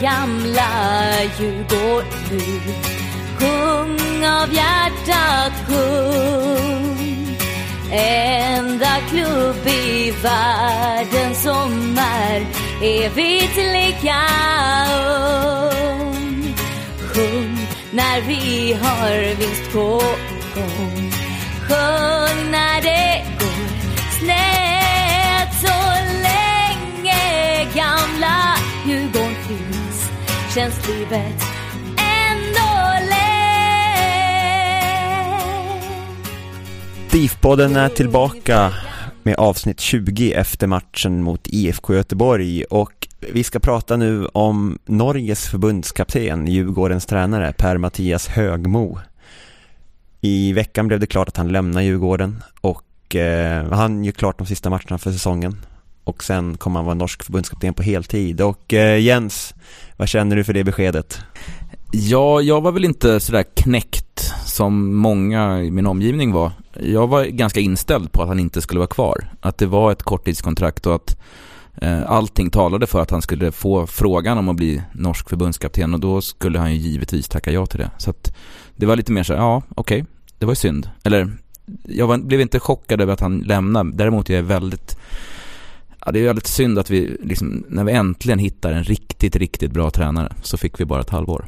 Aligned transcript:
Gamla 0.00 0.70
Djurgård 1.38 2.04
nu 2.30 2.40
Sjung 3.38 4.24
av 4.24 4.52
hjärtat, 4.52 5.52
sjung. 5.68 7.36
Enda 7.92 8.96
klubb 9.10 9.66
i 9.66 10.10
världen 10.22 11.34
som 11.34 11.98
är 11.98 12.46
evigt 12.82 13.56
lika 13.56 14.20
ung 15.90 16.54
Sjung 17.14 17.66
när 17.90 18.20
vi 18.20 18.72
har 18.82 19.34
vinst 19.34 19.72
på 19.72 20.02
gång. 20.54 21.12
Sjung 21.68 22.50
när 22.50 22.82
det 22.82 23.09
känns 30.54 30.88
livet 30.88 31.42
ändå 31.98 33.08
lätt 33.08 33.50
DIF-podden 37.10 37.76
är 37.76 37.88
tillbaka 37.88 38.72
med 39.22 39.34
avsnitt 39.34 39.80
20 39.80 40.32
efter 40.32 40.66
matchen 40.66 41.22
mot 41.22 41.46
IFK 41.46 41.94
Göteborg 41.94 42.64
och 42.64 43.08
vi 43.32 43.44
ska 43.44 43.58
prata 43.58 43.96
nu 43.96 44.26
om 44.26 44.78
Norges 44.84 45.48
förbundskapten, 45.48 46.46
Djurgårdens 46.46 47.06
tränare 47.06 47.52
Per-Mattias 47.52 48.28
Högmo. 48.28 48.98
I 50.20 50.52
veckan 50.52 50.88
blev 50.88 51.00
det 51.00 51.06
klart 51.06 51.28
att 51.28 51.36
han 51.36 51.48
lämnar 51.48 51.80
Djurgården 51.80 52.42
och 52.60 53.16
eh, 53.16 53.72
han 53.72 54.04
gör 54.04 54.12
klart 54.12 54.38
de 54.38 54.46
sista 54.46 54.70
matcherna 54.70 54.98
för 54.98 55.12
säsongen. 55.12 55.56
Och 56.10 56.24
sen 56.24 56.56
kommer 56.56 56.78
han 56.78 56.84
vara 56.84 56.94
norsk 56.94 57.22
förbundskapten 57.22 57.74
på 57.74 57.82
heltid. 57.82 58.40
Och 58.40 58.74
eh, 58.74 59.00
Jens, 59.00 59.54
vad 59.96 60.08
känner 60.08 60.36
du 60.36 60.44
för 60.44 60.52
det 60.52 60.64
beskedet? 60.64 61.20
Ja, 61.92 62.40
jag 62.40 62.60
var 62.60 62.72
väl 62.72 62.84
inte 62.84 63.20
sådär 63.20 63.44
knäckt 63.54 64.32
som 64.46 64.94
många 64.94 65.62
i 65.62 65.70
min 65.70 65.86
omgivning 65.86 66.32
var. 66.32 66.52
Jag 66.80 67.06
var 67.06 67.24
ganska 67.24 67.60
inställd 67.60 68.12
på 68.12 68.22
att 68.22 68.28
han 68.28 68.38
inte 68.38 68.60
skulle 68.60 68.78
vara 68.78 68.88
kvar. 68.88 69.28
Att 69.40 69.58
det 69.58 69.66
var 69.66 69.92
ett 69.92 70.02
korttidskontrakt 70.02 70.86
och 70.86 70.94
att 70.94 71.20
eh, 71.82 72.10
allting 72.10 72.50
talade 72.50 72.86
för 72.86 73.00
att 73.00 73.10
han 73.10 73.22
skulle 73.22 73.52
få 73.52 73.86
frågan 73.86 74.38
om 74.38 74.48
att 74.48 74.56
bli 74.56 74.82
norsk 74.92 75.28
förbundskapten 75.28 75.94
och 75.94 76.00
då 76.00 76.20
skulle 76.20 76.58
han 76.58 76.74
ju 76.74 76.78
givetvis 76.78 77.28
tacka 77.28 77.52
ja 77.52 77.66
till 77.66 77.80
det. 77.80 77.90
Så 77.98 78.10
att 78.10 78.36
det 78.76 78.86
var 78.86 78.96
lite 78.96 79.12
mer 79.12 79.22
så 79.22 79.32
ja, 79.32 79.62
okej, 79.74 80.02
okay, 80.02 80.10
det 80.38 80.46
var 80.46 80.52
ju 80.52 80.56
synd. 80.56 80.90
Eller, 81.04 81.32
jag 81.84 82.06
var, 82.06 82.18
blev 82.18 82.40
inte 82.40 82.60
chockad 82.60 83.00
över 83.00 83.12
att 83.12 83.20
han 83.20 83.38
lämnade. 83.38 83.92
Däremot 83.92 84.30
är 84.30 84.34
jag 84.34 84.42
väldigt 84.42 84.96
Ja, 86.06 86.12
det 86.12 86.20
är 86.20 86.24
väldigt 86.24 86.46
synd 86.46 86.78
att 86.78 86.90
vi, 86.90 87.16
liksom, 87.22 87.64
när 87.68 87.84
vi 87.84 87.92
äntligen 87.92 88.38
hittar 88.38 88.72
en 88.72 88.84
riktigt, 88.84 89.36
riktigt 89.36 89.72
bra 89.72 89.90
tränare 89.90 90.32
så 90.42 90.56
fick 90.56 90.80
vi 90.80 90.84
bara 90.84 91.00
ett 91.00 91.10
halvår. 91.10 91.46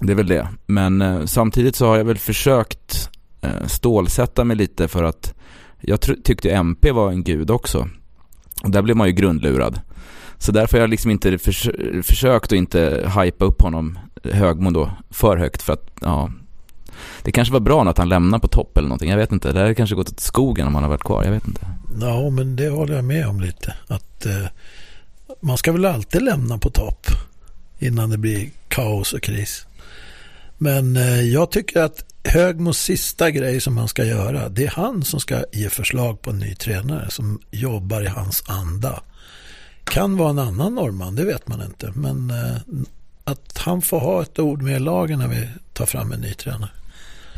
Det 0.00 0.12
är 0.12 0.16
väl 0.16 0.26
det. 0.26 0.48
Men 0.66 1.02
eh, 1.02 1.24
samtidigt 1.24 1.76
så 1.76 1.86
har 1.86 1.96
jag 1.96 2.04
väl 2.04 2.18
försökt 2.18 3.10
eh, 3.40 3.66
stålsätta 3.66 4.44
mig 4.44 4.56
lite 4.56 4.88
för 4.88 5.04
att 5.04 5.34
jag 5.80 6.00
tyckte 6.00 6.50
MP 6.50 6.92
var 6.92 7.10
en 7.10 7.24
gud 7.24 7.50
också. 7.50 7.88
Och 8.62 8.70
där 8.70 8.82
blev 8.82 8.96
man 8.96 9.06
ju 9.06 9.12
grundlurad. 9.12 9.80
Så 10.38 10.52
därför 10.52 10.76
har 10.76 10.80
jag 10.80 10.90
liksom 10.90 11.10
inte 11.10 11.38
förs 11.38 11.68
försökt 12.02 12.46
att 12.46 12.52
inte 12.52 13.12
hypa 13.22 13.44
upp 13.44 13.62
honom 13.62 13.98
Högmo 14.24 14.70
då 14.70 14.90
för 15.10 15.36
högt 15.36 15.62
för 15.62 15.72
att 15.72 15.90
ja, 16.00 16.30
det 17.22 17.32
kanske 17.32 17.52
var 17.52 17.60
bra 17.60 17.88
att 17.88 17.98
han 17.98 18.08
lämnar 18.08 18.38
på 18.38 18.48
topp 18.48 18.78
eller 18.78 18.88
någonting. 18.88 19.10
Jag 19.10 19.16
vet 19.16 19.32
inte. 19.32 19.52
Det 19.52 19.60
hade 19.60 19.74
kanske 19.74 19.96
gått 19.96 20.08
åt 20.08 20.20
skogen 20.20 20.66
om 20.66 20.74
han 20.74 20.82
hade 20.82 20.90
varit 20.90 21.04
kvar. 21.04 21.24
Jag 21.24 21.32
vet 21.32 21.48
inte. 21.48 21.66
Ja, 22.00 22.30
men 22.30 22.56
det 22.56 22.68
håller 22.68 22.94
jag 22.94 23.04
med 23.04 23.26
om 23.26 23.40
lite. 23.40 23.74
Att 23.86 24.26
eh, 24.26 24.46
man 25.40 25.58
ska 25.58 25.72
väl 25.72 25.84
alltid 25.84 26.22
lämna 26.22 26.58
på 26.58 26.70
topp 26.70 27.06
innan 27.78 28.10
det 28.10 28.18
blir 28.18 28.50
kaos 28.68 29.12
och 29.12 29.22
kris. 29.22 29.66
Men 30.58 30.96
eh, 30.96 31.20
jag 31.20 31.50
tycker 31.50 31.82
att 31.82 32.04
Högmos 32.24 32.78
sista 32.78 33.30
grej 33.30 33.60
som 33.60 33.76
han 33.76 33.88
ska 33.88 34.04
göra, 34.04 34.48
det 34.48 34.64
är 34.64 34.70
han 34.70 35.04
som 35.04 35.20
ska 35.20 35.44
ge 35.52 35.68
förslag 35.68 36.22
på 36.22 36.30
en 36.30 36.38
ny 36.38 36.54
tränare 36.54 37.10
som 37.10 37.40
jobbar 37.50 38.02
i 38.02 38.06
hans 38.06 38.44
anda. 38.46 39.02
Kan 39.84 40.16
vara 40.16 40.30
en 40.30 40.38
annan 40.38 40.74
norrman, 40.74 41.14
det 41.14 41.24
vet 41.24 41.48
man 41.48 41.62
inte. 41.62 41.92
Men 41.94 42.30
eh, 42.30 42.56
att 43.24 43.58
han 43.58 43.82
får 43.82 44.00
ha 44.00 44.22
ett 44.22 44.38
ord 44.38 44.62
med 44.62 44.76
i 44.76 44.78
lagen 44.78 45.18
när 45.18 45.28
vi 45.28 45.48
tar 45.72 45.86
fram 45.86 46.12
en 46.12 46.20
ny 46.20 46.34
tränare. 46.34 46.70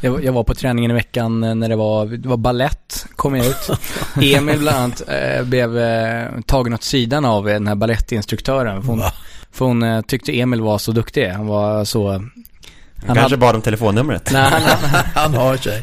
Jag, 0.04 0.24
jag 0.24 0.32
var 0.32 0.44
på 0.44 0.54
träningen 0.54 0.90
i 0.90 0.94
veckan 0.94 1.44
eh, 1.44 1.54
när 1.54 1.68
det 1.68 1.76
var, 1.76 2.06
det 2.06 2.28
var 2.28 2.36
ballett, 2.36 3.06
kom 3.16 3.36
jag 3.36 3.46
ut. 3.46 3.70
Emil 4.22 4.58
bland 4.58 4.78
annat 4.78 5.02
eh, 5.08 5.44
blev 5.44 5.78
eh, 5.78 6.28
tagen 6.46 6.74
åt 6.74 6.82
sidan 6.82 7.24
av 7.24 7.44
den 7.44 7.66
här 7.66 7.74
ballettinstruktören. 7.74 8.82
För 8.82 8.88
hon, 8.88 9.02
för 9.52 9.64
hon 9.64 9.82
eh, 9.82 10.00
tyckte 10.00 10.40
Emil 10.40 10.60
var 10.60 10.78
så 10.78 10.92
duktig. 10.92 11.28
Han 11.28 11.46
var 11.46 11.84
så 11.84 12.22
han 13.06 13.16
kanske 13.16 13.22
hade... 13.22 13.36
bad 13.36 13.54
om 13.54 13.62
telefonnumret. 13.62 14.30
Nej, 14.32 14.50
han, 14.50 14.62
han, 14.62 15.04
han 15.14 15.34
har 15.34 15.56
sig. 15.56 15.82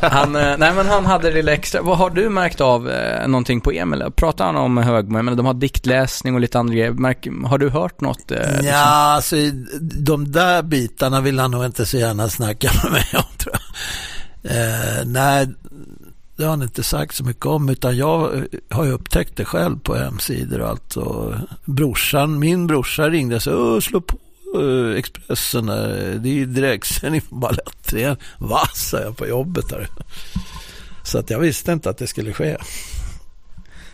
han, 0.10 0.36
eh, 0.36 0.56
nej 0.58 0.72
men 0.74 0.88
han 0.88 1.06
hade 1.06 1.28
det 1.28 1.34
lilla 1.34 1.52
extra. 1.52 1.82
Vad 1.82 1.98
har 1.98 2.10
du 2.10 2.28
märkt 2.28 2.60
av 2.60 2.90
eh, 2.90 3.28
någonting 3.28 3.60
på 3.60 3.70
Emil? 3.70 4.04
Pratar 4.16 4.44
han 4.44 4.56
om 4.56 4.76
Högmo? 4.76 5.22
Men 5.22 5.36
de 5.36 5.46
har 5.46 5.54
diktläsning 5.54 6.34
och 6.34 6.40
lite 6.40 6.58
andra 6.58 6.74
grejer. 6.74 7.46
har 7.46 7.58
du 7.58 7.68
hört 7.70 8.00
något? 8.00 8.30
Eh, 8.30 8.38
liksom? 8.38 8.66
Ja, 8.66 9.14
alltså 9.14 9.36
de 9.80 10.32
där 10.32 10.62
bitarna 10.62 11.20
vill 11.20 11.38
han 11.38 11.50
nog 11.50 11.64
inte 11.64 11.86
så 11.86 11.96
gärna 11.96 12.28
snacka 12.28 12.70
med 12.82 12.92
mig 12.92 13.04
om. 13.14 13.35
Eh, 14.50 15.06
nej, 15.06 15.46
det 16.36 16.42
har 16.42 16.50
han 16.50 16.62
inte 16.62 16.82
sagt 16.82 17.14
så 17.14 17.24
mycket 17.24 17.46
om 17.46 17.68
utan 17.68 17.96
jag 17.96 18.44
har 18.70 18.84
ju 18.84 18.90
upptäckt 18.90 19.36
det 19.36 19.44
själv 19.44 19.78
på 19.78 19.94
hemsidor 19.94 20.60
och 20.60 20.68
allt. 20.68 20.96
Och 20.96 21.34
brorsan, 21.64 22.38
min 22.38 22.66
brorsa 22.66 23.08
ringde 23.08 23.36
och 23.36 23.42
sa 23.42 23.80
slå 23.80 24.00
på 24.00 24.16
eh, 24.60 24.98
Expressen, 24.98 25.68
eh, 25.68 26.20
det 26.20 26.28
är 26.28 26.34
ju 26.34 26.46
direktsändning 26.46 27.20
på 27.20 27.34
Balettren. 27.34 28.16
Va, 28.38 28.68
sa 28.74 29.00
jag 29.00 29.16
på 29.16 29.26
jobbet 29.26 29.68
där. 29.68 29.88
Så 31.02 31.18
att 31.18 31.30
jag 31.30 31.38
visste 31.38 31.72
inte 31.72 31.90
att 31.90 31.98
det 31.98 32.06
skulle 32.06 32.32
ske. 32.32 32.56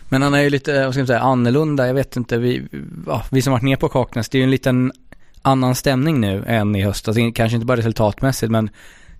Men 0.09 0.21
han 0.21 0.33
är 0.33 0.41
ju 0.41 0.49
lite, 0.49 0.85
vad 0.85 0.93
ska 0.93 0.99
man 0.99 1.07
säga, 1.07 1.19
annorlunda. 1.19 1.87
Jag 1.87 1.93
vet 1.93 2.15
inte, 2.15 2.37
vi, 2.37 2.67
ja, 3.07 3.23
vi 3.29 3.41
som 3.41 3.53
varit 3.53 3.63
ner 3.63 3.75
på 3.75 3.89
Kaknäs, 3.89 4.29
det 4.29 4.37
är 4.37 4.39
ju 4.39 4.43
en 4.43 4.51
liten 4.51 4.91
annan 5.41 5.75
stämning 5.75 6.21
nu 6.21 6.43
än 6.47 6.75
i 6.75 6.81
höstas. 6.81 7.15
Kanske 7.35 7.55
inte 7.55 7.65
bara 7.65 7.77
resultatmässigt, 7.77 8.51
men 8.51 8.69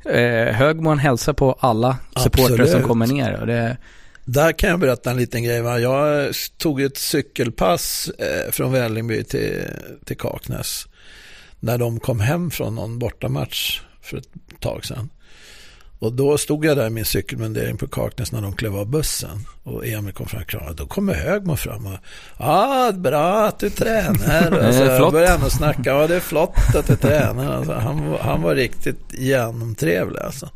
eh, 0.05 0.53
Högman 0.55 1.00
hälsar 1.00 1.33
på 1.33 1.55
alla 1.59 1.97
supportrar 2.23 2.55
som 2.55 2.61
Absolut. 2.63 2.88
kommer 2.88 3.07
ner. 3.07 3.39
Och 3.41 3.47
det, 3.47 3.77
Där 4.25 4.51
kan 4.51 4.69
jag 4.69 4.79
berätta 4.79 5.11
en 5.11 5.17
liten 5.17 5.44
grej. 5.44 5.61
Va? 5.61 5.79
Jag 5.79 6.33
tog 6.57 6.81
ett 6.81 6.97
cykelpass 6.97 8.09
eh, 8.19 8.51
från 8.51 8.71
Vällingby 8.71 9.23
till, 9.23 9.61
till 10.05 10.17
Kaknäs. 10.17 10.88
När 11.59 11.77
de 11.77 12.00
kom 12.00 12.19
hem 12.19 12.51
från 12.51 12.75
någon 12.75 13.00
bortamatch 13.00 13.81
för 14.01 14.17
ett 14.17 14.29
tag 14.59 14.85
sedan. 14.85 15.09
Och 16.03 16.13
då 16.13 16.38
stod 16.38 16.65
jag 16.65 16.77
där 16.77 16.88
i 16.88 16.89
min 16.89 17.05
cykelmundering 17.05 17.77
på 17.77 17.88
Kaknäs 17.88 18.31
när 18.31 18.41
de 18.41 18.53
klev 18.53 18.75
av 18.75 18.88
bussen. 18.88 19.45
Och 19.63 19.88
Emil 19.88 20.13
kom 20.13 20.25
fram 20.25 20.41
och 20.41 20.47
kramade. 20.47 20.73
Då 20.73 20.85
kommer 20.85 21.13
Högman 21.13 21.57
fram 21.57 21.85
och 21.85 21.97
ah, 22.38 22.91
bra 22.91 23.45
att 23.47 23.59
du 23.59 23.69
tränar. 23.69 24.51
Är 24.57 24.67
Och 24.67 24.73
så 24.75 24.97
flott. 24.97 25.13
började 25.13 25.38
han 25.38 25.50
snacka. 25.50 25.81
Ja, 25.89 26.07
det 26.07 26.15
är 26.15 26.19
flott 26.19 26.55
att 26.75 26.88
du 26.88 26.95
tränar. 26.95 27.53
Alltså, 27.57 27.73
han, 27.73 28.09
var- 28.09 28.19
han 28.19 28.41
var 28.41 28.55
riktigt 28.55 29.00
genomtrevlig 29.13 30.19
alltså. 30.19 30.50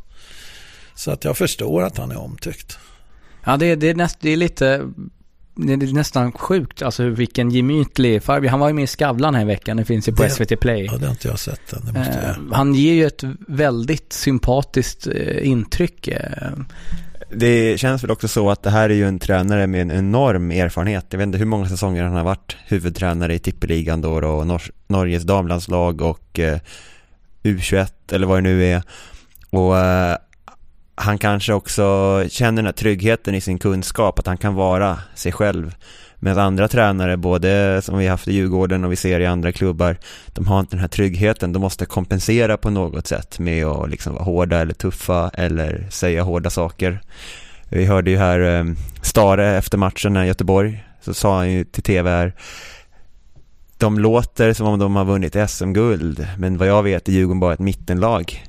Så 0.94 1.10
att 1.10 1.24
jag 1.24 1.36
förstår 1.36 1.82
att 1.82 1.98
han 1.98 2.10
är 2.10 2.18
omtyckt. 2.18 2.78
ja, 3.44 3.56
det, 3.56 3.74
det, 3.74 3.88
är 3.88 3.94
näst, 3.94 4.18
det 4.20 4.30
är 4.30 4.36
lite, 4.36 4.82
det 5.66 5.72
är 5.72 5.94
nästan 5.94 6.32
sjukt, 6.32 6.82
alltså 6.82 7.08
vilken 7.08 7.50
gemytlig 7.50 8.22
farbror. 8.22 8.48
Han 8.48 8.60
var 8.60 8.68
ju 8.68 8.74
med 8.74 8.84
i 8.84 8.86
Skavlan 8.86 9.34
här 9.34 9.42
i 9.42 9.44
veckan, 9.44 9.76
det 9.76 9.84
finns 9.84 10.08
ju 10.08 10.12
på 10.12 10.22
Det- 10.22 10.30
SVT 10.30 10.56
Play. 10.60 10.84
Ja, 10.84 10.96
det 10.98 11.06
har 11.06 11.10
inte 11.12 11.28
jag 11.28 11.38
sett 11.38 11.72
än. 11.72 11.84
Det 11.84 11.92
måste 11.98 12.14
jag 12.22 12.30
Eh, 12.30 12.52
han 12.56 12.74
ger 12.74 12.92
ju 12.94 13.06
ett 13.06 13.22
väldigt 13.48 14.12
sympatiskt 14.12 15.06
eh, 15.06 15.46
intryck. 15.48 16.08
Eh, 16.08 16.52
Det 17.30 17.80
känns 17.80 18.04
väl 18.04 18.10
också 18.10 18.28
så 18.28 18.50
att 18.50 18.62
det 18.62 18.70
här 18.70 18.90
är 18.90 18.94
ju 18.94 19.08
en 19.08 19.18
tränare 19.18 19.66
med 19.66 19.82
en 19.82 19.90
enorm 19.90 20.50
erfarenhet. 20.50 21.06
Jag 21.10 21.18
vet 21.18 21.26
inte 21.26 21.38
hur 21.38 21.44
många 21.44 21.68
säsonger 21.68 22.02
han 22.04 22.16
har 22.16 22.24
varit 22.24 22.56
huvudtränare 22.66 23.34
i 23.34 23.38
tippeligan 23.38 24.00
då 24.00 24.12
och 24.12 24.46
Nor- 24.46 24.70
Norges 24.86 25.22
damlandslag 25.22 26.00
och 26.02 26.38
eh, 26.38 26.58
U21 27.42 27.86
eller 28.12 28.26
vad 28.26 28.36
det 28.38 28.42
nu 28.42 28.64
är. 28.64 28.82
Och 29.50 29.78
eh, 29.78 30.16
han 31.00 31.18
kanske 31.18 31.52
också 31.52 31.84
känner 32.28 32.56
den 32.56 32.66
här 32.66 32.72
tryggheten 32.72 33.34
i 33.34 33.40
sin 33.40 33.58
kunskap, 33.58 34.18
att 34.18 34.26
han 34.26 34.36
kan 34.36 34.54
vara 34.54 34.98
sig 35.14 35.32
själv. 35.32 35.74
Medan 36.20 36.46
andra 36.46 36.68
tränare, 36.68 37.16
både 37.16 37.82
som 37.82 37.98
vi 37.98 38.06
haft 38.06 38.28
i 38.28 38.32
Djurgården 38.32 38.84
och 38.84 38.92
vi 38.92 38.96
ser 38.96 39.20
i 39.20 39.26
andra 39.26 39.52
klubbar, 39.52 39.96
de 40.26 40.46
har 40.46 40.60
inte 40.60 40.76
den 40.76 40.80
här 40.80 40.88
tryggheten. 40.88 41.52
De 41.52 41.58
måste 41.58 41.86
kompensera 41.86 42.56
på 42.56 42.70
något 42.70 43.06
sätt 43.06 43.38
med 43.38 43.66
att 43.66 43.90
liksom 43.90 44.14
vara 44.14 44.24
hårda 44.24 44.58
eller 44.58 44.74
tuffa 44.74 45.30
eller 45.34 45.86
säga 45.90 46.22
hårda 46.22 46.50
saker. 46.50 47.00
Vi 47.68 47.84
hörde 47.84 48.10
ju 48.10 48.16
här 48.16 48.40
eh, 48.40 48.64
Stare 49.02 49.56
efter 49.56 49.78
matchen 49.78 50.16
i 50.16 50.26
Göteborg, 50.26 50.84
så 51.00 51.14
sa 51.14 51.36
han 51.36 51.52
ju 51.52 51.64
till 51.64 51.82
tv 51.82 52.10
här, 52.10 52.32
de 53.78 53.98
låter 53.98 54.52
som 54.52 54.66
om 54.66 54.78
de 54.78 54.96
har 54.96 55.04
vunnit 55.04 55.36
SM-guld, 55.50 56.26
men 56.38 56.58
vad 56.58 56.68
jag 56.68 56.82
vet 56.82 57.08
är 57.08 57.12
Djurgården 57.12 57.40
bara 57.40 57.52
ett 57.52 57.58
mittenlag. 57.58 58.47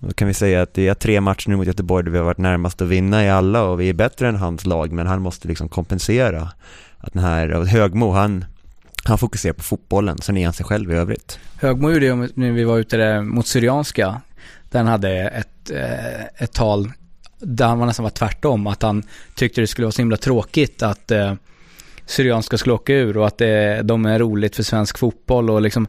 Då 0.00 0.12
kan 0.12 0.28
vi 0.28 0.34
säga 0.34 0.62
att 0.62 0.74
det 0.74 0.88
är 0.88 0.94
tre 0.94 1.20
matcher 1.20 1.48
nu 1.48 1.56
mot 1.56 1.66
Göteborg 1.66 2.04
där 2.04 2.10
vi 2.10 2.18
har 2.18 2.24
varit 2.24 2.38
närmast 2.38 2.82
att 2.82 2.88
vinna 2.88 3.24
i 3.24 3.30
alla 3.30 3.62
och 3.62 3.80
vi 3.80 3.88
är 3.88 3.94
bättre 3.94 4.28
än 4.28 4.36
hans 4.36 4.66
lag, 4.66 4.92
men 4.92 5.06
han 5.06 5.22
måste 5.22 5.48
liksom 5.48 5.68
kompensera. 5.68 6.48
Att 6.98 7.12
den 7.12 7.22
här, 7.22 7.64
Högmo, 7.64 8.10
han, 8.10 8.44
han 9.04 9.18
fokuserar 9.18 9.52
på 9.52 9.62
fotbollen, 9.62 10.18
sen 10.18 10.36
är 10.36 10.44
han 10.44 10.52
sig 10.52 10.66
själv 10.66 10.92
i 10.92 10.94
övrigt. 10.94 11.38
Högmo 11.56 11.90
gjorde 11.90 12.06
det 12.08 12.28
när 12.34 12.52
vi 12.52 12.64
var 12.64 12.78
ute 12.78 12.96
där 12.96 13.22
mot 13.22 13.46
Syrianska. 13.46 14.20
Där 14.70 14.78
han 14.78 14.88
hade 14.88 15.10
ett, 15.10 15.70
eh, 15.70 16.42
ett 16.44 16.52
tal 16.52 16.92
där 17.38 17.66
han 17.66 17.78
var 17.78 17.86
nästan 17.86 18.02
var 18.02 18.10
tvärtom. 18.10 18.66
Att 18.66 18.82
han 18.82 19.02
tyckte 19.34 19.60
det 19.60 19.66
skulle 19.66 19.84
vara 19.84 19.92
så 19.92 20.02
himla 20.02 20.16
tråkigt 20.16 20.82
att 20.82 21.10
eh, 21.10 21.34
Syrianska 22.06 22.58
skulle 22.58 22.74
åka 22.74 22.92
ur 22.92 23.16
och 23.16 23.26
att 23.26 23.38
det, 23.38 23.82
de 23.82 24.06
är 24.06 24.18
roligt 24.18 24.56
för 24.56 24.62
svensk 24.62 24.98
fotboll 24.98 25.50
och 25.50 25.62
liksom 25.62 25.86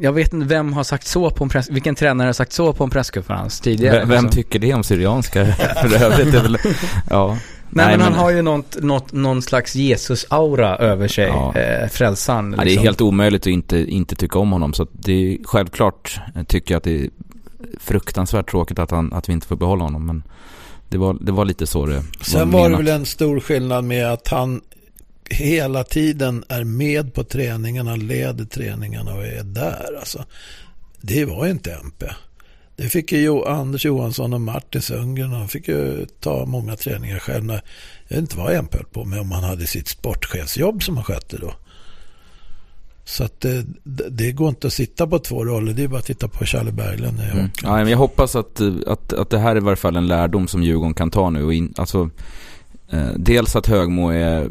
jag 0.00 0.12
vet 0.12 0.32
inte 0.32 0.46
vem 0.46 0.72
har 0.72 0.84
sagt 0.84 1.06
så 1.06 1.30
på 1.30 1.44
en 1.44 1.50
press, 1.50 1.70
vilken 1.70 1.94
tränare 1.94 2.28
har 2.28 2.32
sagt 2.32 2.52
så 2.52 2.72
på 2.72 2.84
en 2.84 2.90
presskonferens 2.90 3.60
tidigare? 3.60 3.98
Vem, 3.98 4.08
vem 4.08 4.28
tycker 4.28 4.58
det 4.58 4.74
om 4.74 4.82
Syrianska 4.84 5.46
för 5.82 6.02
övrigt? 6.04 6.34
är 6.34 6.42
väl, 6.42 6.58
ja. 7.10 7.38
Nej, 7.70 7.86
Nej, 7.86 7.96
men, 7.96 8.00
han 8.04 8.12
men- 8.12 8.20
har 8.20 8.30
ju 8.30 8.42
något, 8.42 8.76
något, 8.82 9.12
någon 9.12 9.42
slags 9.42 9.74
Jesus-aura 9.76 10.76
över 10.78 11.08
sig, 11.08 11.26
Ja. 11.26 11.54
eh, 11.56 11.88
frälsaren. 11.88 12.50
Ja, 12.50 12.56
det 12.56 12.62
är 12.62 12.64
liksom. 12.64 12.84
helt 12.84 13.00
omöjligt 13.00 13.42
att 13.42 13.46
inte, 13.46 13.78
inte 13.78 14.16
tycka 14.16 14.38
om 14.38 14.52
honom. 14.52 14.72
Så 14.72 14.86
det 14.92 15.12
är 15.12 15.38
självklart 15.44 16.20
eh, 16.36 16.42
tycker 16.42 16.74
jag 16.74 16.76
att 16.78 16.84
det 16.84 17.04
är 17.04 17.10
fruktansvärt 17.80 18.50
tråkigt 18.50 18.78
att, 18.78 18.90
han, 18.90 19.12
att 19.12 19.28
vi 19.28 19.32
inte 19.32 19.46
får 19.46 19.56
behålla 19.56 19.84
honom. 19.84 20.06
Men 20.06 20.22
det 20.88 20.98
var, 20.98 21.16
det 21.20 21.32
var 21.32 21.44
lite 21.44 21.66
så 21.66 21.86
det 21.86 22.02
Sen 22.20 22.50
var 22.50 22.70
det 22.70 22.76
väl 22.76 22.88
en 22.88 23.06
stor 23.06 23.40
skillnad 23.40 23.84
med 23.84 24.12
att 24.12 24.28
han 24.28 24.60
hela 25.30 25.84
tiden 25.84 26.44
är 26.48 26.64
med 26.64 27.14
på 27.14 27.24
träningarna, 27.24 27.96
leder 27.96 28.44
träningarna 28.44 29.14
och 29.14 29.26
är 29.26 29.42
där. 29.42 29.98
Alltså. 29.98 30.24
Det 31.00 31.24
var 31.24 31.46
inte 31.46 31.72
MP. 31.72 32.06
Det 32.76 32.88
fick 32.88 33.12
ju 33.12 33.44
Anders 33.44 33.84
Johansson 33.84 34.32
och 34.32 34.40
Martin 34.40 34.82
Sundgren. 34.82 35.30
De 35.30 35.48
fick 35.48 35.68
ju 35.68 36.06
ta 36.20 36.46
många 36.46 36.76
träningar 36.76 37.18
själv. 37.18 37.44
När, 37.44 37.62
jag 38.08 38.16
vet 38.16 38.18
inte 38.18 38.36
vad 38.36 38.52
MP 38.52 38.76
höll 38.76 38.86
på 38.86 39.04
med 39.04 39.20
om 39.20 39.32
han 39.32 39.44
hade 39.44 39.66
sitt 39.66 39.88
sportchefsjobb 39.88 40.82
som 40.82 40.96
han 40.96 41.04
skötte 41.04 41.36
då. 41.36 41.52
Så 43.04 43.24
att 43.24 43.40
det, 43.40 43.64
det, 44.10 44.32
går 44.32 44.48
inte 44.48 44.66
att 44.66 44.72
sitta 44.72 45.06
på 45.06 45.18
två 45.18 45.44
roller. 45.44 45.72
Det 45.72 45.84
är 45.84 45.88
bara 45.88 45.98
att 45.98 46.06
titta 46.06 46.28
på 46.28 46.44
Charlie 46.44 46.72
Berglund. 46.72 47.18
i 47.18 47.22
Mm. 47.22 47.50
Ja, 47.62 47.76
men 47.76 47.88
jag 47.88 47.98
hoppas 47.98 48.36
att, 48.36 48.60
att, 48.86 49.12
att 49.12 49.30
det 49.30 49.38
här 49.38 49.52
är 49.52 49.56
i 49.56 49.60
varje 49.60 49.76
fall 49.76 49.96
en 49.96 50.06
lärdom 50.06 50.48
som 50.48 50.62
Djurgården 50.62 50.94
kan 50.94 51.10
ta 51.10 51.30
nu. 51.30 51.44
Och 51.44 51.54
in, 51.54 51.74
alltså, 51.76 52.10
eh, 52.90 53.08
dels 53.16 53.56
att 53.56 53.66
Högmo 53.66 54.08
är, 54.08 54.48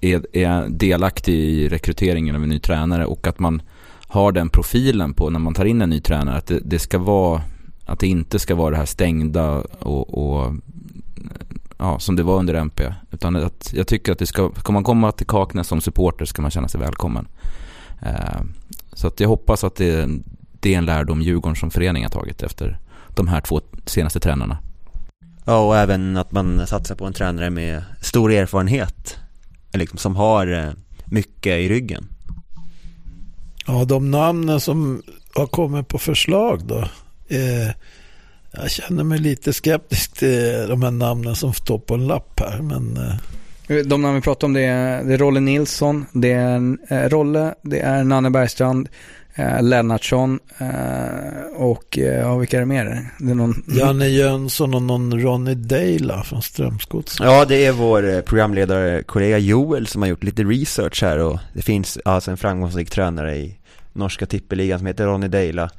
är, 0.00 0.36
är 0.36 0.68
delaktig 0.68 1.34
i 1.34 1.68
rekryteringen 1.68 2.36
av 2.36 2.42
en 2.42 2.48
ny 2.48 2.58
tränare 2.58 3.06
och 3.06 3.26
att 3.26 3.38
man 3.38 3.62
har 4.06 4.32
den 4.32 4.48
profilen 4.48 5.14
på 5.14 5.30
när 5.30 5.38
man 5.38 5.54
tar 5.54 5.64
in 5.64 5.82
en 5.82 5.90
ny 5.90 6.00
tränare. 6.00 6.36
Att 6.36 6.46
det, 6.46 6.60
det 6.64 6.78
ska 6.78 6.98
vara, 6.98 7.42
att 7.84 7.98
det 7.98 8.06
inte 8.06 8.38
ska 8.38 8.54
vara 8.54 8.70
det 8.70 8.76
här 8.76 8.86
stängda 8.86 9.50
och, 9.78 10.14
och 10.14 10.54
ja, 11.78 11.98
som 11.98 12.16
det 12.16 12.22
var 12.22 12.38
under 12.38 12.54
MP. 12.54 12.94
Utan 13.10 13.36
att 13.36 13.72
jag 13.76 13.86
tycker 13.86 14.12
att 14.12 14.18
det 14.18 14.26
ska, 14.26 14.52
ska 14.56 14.72
man 14.72 14.84
komma 14.84 15.12
till 15.12 15.26
Kaknäs 15.26 15.68
som 15.68 15.80
supporter 15.80 16.24
ska 16.24 16.42
man 16.42 16.50
känna 16.50 16.68
sig 16.68 16.80
välkommen. 16.80 17.28
Eh, 18.02 18.40
så 18.92 19.06
att 19.06 19.20
jag 19.20 19.28
hoppas 19.28 19.64
att 19.64 19.76
det, 19.76 20.08
det 20.60 20.74
är 20.74 20.78
en 20.78 20.84
lärdom 20.84 21.22
Djurgården 21.22 21.56
som 21.56 21.70
förening 21.70 22.02
har 22.02 22.10
tagit 22.10 22.42
efter 22.42 22.78
de 23.08 23.28
här 23.28 23.40
två 23.40 23.60
senaste 23.86 24.20
tränarna. 24.20 24.58
Ja, 25.44 25.66
och 25.66 25.76
även 25.76 26.16
att 26.16 26.32
man 26.32 26.66
satsar 26.66 26.94
på 26.94 27.06
en 27.06 27.12
tränare 27.12 27.50
med 27.50 27.84
stor 28.00 28.32
erfarenhet, 28.32 29.18
liksom, 29.72 29.98
som 29.98 30.16
har 30.16 30.46
eh, 30.46 30.70
mycket 31.04 31.60
i 31.60 31.68
ryggen. 31.68 32.06
Ja, 33.66 33.84
de 33.84 34.10
namnen 34.10 34.60
som 34.60 35.02
har 35.34 35.46
kommit 35.46 35.88
på 35.88 35.98
förslag 35.98 36.66
då. 36.66 36.78
Eh, 37.28 37.70
jag 38.52 38.70
känner 38.70 39.04
mig 39.04 39.18
lite 39.18 39.52
skeptisk 39.52 40.12
till 40.12 40.66
de 40.68 40.82
här 40.82 40.90
namnen 40.90 41.36
som 41.36 41.52
står 41.52 41.78
på 41.78 41.94
en 41.94 42.06
lapp 42.06 42.40
här. 42.40 42.62
Men 42.62 42.96
eh, 42.96 43.76
De 43.86 44.02
namn 44.02 44.14
vi 44.14 44.20
pratar 44.20 44.46
om 44.46 44.52
det 44.52 44.64
är, 44.64 45.04
det 45.04 45.14
är 45.14 45.18
Rolle 45.18 45.40
Nilsson, 45.40 46.06
det 46.12 46.32
är 46.32 46.76
eh, 46.88 47.08
Rolle, 47.08 47.54
det 47.62 47.80
är 47.80 48.04
Nanne 48.04 48.30
Bergstrand, 48.30 48.88
eh, 49.34 49.62
Lennartsson 49.62 50.38
eh, 50.58 51.56
och 51.56 51.98
eh, 51.98 52.20
ja, 52.20 52.36
vilka 52.36 52.56
är 52.56 52.60
det 52.60 52.66
mer? 52.66 53.10
Det 53.18 53.30
är 53.30 53.34
någon... 53.34 53.64
Janne 53.68 54.08
Jönsson 54.08 54.74
och 54.74 54.82
någon 54.82 55.20
Ronny 55.20 55.54
Deila 55.54 56.22
från 56.22 56.42
Strömsgods. 56.42 57.16
Ja, 57.20 57.44
det 57.44 57.66
är 57.66 57.72
vår 57.72 58.22
programledare 58.22 59.02
kollega 59.02 59.38
Joel 59.38 59.86
som 59.86 60.02
har 60.02 60.08
gjort 60.08 60.24
lite 60.24 60.42
research 60.42 61.02
här 61.02 61.18
och 61.18 61.38
det 61.52 61.62
finns 61.62 61.98
alltså 62.04 62.30
en 62.30 62.36
framgångsrik 62.36 62.90
tränare 62.90 63.36
i 63.36 63.56
norska 63.92 64.26
tippeligan 64.26 64.78
som 64.78 64.86
heter 64.86 65.06
Ronny 65.06 65.28
Deila. 65.28 65.70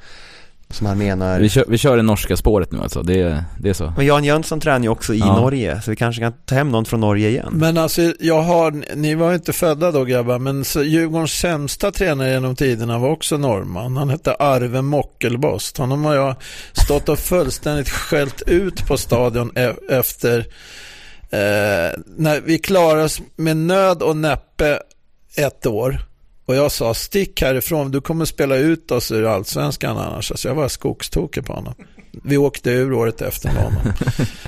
Som 0.72 0.88
han 0.88 0.98
menar... 0.98 1.40
Vi 1.40 1.50
kör, 1.50 1.66
vi 1.68 1.78
kör 1.78 1.98
det 1.98 2.04
norska 2.04 2.38
spåret 2.38 2.72
nu 2.72 2.80
alltså, 2.82 3.04
det, 3.04 3.44
det 3.60 3.70
är 3.70 3.74
så. 3.74 3.94
Men 3.98 4.06
Jan 4.06 4.24
Jönsson 4.24 4.60
tränar 4.60 4.80
ju 4.80 4.90
också 4.90 5.14
i 5.14 5.20
Ja. 5.20 5.36
Norge, 5.40 5.82
så 5.82 5.92
vi 5.92 5.96
kanske 5.98 6.22
kan 6.22 6.34
ta 6.46 6.56
hem 6.56 6.72
någon 6.72 6.86
från 6.86 7.00
Norge 7.00 7.30
igen. 7.30 7.50
Men 7.54 7.78
alltså, 7.78 8.14
jag 8.20 8.42
har, 8.42 8.96
ni 8.96 9.16
var 9.16 9.34
inte 9.34 9.54
födda 9.54 9.92
då 9.92 10.04
grabbar, 10.04 10.40
men 10.40 10.66
så 10.66 10.84
Djurgårdens 10.84 11.32
sämsta 11.32 11.92
tränare 11.92 12.32
genom 12.32 12.56
tiderna 12.56 12.98
var 13.00 13.10
också 13.10 13.38
norrman. 13.38 13.98
Han 13.98 14.10
hette 14.10 14.34
Arve 14.36 14.82
Mockelbost. 14.82 15.78
Honom 15.78 16.06
har 16.06 16.16
jag 16.16 16.36
stått 16.74 17.10
och 17.10 17.20
fullständigt 17.20 17.90
skällt 17.90 18.42
ut 18.42 18.88
på 18.88 18.98
stadion 18.98 19.52
e- 19.56 19.74
efter 19.90 20.40
eh, 21.30 22.00
när 22.18 22.42
vi 22.46 22.58
klarade 22.60 23.04
oss 23.04 23.22
med 23.36 23.58
nöd 23.58 24.02
och 24.02 24.18
näppe 24.18 24.80
ett 25.38 25.66
år. 25.66 26.00
Och 26.52 26.58
jag 26.58 26.72
sa 26.72 26.94
stick 26.94 27.42
härifrån, 27.42 27.92
du 27.92 28.02
kommer 28.02 28.26
spela 28.26 28.56
ut 28.56 28.92
oss 28.92 29.12
ur 29.12 29.26
allsvenskan 29.26 29.98
annars. 29.98 30.32
Alltså 30.32 30.48
jag 30.48 30.56
var 30.56 30.68
skogstokig 30.68 31.46
på 31.46 31.54
honom. 31.54 31.74
Vi 32.24 32.38
åkte 32.38 32.70
ur 32.72 32.94
året 32.94 33.22
efter 33.22 33.54
med 33.54 33.64
honom. 33.64 33.94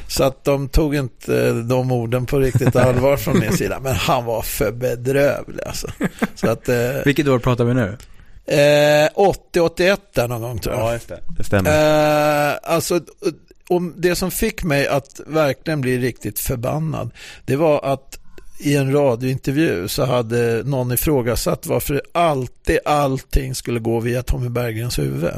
Så 0.08 0.24
att 0.24 0.44
de 0.44 0.70
tog 0.70 0.96
inte 0.96 1.48
eh, 1.48 1.56
de 1.56 1.92
orden 1.92 2.26
på 2.26 2.40
riktigt 2.40 2.76
allvar 2.76 3.18
från 3.18 3.40
min 3.40 3.52
sida. 3.58 3.80
Men 3.80 3.96
han 3.96 4.26
var 4.26 4.42
för 4.42 4.72
bedrövlig 4.72 5.64
alltså. 5.66 5.88
Så 6.36 6.50
att, 6.50 6.70
eh, 6.70 6.76
Vilket 7.06 7.28
år 7.28 7.40
pratar 7.40 7.64
vi 7.66 7.74
nu? 7.74 7.98
eh, 8.46 9.10
80-81 9.16 9.98
där 10.14 10.28
någon 10.28 10.42
gång 10.42 10.60
tror 10.60 10.76
jag. 10.76 10.94
just 10.94 11.08
det. 11.08 11.20
Det 11.38 11.44
stämmer. 11.44 12.50
Eh, 12.52 12.58
alltså, 12.64 13.00
om 13.70 13.94
det 13.98 14.16
som 14.16 14.32
fick 14.32 14.64
mig 14.64 14.88
att 14.88 15.20
verkligen 15.28 15.82
bli 15.82 15.98
riktigt 15.98 16.40
förbannad, 16.40 17.12
det 17.46 17.56
var 17.56 17.86
att 17.94 18.20
i 18.64 18.76
en 18.76 18.92
radiointervju 18.94 19.88
så 19.88 20.06
hade 20.06 20.64
någon 20.66 20.92
ifrågasatt 20.92 21.66
varför 21.66 22.02
alltid 22.12 22.80
allting 22.86 23.56
skulle 23.56 23.80
gå 23.80 24.00
via 24.00 24.24
Tommy 24.24 24.50
Berggrens 24.50 25.00
huvud. 25.00 25.32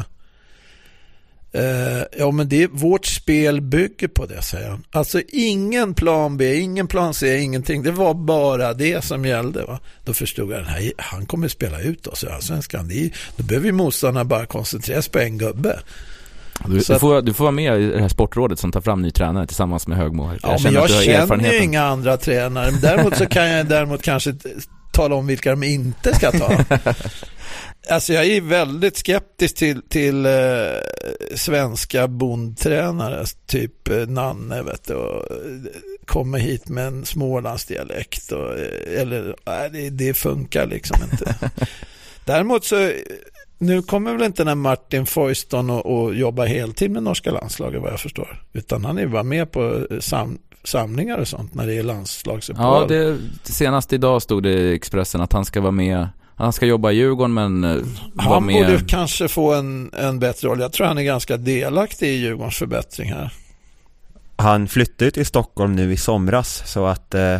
Eh, 1.51 2.03
ja, 2.17 2.31
men 2.31 2.49
det, 2.49 2.67
vårt 2.67 3.05
spel 3.05 3.61
bygger 3.61 4.07
på 4.07 4.25
det, 4.25 4.41
säger 4.41 4.69
han. 4.69 4.83
Alltså 4.91 5.21
ingen 5.27 5.93
plan 5.93 6.37
B, 6.37 6.55
ingen 6.55 6.87
plan 6.87 7.13
C, 7.13 7.37
ingenting. 7.37 7.83
Det 7.83 7.91
var 7.91 8.13
bara 8.13 8.73
det 8.73 9.03
som 9.03 9.25
gällde. 9.25 9.63
Va? 9.63 9.79
Då 10.03 10.13
förstod 10.13 10.51
jag, 10.51 10.63
nej, 10.65 10.93
han 10.97 11.25
kommer 11.25 11.47
spela 11.47 11.81
ut 11.81 12.07
oss 12.07 12.23
i 12.23 12.27
Allsvenskan. 12.27 12.87
Det 12.87 13.05
är- 13.05 13.11
Då 13.37 13.43
behöver 13.43 13.65
ju 13.65 13.71
motståndarna 13.71 14.25
bara 14.25 14.45
koncentrera 14.45 15.01
sig 15.01 15.11
på 15.11 15.19
en 15.19 15.37
gubbe. 15.37 15.79
Du, 16.65 16.79
du, 16.79 16.99
får, 16.99 17.21
du 17.21 17.33
får 17.33 17.43
vara 17.43 17.51
med 17.51 17.81
i 17.81 17.85
det 17.85 18.01
här 18.01 18.07
sportrådet 18.07 18.59
som 18.59 18.71
tar 18.71 18.81
fram 18.81 19.01
ny 19.01 19.11
tränare 19.11 19.47
tillsammans 19.47 19.87
med 19.87 19.97
Högmo. 19.97 20.31
Ja, 20.33 20.37
jag 20.43 20.53
att 20.53 20.71
du 20.71 20.95
har 20.95 21.27
känner 21.27 21.53
ju 21.53 21.63
inga 21.63 21.83
andra 21.83 22.17
tränare. 22.17 22.71
Däremot 22.71 23.17
så 23.17 23.25
kan 23.25 23.49
jag 23.49 23.65
däremot 23.65 24.01
kanske 24.01 24.35
tala 24.93 25.15
om 25.15 25.27
vilka 25.27 25.49
de 25.49 25.63
inte 25.63 26.15
ska 26.15 26.31
ta. 26.31 26.57
Alltså 27.89 28.13
jag 28.13 28.25
är 28.25 28.41
väldigt 28.41 28.97
skeptisk 28.97 29.55
till, 29.55 29.81
till 29.81 30.25
eh, 30.25 30.31
svenska 31.35 32.07
bondtränare, 32.07 33.25
typ 33.47 33.89
eh, 33.89 34.07
Nanne, 34.07 34.61
vet 34.61 34.87
du, 34.87 34.93
och, 34.93 35.31
eh, 35.31 35.37
kommer 36.05 36.39
hit 36.39 36.69
med 36.69 36.87
en 36.87 37.05
smålandsdialekt. 37.05 38.31
Och, 38.31 38.59
eh, 38.59 39.01
eller, 39.01 39.35
nej, 39.45 39.69
det, 39.69 39.89
det 39.89 40.13
funkar 40.13 40.65
liksom 40.65 40.97
inte. 41.11 41.35
Däremot 42.25 42.65
så, 42.65 42.91
nu 43.65 43.81
kommer 43.81 44.13
väl 44.13 44.23
inte 44.23 44.43
den 44.43 44.59
Martin 44.59 45.05
Foyston 45.05 45.69
och, 45.69 45.85
och 45.85 46.15
jobba 46.15 46.45
heltid 46.45 46.91
med 46.91 47.03
norska 47.03 47.31
landslaget 47.31 47.81
vad 47.81 47.91
jag 47.91 47.99
förstår. 47.99 48.43
Utan 48.53 48.85
han 48.85 48.97
är 48.97 49.01
ju 49.01 49.07
bara 49.07 49.23
med 49.23 49.51
på 49.51 49.85
eh, 49.91 49.99
sam, 49.99 50.37
samlingar 50.63 51.17
och 51.17 51.27
sånt 51.27 51.53
när 51.53 51.67
det 51.67 51.73
är 51.73 51.83
landslagsuppehåll. 51.83 52.81
Ja, 52.81 52.87
det, 52.87 53.17
senast 53.43 53.93
idag 53.93 54.21
stod 54.21 54.43
det 54.43 54.51
i 54.51 54.73
Expressen 54.75 55.21
att 55.21 55.33
han 55.33 55.45
ska 55.45 55.61
vara 55.61 55.71
med. 55.71 56.07
Han 56.35 56.53
ska 56.53 56.65
jobba 56.65 56.91
i 56.91 56.95
Djurgården 56.95 57.33
men 57.33 57.63
eh, 57.63 57.77
vara 58.13 58.33
Han 58.33 58.45
med. 58.45 58.65
borde 58.65 58.83
kanske 58.87 59.27
få 59.27 59.53
en, 59.53 59.91
en 59.93 60.19
bättre 60.19 60.47
roll. 60.47 60.59
Jag 60.59 60.73
tror 60.73 60.87
han 60.87 60.97
är 60.97 61.03
ganska 61.03 61.37
delaktig 61.37 62.07
i 62.07 62.15
Djurgårdens 62.15 62.57
förbättring 62.57 63.13
här. 63.13 63.33
Han 64.35 64.67
flyttade 64.67 65.05
ju 65.05 65.11
till 65.11 65.25
Stockholm 65.25 65.75
nu 65.75 65.93
i 65.93 65.97
somras 65.97 66.63
så 66.65 66.85
att 66.85 67.13
eh, 67.13 67.39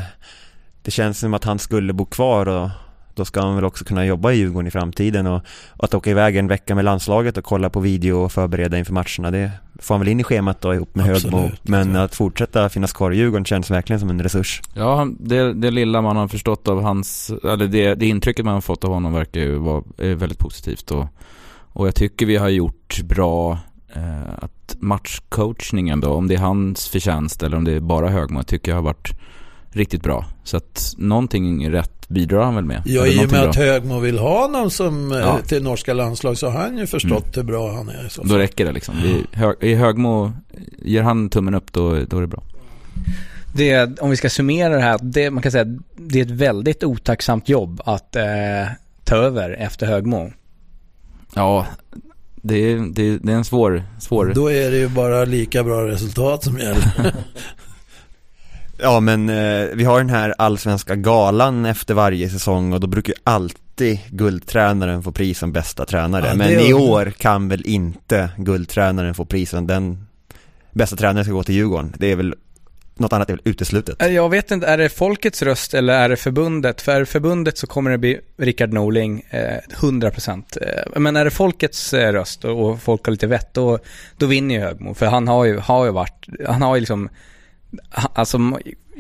det 0.82 0.92
känns 0.92 1.20
som 1.20 1.34
att 1.34 1.44
han 1.44 1.60
skulle 1.60 1.94
bo 1.94 2.06
kvar 2.06 2.48
och 2.48 2.70
då 3.16 3.26
ska 3.26 3.42
han 3.42 3.56
väl 3.56 3.66
också 3.66 3.86
kunna 3.86 4.06
jobba 4.06 4.32
i 4.32 4.36
Djurgården 4.36 4.68
i 4.68 4.72
framtiden 4.72 5.28
och, 5.28 5.42
och 5.70 5.84
att 5.84 5.94
åka 5.94 6.10
iväg 6.10 6.36
en 6.36 6.48
vecka 6.48 6.76
med 6.76 6.86
landslaget 6.86 7.38
och 7.38 7.44
kolla 7.44 7.70
på 7.70 7.80
video 7.80 8.16
och 8.16 8.32
förbereda 8.32 8.78
inför 8.78 8.94
matcherna. 8.94 9.32
Det 9.32 9.52
får 9.80 9.96
han 9.96 10.00
väl 10.00 10.08
in 10.08 10.20
i 10.20 10.24
schemat 10.24 10.62
då 10.62 10.74
ihop 10.74 10.96
med 10.96 11.12
Absolut, 11.12 11.34
Högmo 11.34 11.52
men 11.64 11.96
att 11.96 12.16
fortsätta 12.16 12.70
finnas 12.70 12.94
kvar 12.94 13.12
i 13.12 13.18
Djurgården 13.18 13.46
känns 13.46 13.72
verkligen 13.72 14.00
som 14.00 14.10
en 14.10 14.24
resurs. 14.24 14.62
Ja, 14.74 15.08
det, 15.20 15.54
det 15.54 15.72
lilla 15.72 16.02
man 16.02 16.18
har 16.18 16.28
förstått 16.28 16.68
av 16.68 16.82
hans, 16.82 17.32
eller 17.44 17.68
det, 17.68 17.96
det 17.96 18.06
intrycket 18.06 18.46
man 18.46 18.54
har 18.54 18.62
fått 18.62 18.84
av 18.84 18.92
honom 18.92 19.14
verkar 19.14 19.42
ju 19.42 19.58
vara 19.58 19.84
är 19.98 20.16
väldigt 20.16 20.40
positivt 20.40 20.92
och, 20.92 21.06
och 21.74 21.88
jag 21.88 21.96
tycker 21.96 22.26
vi 22.26 22.36
har 22.36 22.50
gjort 22.50 23.02
bra 23.04 23.60
eh, 23.94 24.34
att 24.38 24.76
matchcoachningen 24.80 26.00
då, 26.00 26.10
om 26.10 26.28
det 26.28 26.36
är 26.36 26.40
hans 26.40 26.88
förtjänst 26.88 27.44
eller 27.44 27.58
om 27.58 27.64
det 27.64 27.72
är 27.72 27.80
bara 27.80 28.10
Högmo, 28.10 28.44
tycker 28.44 28.72
jag 28.72 28.78
har 28.78 28.84
varit 28.84 29.12
riktigt 29.76 30.04
bra. 30.04 30.26
Så 30.44 30.58
att 30.58 30.94
någonting 30.98 31.72
rätt 31.72 32.08
bidrar 32.08 32.44
han 32.44 32.56
väl 32.56 32.66
med. 32.66 32.82
Ja, 32.86 33.08
i 33.08 33.26
och 33.26 33.32
med 33.32 33.44
att. 33.44 33.56
Högmo 33.56 34.00
vill 34.00 34.18
ha 34.20 34.48
någon 34.48 34.72
som 34.72 35.12
eh, 35.12 35.18
Ja. 35.18 35.40
till 35.48 35.64
norska 35.64 35.94
landslag 35.94 36.38
så 36.38 36.50
har 36.50 36.60
han 36.60 36.78
ju 36.78 36.88
förstått 36.88 37.38
hur 37.38 37.44
bra 37.44 37.74
han 37.76 37.90
är. 37.90 38.06
i 38.08 38.10
så 38.10 38.24
Då 38.24 38.38
räcker 38.38 38.66
det 38.66 38.72
liksom. 38.72 38.96
Vi, 39.04 39.26
hög, 39.32 39.56
I 39.62 39.74
Högmo, 39.76 40.32
ger 40.80 41.04
han 41.04 41.30
tummen 41.30 41.56
upp 41.56 41.74
då, 41.74 41.90
då 42.10 42.18
är 42.18 42.22
det 42.22 42.28
bra. 42.28 42.44
Det, 43.56 44.00
om 44.00 44.10
vi 44.10 44.18
ska 44.18 44.30
summera 44.30 44.76
det 44.76 44.82
här, 44.82 45.00
det, 45.02 45.32
man 45.32 45.44
kan 45.44 45.52
säga 45.52 45.66
det 45.98 46.20
är 46.20 46.24
ett 46.26 46.32
väldigt 46.32 46.84
otacksamt 46.84 47.50
jobb 47.50 47.82
att 47.86 48.16
eh, 48.16 48.24
ta 49.04 49.16
över 49.16 49.50
efter 49.52 49.88
Högmo. 49.88 50.32
Ja, 51.36 51.66
det 52.36 52.56
är, 52.56 52.94
det, 52.94 53.18
det 53.18 53.32
är 53.32 53.36
en 53.38 53.46
svår, 53.46 53.84
svår... 54.00 54.32
Då 54.36 54.52
är 54.52 54.72
det 54.72 54.78
ju 54.78 54.88
bara 54.88 55.26
lika 55.26 55.64
bra 55.64 55.88
resultat 55.88 56.44
som 56.44 56.58
gäller. 56.58 56.94
Ja 58.78 59.00
men 59.00 59.30
eh, 59.30 59.66
vi 59.74 59.84
har 59.84 59.98
den 59.98 60.10
här 60.10 60.34
allsvenska 60.38 60.96
galan 60.96 61.66
efter 61.66 61.94
varje 61.94 62.30
säsong 62.30 62.74
och 62.74 62.80
då 62.80 62.88
brukar 62.88 63.14
ju 63.14 63.20
alltid 63.24 64.00
guldtränaren 64.10 65.04
få 65.04 65.12
pris 65.12 65.40
som 65.40 65.52
bästa 65.52 65.86
tränare 65.86 66.28
Ja, 66.28 66.36
Men 66.36 66.50
är- 66.50 66.70
i 66.70 66.74
år 66.74 67.14
kan 67.18 67.50
väl 67.50 67.62
inte 67.66 68.30
guldtränaren 68.38 69.14
få 69.14 69.26
prisen, 69.26 69.68
den 69.68 70.08
bästa 70.72 70.96
tränaren 70.96 71.26
ska 71.26 71.34
gå 71.34 71.44
till 71.44 71.56
Djurgården 71.56 71.94
Det 71.98 72.12
är 72.12 72.16
väl, 72.16 72.36
något 72.98 73.14
annat 73.14 73.30
är 73.30 73.34
väl 73.34 73.42
uteslutet 73.46 74.02
Eh, 74.02 74.08
Jag 74.08 74.30
vet 74.30 74.52
inte, 74.52 74.68
är 74.68 74.78
det 74.78 74.90
folkets 74.90 75.42
röst 75.42 75.74
eller 75.74 75.94
är 75.94 76.10
det 76.10 76.16
förbundet? 76.16 76.82
För 76.82 76.92
är 76.92 77.00
det 77.00 77.06
förbundet 77.06 77.58
så 77.58 77.68
kommer 77.68 77.92
det 77.92 77.98
bli 77.98 78.20
Rickard 78.38 78.74
Norling, 78.74 79.24
eh, 79.30 79.58
100%. 79.82 80.58
Eh, 80.62 81.00
men 81.00 81.16
är 81.16 81.26
det 81.26 81.32
folkets 81.32 81.94
eh, 81.94 82.12
röst 82.14 82.46
och, 82.46 82.70
och 82.70 82.82
folk 82.82 83.06
har 83.06 83.12
lite 83.12 83.28
vett, 83.28 83.54
då, 83.54 83.80
då 84.18 84.26
vinner 84.26 84.56
ju 84.56 84.62
Högmo. 84.62 84.94
För 84.94 85.06
han 85.06 85.28
har 85.28 85.46
ju, 85.46 85.58
har 85.58 85.86
ju 85.86 85.92
varit, 85.92 86.26
han 86.48 86.62
har 86.62 86.76
ju 86.76 86.80
liksom, 86.80 87.10
alltså 87.92 88.40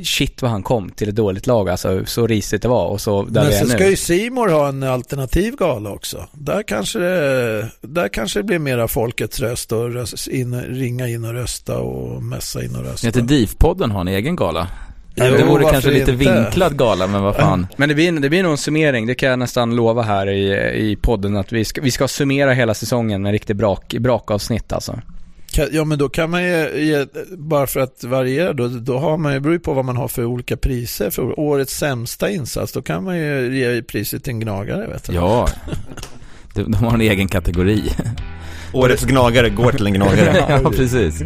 shit 0.04 0.42
vad 0.42 0.52
han 0.52 0.64
kom 0.64 0.90
till 0.90 1.10
ett 1.10 1.16
dåligt 1.16 1.48
lag, 1.48 1.70
alltså 1.70 2.06
så 2.06 2.28
risigt 2.28 2.62
det 2.62 2.68
var 2.68 2.88
och 2.88 3.02
så 3.02 3.24
där 3.24 3.42
Men 3.42 3.50
vi 3.50 3.56
är 3.56 3.60
så 3.60 3.66
nu. 3.66 3.72
ska 3.72 3.90
ju 3.90 3.96
Simor 3.96 4.50
ha 4.50 4.68
en 4.68 4.84
alternativ 4.84 5.56
gala 5.56 5.90
också. 5.90 6.28
Där 6.34 6.64
kanske 6.64 7.00
det, 7.00 7.70
där 7.82 8.08
kanske 8.08 8.40
det 8.40 8.44
blir 8.44 8.60
mera 8.60 8.88
folkets 8.88 9.40
röst 9.40 9.72
och 9.72 9.94
röst, 9.94 10.28
in, 10.28 10.62
ringa 10.62 11.08
in 11.08 11.26
och 11.26 11.34
rösta 11.34 11.80
och 11.80 12.24
mässa 12.24 12.64
in 12.64 12.76
och 12.76 12.84
rösta. 12.84 13.08
Heter 13.08 13.22
DIF-podden 13.22 13.92
har 13.92 14.02
en 14.02 14.08
egen 14.08 14.36
gala? 14.36 14.68
Jo, 15.16 15.26
det 15.38 15.44
vore 15.46 15.72
kanske 15.72 15.92
lite 15.92 16.12
inte? 16.12 16.26
vinklad 16.34 16.78
gala, 16.78 17.08
men 17.08 17.24
vad 17.24 17.36
fan. 17.36 17.68
Men 17.78 17.90
det 17.90 17.96
blir, 17.96 18.12
det 18.12 18.30
blir 18.30 18.44
nog 18.44 18.52
en 18.52 18.58
summering, 18.58 19.08
det 19.08 19.16
kan 19.16 19.30
jag 19.30 19.40
nästan 19.40 19.76
lova 19.76 20.02
här 20.02 20.28
i, 20.30 20.92
i 20.92 20.96
podden 20.96 21.38
att 21.38 21.52
vi 21.52 21.66
ska, 21.66 21.82
vi 21.82 21.92
ska 21.92 22.08
summera 22.08 22.54
hela 22.54 22.74
säsongen 22.74 23.22
med 23.22 23.32
riktigt 23.32 23.58
brak, 23.58 23.94
brakavsnitt 24.00 24.74
alltså. 24.74 25.00
Ja 25.72 25.86
men 25.86 26.00
då 26.00 26.10
kan 26.10 26.30
man 26.30 26.44
ju, 26.44 26.86
ge, 26.86 27.06
bara 27.38 27.68
för 27.68 27.80
att 27.80 28.04
variera 28.04 28.54
då, 28.54 28.68
då 28.68 28.98
har 28.98 29.18
man 29.18 29.34
ju, 29.34 29.40
beror 29.40 29.54
ju 29.54 29.60
på 29.60 29.74
vad 29.74 29.86
man 29.86 29.98
har 29.98 30.08
för 30.08 30.26
olika 30.26 30.58
priser. 30.58 31.10
För 31.10 31.40
årets 31.40 31.78
sämsta 31.78 32.30
insats, 32.30 32.72
då 32.74 32.82
kan 32.82 33.04
man 33.04 33.18
ju 33.18 33.58
ge 33.58 33.82
priset 33.82 34.24
till 34.24 34.34
en 34.34 34.40
gnagare 34.40 34.88
vet 34.88 35.04
du. 35.04 35.14
Ja, 35.14 35.48
de, 36.54 36.64
de 36.64 36.74
har 36.76 36.94
en 36.94 37.02
egen 37.02 37.28
kategori. 37.28 37.84
Årets 38.74 39.04
gnagare 39.04 39.50
går 39.50 39.72
till 39.72 39.88
en 39.88 39.94
gnagare 39.94 40.46
ja, 40.64 40.72
precis. 40.72 41.22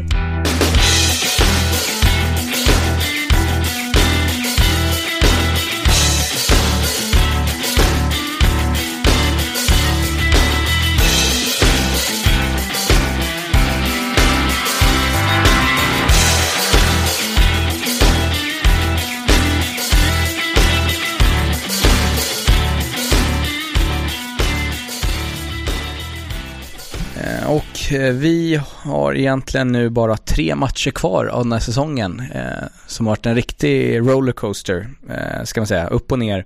Eh, 27.92 28.14
vi 28.14 28.62
har 28.66 29.18
egentligen 29.18 29.72
nu 29.72 29.90
bara 29.90 30.18
tre 30.18 30.56
matcher 30.56 30.92
kvar 30.92 31.26
av 31.26 31.44
den 31.44 31.52
här 31.52 31.60
säsongen 31.60 32.20
eh, 32.34 32.68
som 32.88 33.08
har 33.08 33.12
varit 33.12 33.26
en 33.26 33.36
riktig 33.36 34.00
rollercoaster, 34.00 34.90
eh, 35.10 35.44
ska 35.44 35.60
man 35.62 35.68
säga, 35.68 35.88
upp 35.88 36.12
och 36.12 36.20
ner. 36.20 36.46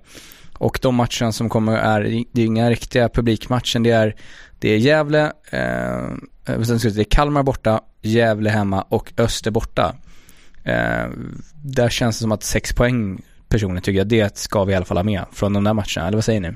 Och 0.52 0.78
de 0.82 0.94
matcherna 0.94 1.32
som 1.32 1.48
kommer 1.48 1.76
är, 1.76 2.24
det 2.32 2.42
är 2.42 2.46
inga 2.46 2.70
riktiga 2.70 3.08
publikmatcher, 3.08 3.78
det 3.78 3.90
är, 3.90 4.16
det 4.58 4.68
är 4.68 4.76
Gävle, 4.76 5.32
eh, 5.50 6.62
sen 6.62 6.78
det 6.94 7.00
är 7.00 7.04
Kalmar 7.04 7.42
borta, 7.42 7.80
Gävle 8.02 8.50
hemma 8.50 8.82
och 8.82 9.12
Öster 9.16 9.50
borta. 9.50 9.96
Eh, 10.64 11.06
där 11.62 11.88
känns 11.88 12.16
det 12.16 12.22
som 12.22 12.32
att 12.32 12.42
sex 12.42 12.72
poäng 12.72 13.22
personligen 13.48 13.82
tycker 13.82 13.98
jag, 13.98 14.08
det 14.08 14.38
ska 14.38 14.64
vi 14.64 14.72
i 14.72 14.76
alla 14.76 14.84
fall 14.84 14.96
ha 14.96 15.04
med 15.04 15.24
från 15.32 15.52
de 15.52 15.64
där 15.64 15.74
matcherna, 15.74 16.06
eller 16.06 16.16
vad 16.16 16.24
säger 16.24 16.40
ni? 16.40 16.50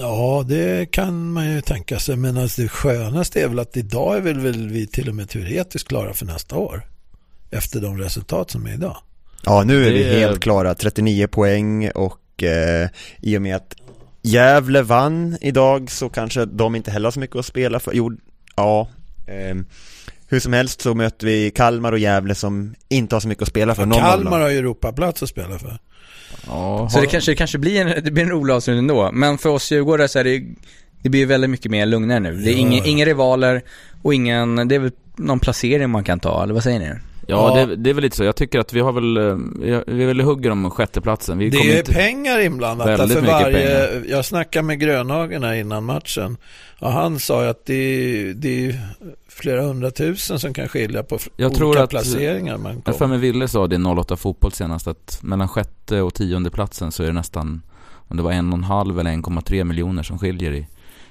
Ja, 0.00 0.44
det 0.48 0.90
kan 0.90 1.32
man 1.32 1.50
ju 1.54 1.60
tänka 1.60 1.98
sig. 1.98 2.16
Men 2.16 2.36
alltså 2.36 2.62
det 2.62 2.68
skönaste 2.68 3.42
är 3.42 3.48
väl 3.48 3.58
att 3.58 3.76
idag 3.76 4.16
är 4.16 4.20
väl, 4.20 4.40
väl 4.40 4.68
vi 4.68 4.86
till 4.86 5.08
och 5.08 5.14
med 5.14 5.28
teoretiskt 5.28 5.88
klara 5.88 6.14
för 6.14 6.26
nästa 6.26 6.56
år. 6.56 6.86
Efter 7.50 7.80
de 7.80 7.98
resultat 7.98 8.50
som 8.50 8.66
är 8.66 8.72
idag. 8.74 8.96
Ja 9.44 9.62
nu 9.64 9.86
är 9.86 9.90
vi 9.92 10.02
Det 10.02 10.14
är- 10.14 10.18
helt 10.18 10.40
klara, 10.42 10.74
39 10.74 11.26
poäng 11.26 11.90
och 11.90 12.42
eh, 12.42 12.88
i 13.20 13.36
och 13.38 13.42
med 13.42 13.56
att 13.56 13.74
Gävle 14.22 14.82
vann 14.82 15.36
idag 15.40 15.90
så 15.90 16.08
kanske 16.08 16.44
de 16.44 16.74
inte 16.74 16.90
heller 16.90 17.06
har 17.06 17.10
så 17.12 17.20
mycket 17.20 17.36
att 17.36 17.46
spela 17.46 17.80
för. 17.80 17.92
Jo, 17.94 18.12
ja. 18.56 18.88
ehm, 19.26 19.66
hur 20.28 20.40
som 20.40 20.52
helst 20.52 20.80
så 20.80 20.94
möter 20.94 21.26
vi 21.26 21.50
Kalmar 21.50 21.92
och 21.92 21.98
Gävle 21.98 22.34
som 22.34 22.74
inte 22.88 23.14
har 23.14 23.20
så 23.20 23.28
mycket 23.28 23.42
att 23.42 23.48
spela 23.48 23.74
för. 23.74 23.86
Ja. 23.86 23.92
Kalmar 23.94 24.40
har 24.40 24.48
ju 24.48 24.58
Europaplats 24.58 25.22
att 25.22 25.28
spela 25.28 25.58
för. 25.58 25.78
Ja, 26.46 26.88
Så 26.90 27.00
det 27.00 27.06
kanske, 27.06 27.30
det 27.32 27.36
kanske 27.36 27.58
blir 27.58 27.80
en, 27.86 28.04
det 28.04 28.10
blir 28.10 28.22
en 28.24 28.30
rolig 28.30 28.54
avslutning 28.54 28.78
ändå. 28.78 29.10
Men 29.12 29.38
för 29.38 29.48
oss 29.50 29.72
djurgårdare 29.72 30.08
så 30.08 30.18
är 30.18 30.24
det, 30.24 30.42
det 31.02 31.08
blir 31.08 31.26
väldigt 31.26 31.50
mycket 31.50 31.70
mer 31.70 31.86
lugnare 31.86 32.20
nu. 32.20 32.32
Det 32.36 32.50
är 32.52 32.58
ja. 32.76 32.84
inga 32.84 33.04
rivaler 33.04 33.62
och 34.02 34.14
ingen, 34.14 34.68
det 34.68 34.74
är 34.74 34.78
väl 34.78 34.90
någon 35.16 35.40
placering 35.40 35.90
man 35.90 36.04
kan 36.04 36.20
ta, 36.20 36.42
eller 36.42 36.54
vad 36.54 36.62
säger 36.62 36.78
ni? 36.80 36.86
Ja, 37.26 37.58
Ja. 37.58 37.66
Det, 37.66 37.76
det 37.76 37.90
är 37.90 37.94
väl 37.94 38.04
lite 38.04 38.16
så. 38.16 38.24
Jag 38.24 38.36
tycker 38.36 38.58
att 38.58 38.72
vi 38.72 38.80
har 38.80 38.92
väl, 38.92 39.16
eh, 39.16 39.36
vi- 39.60 39.94
vi 39.96 40.02
är 40.02 40.06
väl 40.06 40.20
hugger 40.20 40.50
om 40.50 40.70
sjätteplatsen. 40.70 41.38
Vi 41.38 41.50
Det 41.50 41.58
är 41.58 41.78
inte... 41.78 41.92
pengar 41.92 42.40
inblandat 42.40 42.88
Väldigt 42.88 43.12
för 43.12 43.20
mycket 43.22 43.42
varje... 43.42 43.88
pengar. 43.88 44.04
Jag 44.08 44.24
snackade 44.24 44.62
med 44.66 44.80
Grönhagen 44.80 45.42
här 45.42 45.54
innan 45.54 45.84
matchen. 45.84 46.36
Och 46.78 46.92
han 46.92 47.18
sa 47.18 47.42
ju 47.44 47.48
att 47.50 47.66
det 47.66 48.32
det 48.32 48.66
är 48.66 48.80
flera 49.34 49.62
hundratusen 49.62 50.38
som 50.38 50.54
kan 50.54 50.68
skilja 50.68 51.02
på 51.02 51.18
Jag 51.36 51.46
olika 51.46 51.58
tror 51.58 51.78
att- 51.78 51.90
placeringar 51.90 52.58
man 52.58 52.82
Jag 52.86 52.96
för 52.98 53.06
mig 53.06 53.18
Ville 53.18 53.48
sa 53.48 53.66
det 53.66 53.76
i 53.76 53.78
08 53.78 54.16
fotboll 54.16 54.52
senast 54.52 54.86
att 54.86 55.18
mellan 55.22 55.48
sjätte 55.48 56.00
och 56.00 56.14
tionde 56.14 56.50
platsen 56.50 56.92
så 56.92 57.02
är 57.02 57.06
det 57.06 57.12
nästan, 57.12 57.62
om 58.08 58.16
det 58.16 58.22
var 58.22 58.32
en 58.32 58.48
och 58.52 58.58
en 58.58 58.64
halv 58.64 59.00
eller 59.00 59.10
1,3 59.10 59.64
miljoner 59.64 60.02
som 60.02 60.18
skiljer 60.18 60.52
i, 60.52 60.66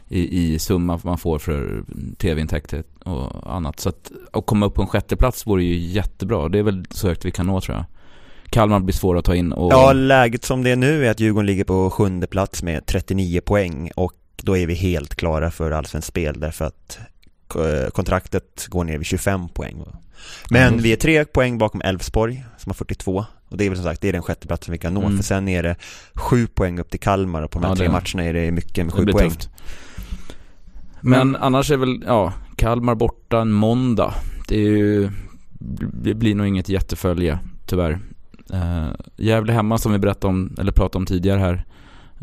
i, 0.08 0.54
i 0.54 0.60
summa 0.60 1.00
man 1.04 1.18
får 1.18 1.40
för 1.40 1.84
tv-intäkter 2.18 2.84
och 3.04 3.56
annat. 3.56 3.80
Så 3.80 3.90
att, 3.90 4.12
att 4.34 4.46
komma 4.46 4.66
upp 4.66 4.74
på 4.74 4.82
en 4.82 4.88
sjätte 4.88 5.16
plats 5.16 5.48
vore 5.48 5.64
ju 5.64 5.76
jättebra. 5.76 6.50
Det 6.50 6.60
är 6.60 6.64
väl 6.64 6.86
så 6.90 7.08
högt 7.08 7.26
vi 7.26 7.32
kan 7.32 7.46
nå 7.48 7.62
tror 7.62 7.78
jag. 7.78 7.86
Kalmar 8.50 8.80
blir 8.80 8.94
svåra 8.96 9.20
att 9.20 9.26
ta 9.26 9.36
in 9.36 9.52
och... 9.54 9.72
Ja, 9.74 9.94
läget 9.94 10.46
som 10.46 10.64
det 10.64 10.70
är 10.70 10.76
nu 10.76 11.06
är 11.06 11.12
att 11.12 11.20
Djurgården 11.20 11.46
ligger 11.46 11.64
på 11.64 11.90
sjunde 11.90 12.28
plats 12.28 12.64
med 12.64 12.86
39 12.86 13.42
poäng 13.46 13.92
och 13.96 14.14
då 14.44 14.58
är 14.58 14.68
vi 14.68 14.74
helt 14.74 15.16
klara 15.16 15.52
för 15.52 15.72
allsvenskt 15.72 16.08
spel 16.08 16.40
därför 16.40 16.66
att 16.66 17.00
kontraktet 17.94 18.68
går 18.70 18.84
ner 18.84 18.98
vid 18.98 19.08
25 19.08 19.50
poäng. 19.50 19.84
Men 20.50 20.68
Mm. 20.74 20.84
vi 20.84 20.92
är 20.94 20.96
tre 20.98 21.26
poäng 21.26 21.58
bakom 21.58 21.82
Elfsborg 21.82 22.44
som 22.58 22.70
har 22.70 22.74
42 22.74 23.26
och 23.50 23.58
det 23.58 23.66
är 23.66 23.70
väl 23.70 23.78
som 23.78 23.86
sagt 23.86 24.02
det 24.02 24.08
är 24.10 24.14
den 24.14 24.22
sjätte 24.22 24.48
platsen 24.48 24.72
vi 24.72 24.78
kan 24.78 24.94
nå 24.94 25.02
Mm. 25.02 25.18
för 25.18 25.24
sen 25.24 25.48
är 25.48 25.64
det 25.64 25.76
sju 26.16 26.48
poäng 26.48 26.80
upp 26.80 26.90
till 26.90 27.00
Kalmar 27.00 27.42
och 27.42 27.52
på 27.52 27.60
de 27.60 27.66
här 27.66 27.72
Ja, 27.72 27.76
tre 27.76 27.90
matcherna 27.90 28.24
är 28.30 28.34
det 28.34 28.52
mycket 28.52 28.86
med 28.86 28.94
sju 28.94 29.06
poäng. 29.06 29.30
tufft. 29.30 29.50
Men 31.02 31.36
annars 31.36 31.72
är 31.72 31.78
väl, 31.78 32.04
ja, 32.08 32.34
Kalmar 32.56 32.96
borta 32.96 33.42
en 33.42 33.52
måndag. 33.52 34.14
Det 34.48 34.56
är 34.56 34.70
ju, 34.70 35.10
det 36.04 36.14
blir 36.14 36.36
nog 36.36 36.48
inget 36.48 36.70
jättefölje, 36.70 37.40
tyvärr. 37.66 38.00
Uh, 38.54 38.90
Gävle 39.18 39.54
hemma 39.54 39.78
som 39.78 39.92
vi 39.92 39.98
berättade 40.00 40.28
om, 40.34 40.56
eller 40.60 40.72
pratade 40.72 40.98
om 40.98 41.06
tidigare 41.06 41.40
här. 41.40 41.66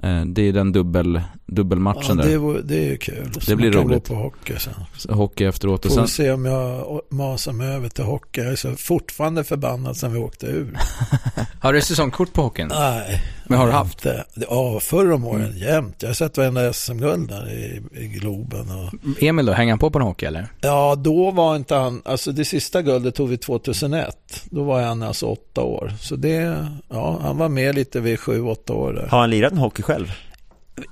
Eh, 0.02 0.21
det 0.26 0.43
är 0.43 0.52
den 0.52 0.73
dubbel, 0.73 1.14
Ja, 1.14 1.23
dubbelmatchen 1.47 2.17
det, 2.17 2.23
där. 2.23 2.62
det 2.62 2.76
är 2.76 2.90
ju 2.90 2.97
kul. 2.97 3.31
Det 3.35 3.40
Så 3.40 3.57
blir 3.57 3.67
man 3.67 3.73
kan 3.83 3.90
roligt. 3.90 4.09
gå 4.09 4.14
på 4.14 4.21
hockey 4.23 4.55
sen. 4.59 4.73
Så 4.97 5.12
Hockey 5.12 5.45
efteråt 5.45 5.85
och 5.85 5.90
Får 5.90 5.97
sen, 5.97 6.05
vi 6.05 6.11
se 6.11 6.31
om 6.31 6.45
jag 6.45 7.00
masar 7.11 7.52
mig 7.52 7.69
över 7.69 7.88
till 7.88 8.05
hockey. 8.05 8.40
Jag 8.40 8.52
är 8.52 8.57
så 8.57 8.76
fortfarande 8.76 9.45
förbannad 9.45 9.97
sen 9.97 10.12
vi 10.12 10.19
åkte 10.19 10.47
ur. 10.47 10.76
Har 11.61 11.73
du 11.73 11.81
säsongkort 11.81 12.33
på 12.33 12.43
hockeyn? 12.43 12.69
Nej. 12.69 13.23
Men 13.49 13.59
har 13.59 13.67
du 13.67 13.73
haft? 13.73 14.07
Inte. 14.07 14.25
Ja, 14.50 14.81
förr 14.81 15.12
om 15.12 15.25
åren 15.26 15.45
Mm. 15.45 15.57
jämt. 15.59 15.97
Jag 15.99 16.09
har 16.09 16.14
sett 16.14 16.37
varenda 16.37 16.73
SM-guld 16.73 17.28
där 17.28 17.50
i, 17.50 17.83
i 17.95 18.07
Globen. 18.09 18.67
Och... 18.71 19.23
Emil 19.23 19.47
då, 19.47 19.52
hänger 19.52 19.73
han 19.73 19.78
på 19.78 19.90
på 19.90 19.99
en 19.99 20.05
hockey 20.05 20.26
eller? 20.26 20.47
Ja, 20.61 20.95
då 20.95 21.31
var 21.31 21.57
inte 21.57 21.75
han, 21.75 22.02
alltså 22.05 22.33
det 22.33 22.45
sista 22.45 22.83
guldet 22.83 23.14
tog 23.14 23.28
vi 23.28 23.38
2001. 23.38 24.17
Då 24.50 24.64
var 24.64 24.83
han 24.83 25.02
alltså 25.02 25.26
åtta 25.26 25.61
år. 25.62 25.93
Så 26.00 26.17
det, 26.17 26.67
ja, 26.88 27.19
han 27.23 27.38
var 27.38 27.49
med 27.49 27.75
lite 27.75 28.00
vid 28.00 28.21
sju, 28.21 28.43
åtta 28.43 28.73
år 28.73 28.93
där. 28.93 29.07
Har 29.07 29.21
han 29.21 29.31
lirat 29.31 29.52
en 29.52 29.59
hockey 29.59 29.83
själv? 29.83 30.12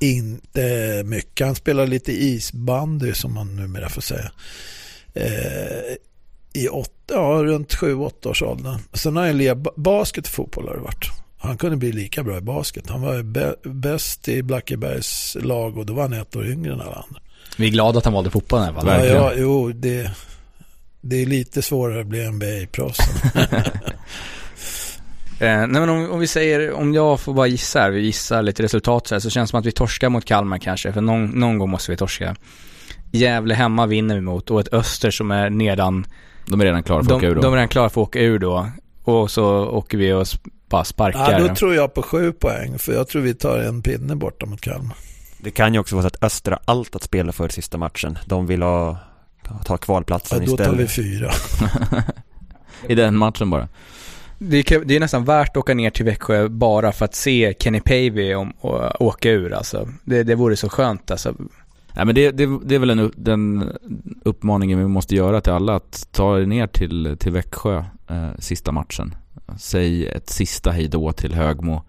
Inte 0.00 1.02
mycket. 1.04 1.46
Han 1.46 1.54
spelar 1.56 1.86
lite 1.86 2.12
isbandy 2.12 3.12
som 3.12 3.34
man 3.34 3.56
numera 3.56 3.88
får 3.88 4.02
säga. 4.02 4.30
Eh, 5.14 5.94
I 6.52 6.68
åtta, 6.68 6.90
ja, 7.14 7.42
runt 7.44 7.75
sju, 7.75 7.94
åtta 7.94 8.28
års 8.28 8.42
åldern. 8.42 8.78
Sen 8.92 9.16
har 9.16 9.26
han 9.26 9.38
lirat 9.38 9.58
ba- 9.58 9.70
basket 9.76 10.25
och 10.26 10.32
fotboll 10.32 10.68
har 10.68 10.75
det 10.75 10.80
varit. 10.80 11.10
Han 11.38 11.56
kunde 11.56 11.76
bli 11.76 11.92
lika 11.92 12.22
bra 12.22 12.38
i 12.38 12.40
basket. 12.40 12.90
Han 12.90 13.02
var 13.02 13.22
bäst 13.68 14.28
i 14.28 14.42
Blackebergs 14.42 15.36
lag 15.40 15.78
och 15.78 15.86
då 15.86 15.94
var 15.94 16.02
han 16.02 16.12
ett 16.12 16.36
år 16.36 16.46
yngre 16.46 16.72
än 16.72 16.80
alla 16.80 17.04
andra. 17.08 17.20
Vi 17.56 17.66
är 17.66 17.70
glada 17.70 17.98
att 17.98 18.04
han 18.04 18.14
valde 18.14 18.30
fotbollen 18.30 18.66
i 18.66 18.68
alla 18.68 18.80
fall. 18.80 19.06
Ja, 19.06 19.14
ja, 19.14 19.32
jo, 19.36 19.72
det, 19.72 20.10
det 21.00 21.22
är 21.22 21.26
lite 21.26 21.62
svårare 21.62 22.00
att 22.00 22.06
bli 22.06 22.26
NBA-proffs. 22.28 22.98
Eh, 25.40 25.48
nej 25.48 25.68
men 25.68 25.88
om, 25.88 26.10
om 26.10 26.20
vi 26.20 26.26
säger, 26.26 26.72
om 26.72 26.94
jag 26.94 27.20
får 27.20 27.34
bara 27.34 27.46
gissa 27.46 27.80
här, 27.80 27.90
vi 27.90 28.00
gissar 28.00 28.42
lite 28.42 28.62
resultat 28.62 29.06
så, 29.06 29.14
här, 29.14 29.20
så 29.20 29.30
känns 29.30 29.48
det 29.48 29.50
som 29.50 29.60
att 29.60 29.66
vi 29.66 29.72
torskar 29.72 30.08
mot 30.08 30.24
Kalmar 30.24 30.58
kanske, 30.58 30.92
för 30.92 31.00
någon, 31.00 31.26
någon 31.26 31.58
gång 31.58 31.70
måste 31.70 31.90
vi 31.90 31.96
torska. 31.96 32.36
Gävle 33.10 33.54
hemma 33.54 33.86
vinner 33.86 34.14
vi 34.14 34.20
mot 34.20 34.50
och 34.50 34.60
ett 34.60 34.72
Öster 34.72 35.10
som 35.10 35.30
är 35.30 35.50
nedan, 35.50 36.06
de 36.46 36.60
är 36.60 36.64
redan 36.64 36.82
klara 36.82 37.04
för 37.04 37.04
att 37.04 37.08
de, 37.08 37.14
åka 37.14 37.26
ur 37.26 37.34
då. 37.34 37.40
de 37.40 37.52
är 37.52 37.56
redan 37.56 37.68
klara 37.68 37.90
för 37.90 38.02
att 38.02 38.08
åka 38.08 38.20
ur 38.20 38.38
då. 38.38 38.70
Och 39.04 39.30
så 39.30 39.66
åker 39.66 39.98
vi 39.98 40.12
och 40.12 40.26
bara 40.68 40.85
sparkar. 40.85 41.32
ja, 41.32 41.49
då 41.49 41.54
tror 41.54 41.75
jag 41.75 41.94
på 41.94 42.02
sju 42.02 42.32
poäng, 42.32 42.78
för 42.78 42.93
jag 42.93 43.08
tror 43.08 43.23
vi 43.23 43.34
tar 43.34 43.58
en 43.58 43.82
pinne 43.82 44.17
borta 44.17 44.47
mot 44.47 44.60
Kalmar. 44.60 44.97
Det 45.38 45.50
kan 45.50 45.75
ju 45.75 45.80
också 45.80 45.95
vara 45.97 46.02
så 46.02 46.06
att 46.06 46.23
Östra 46.23 46.54
har 46.54 46.75
allt 46.75 46.97
att 46.97 47.02
spela 47.02 47.32
för 47.32 47.49
sista 47.49 47.78
matchen. 47.78 48.19
De 48.26 48.47
vill 48.47 48.62
ha, 48.62 48.99
ta 49.64 49.76
kvalplatsen 49.76 50.43
Ja, 50.43 50.50
då 50.50 50.56
tar 50.56 50.64
istället. 50.64 50.80
vi 50.80 50.86
fyra. 50.86 51.30
I 52.88 52.95
den 52.95 53.17
matchen 53.17 53.50
bara. 53.50 53.69
det, 54.38 54.73
är, 54.73 54.84
det 54.84 54.97
är 54.97 55.00
nästan 55.00 55.25
värt 55.25 55.50
att 55.50 55.56
åka 55.56 55.75
ner 55.75 55.90
till 55.90 56.04
Växjö 56.04 56.49
bara 56.49 56.93
för 56.93 57.04
att 57.04 57.14
se 57.14 57.54
Kenny 57.60 57.80
Pavey 57.80 58.34
om, 58.34 58.50
och, 58.50 59.02
åka 59.02 59.30
ur 59.30 59.52
alltså. 59.52 59.88
Det, 60.04 60.23
det 60.23 60.34
vore 60.34 60.56
så 60.56 60.69
skönt 60.69 61.10
alltså. 61.10 61.34
Nej 61.95 62.04
men 62.04 62.14
det, 62.14 62.30
det, 62.30 62.58
det 62.64 62.75
är 62.75 62.78
väl 62.78 62.90
en, 62.90 63.12
den 63.17 63.73
uppmaningen 64.25 64.78
vi 64.78 64.86
måste 64.86 65.14
göra 65.14 65.40
till 65.40 65.52
alla 65.52 65.76
att 65.76 66.08
ta 66.12 66.38
er 66.38 66.47
ner 66.47 66.67
till, 66.67 67.17
till 67.21 67.32
Växjö 67.32 67.84
eh, 68.10 68.30
sista 68.38 68.73
matchen. 68.73 69.14
Säg 69.59 70.06
ett 70.06 70.30
sista 70.30 70.71
hejdå 70.71 71.13
till 71.13 71.35
Högmo 71.35 71.82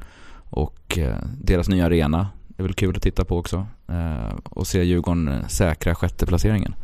och 0.49 0.97
eh, 0.97 1.17
deras 1.41 1.69
nya 1.69 1.85
arena. 1.85 2.29
Det 2.47 2.61
är 2.61 2.63
väl 2.63 2.73
kul 2.73 2.95
att 2.95 3.01
titta 3.01 3.25
på 3.25 3.37
också. 3.37 3.67
Eh, 3.89 4.37
och 4.43 4.67
se 4.67 4.83
Djurgården 4.83 5.27
eh, 5.27 5.47
säkra 5.47 5.95
sjätteplaceringen. 5.95 6.75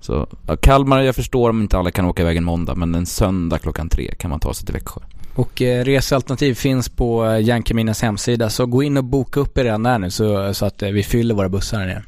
Så 0.00 0.26
Kalmar, 0.60 1.00
jag 1.00 1.14
förstår 1.14 1.50
om 1.50 1.62
inte 1.62 1.78
alla 1.78 1.90
kan 1.90 2.04
åka 2.04 2.22
iväg 2.22 2.36
en 2.36 2.44
måndag 2.44 2.74
men 2.74 2.94
en 2.94 3.06
söndag 3.06 3.58
klockan 3.58 3.88
tre 3.88 4.14
kan 4.14 4.30
man 4.30 4.40
ta 4.40 4.54
sig 4.54 4.66
till 4.66 4.74
Växjö. 4.74 5.00
Och 5.34 5.62
eh, 5.62 5.84
resealternativ 5.84 6.54
finns 6.54 6.88
på 6.88 7.38
Yankee 7.40 7.94
hemsida, 8.02 8.50
så 8.50 8.66
gå 8.66 8.82
in 8.82 8.96
och 8.96 9.04
boka 9.04 9.40
upp 9.40 9.58
er 9.58 9.64
redan 9.64 9.82
där 9.82 9.98
nu 9.98 10.10
så, 10.10 10.54
så 10.54 10.66
att 10.66 10.82
eh, 10.82 10.90
vi 10.90 11.02
fyller 11.02 11.34
våra 11.34 11.48
bussar 11.48 11.78
här 11.78 11.86
nere. 11.86 12.02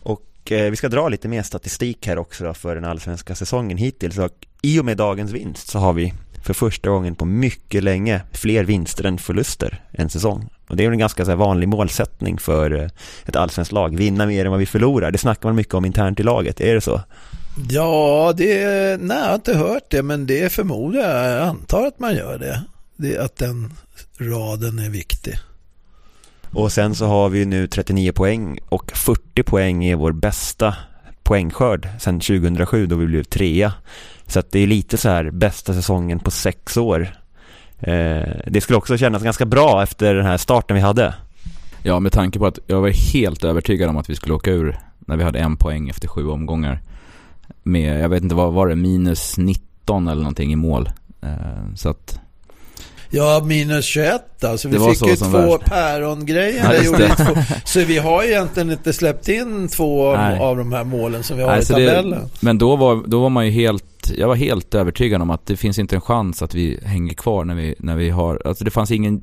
Och 0.00 0.52
eh, 0.52 0.70
vi 0.70 0.76
ska 0.76 0.88
dra 0.88 1.08
lite 1.08 1.28
mer 1.28 1.42
statistik 1.42 2.06
här 2.06 2.18
också 2.18 2.44
då 2.44 2.54
för 2.54 2.74
den 2.74 2.84
allsvenska 2.84 3.34
säsongen 3.34 3.78
hittills. 3.78 4.18
Och 4.18 4.30
I 4.62 4.80
och 4.80 4.84
med 4.84 4.96
dagens 4.96 5.32
vinst 5.32 5.68
så 5.68 5.78
har 5.78 5.92
vi 5.92 6.14
för 6.48 6.54
första 6.54 6.90
gången 6.90 7.14
på 7.14 7.24
mycket 7.24 7.84
länge 7.84 8.22
fler 8.32 8.64
vinster 8.64 9.04
än 9.04 9.18
förluster 9.18 9.82
en 9.92 10.10
säsong. 10.10 10.48
Och 10.68 10.76
det 10.76 10.84
är 10.84 10.90
en 10.90 10.98
ganska 10.98 11.36
vanlig 11.36 11.68
målsättning 11.68 12.38
för 12.38 12.82
eh, 12.82 12.88
ett 13.26 13.36
allsvenskt 13.36 13.72
lag. 13.72 13.96
Vinna 13.96 14.26
mer 14.26 14.44
än 14.44 14.50
vad 14.50 14.60
vi 14.60 14.66
förlorar. 14.66 15.10
Det 15.10 15.18
snackar 15.18 15.48
man 15.48 15.56
mycket 15.56 15.74
om 15.74 15.84
internt 15.84 16.20
i 16.20 16.22
laget. 16.22 16.60
Är 16.60 16.74
det 16.74 16.80
så? 16.80 17.00
Ja, 17.70 18.32
det 18.36 19.00
nej, 19.00 19.16
jag 19.18 19.26
har 19.26 19.34
inte 19.34 19.54
hört 19.54 19.90
det, 19.90 20.02
men 20.02 20.26
det 20.26 20.52
förmodar 20.52 21.00
jag. 21.00 21.32
Jag 21.32 21.48
antar 21.48 21.86
att 21.86 21.98
man 21.98 22.14
gör 22.14 22.38
det. 22.38 22.64
det 22.96 23.18
att 23.18 23.36
den 23.36 23.72
raden 24.18 24.78
är 24.78 24.90
viktig. 24.90 25.34
Och 26.50 26.72
sen 26.72 26.94
så 26.94 27.06
har 27.06 27.28
vi 27.28 27.44
nu 27.44 27.66
39 27.66 28.12
poäng 28.12 28.58
och 28.68 28.92
40 28.96 29.42
poäng 29.42 29.84
är 29.84 29.96
vår 29.96 30.12
bästa 30.12 30.76
poängskörd 31.22 31.88
sedan 32.00 32.20
2007 32.20 32.86
då 32.86 32.96
vi 32.96 33.06
blev 33.06 33.22
trea. 33.22 33.72
Så 34.28 34.38
att 34.38 34.50
det 34.50 34.58
är 34.58 34.66
lite 34.66 34.96
så 34.96 35.08
här 35.08 35.30
bästa 35.30 35.74
säsongen 35.74 36.18
på 36.18 36.30
sex 36.30 36.76
år. 36.76 37.08
Eh, 37.80 38.22
det 38.46 38.60
skulle 38.60 38.76
också 38.76 38.96
kännas 38.98 39.22
ganska 39.22 39.46
bra 39.46 39.82
efter 39.82 40.14
den 40.14 40.26
här 40.26 40.36
starten 40.36 40.74
vi 40.76 40.80
hade. 40.82 41.14
Ja, 41.82 42.00
med 42.00 42.12
tanke 42.12 42.38
på 42.38 42.46
att 42.46 42.58
jag 42.66 42.80
var 42.80 43.12
helt 43.12 43.44
övertygad 43.44 43.90
om 43.90 43.96
att 43.96 44.10
vi 44.10 44.14
skulle 44.16 44.34
åka 44.34 44.50
ur 44.50 44.78
när 44.98 45.16
vi 45.16 45.24
hade 45.24 45.38
en 45.38 45.56
poäng 45.56 45.88
efter 45.88 46.08
sju 46.08 46.28
omgångar. 46.28 46.80
Med, 47.62 48.00
jag 48.04 48.08
vet 48.08 48.22
inte 48.22 48.34
vad 48.34 48.52
var 48.52 48.66
det, 48.68 48.74
minus 48.76 49.36
19 49.38 50.08
eller 50.08 50.22
någonting 50.22 50.52
i 50.52 50.56
mål. 50.56 50.90
Eh, 51.22 51.74
så 51.76 51.88
att, 51.88 52.20
Ja, 53.10 53.42
minus 53.44 53.84
21 53.84 54.44
alltså. 54.44 54.68
Vi 54.68 54.78
fick 54.78 54.96
så 54.98 55.08
ju 55.08 55.16
två 55.16 55.28
värst. 55.56 55.64
pärongrejer. 55.64 56.82
Ja. 57.18 57.44
Så 57.64 57.80
vi 57.84 57.98
har 57.98 58.22
egentligen 58.22 58.70
inte 58.70 58.92
släppt 58.92 59.28
in 59.28 59.68
två 59.68 60.06
av, 60.06 60.16
Nej. 60.18 60.38
av 60.38 60.56
de 60.56 60.72
här 60.72 60.84
målen 60.84 61.22
som 61.22 61.36
vi 61.36 61.42
har 61.42 61.50
Nej, 61.50 61.60
i 61.60 61.64
så 61.64 61.78
det- 61.78 61.86
tabellen. 61.94 62.30
men 62.40 62.58
då 62.58 62.76
var, 62.76 63.02
då 63.06 63.20
var 63.20 63.28
man 63.28 63.46
ju 63.46 63.52
helt, 63.52 63.84
jag 64.16 64.28
var 64.28 64.34
helt 64.34 64.74
övertygad 64.74 65.22
om 65.22 65.30
att 65.30 65.46
det 65.46 65.56
finns 65.56 65.78
inte 65.78 65.94
en 65.94 66.00
chans 66.00 66.42
att 66.42 66.54
vi 66.54 66.80
hänger 66.82 67.14
kvar 67.14 67.44
när 67.44 67.54
vi, 67.54 67.74
när 67.78 67.96
vi 67.96 68.10
har, 68.10 68.42
alltså 68.44 68.64
det 68.64 68.70
fanns 68.70 68.90
ingen, 68.90 69.22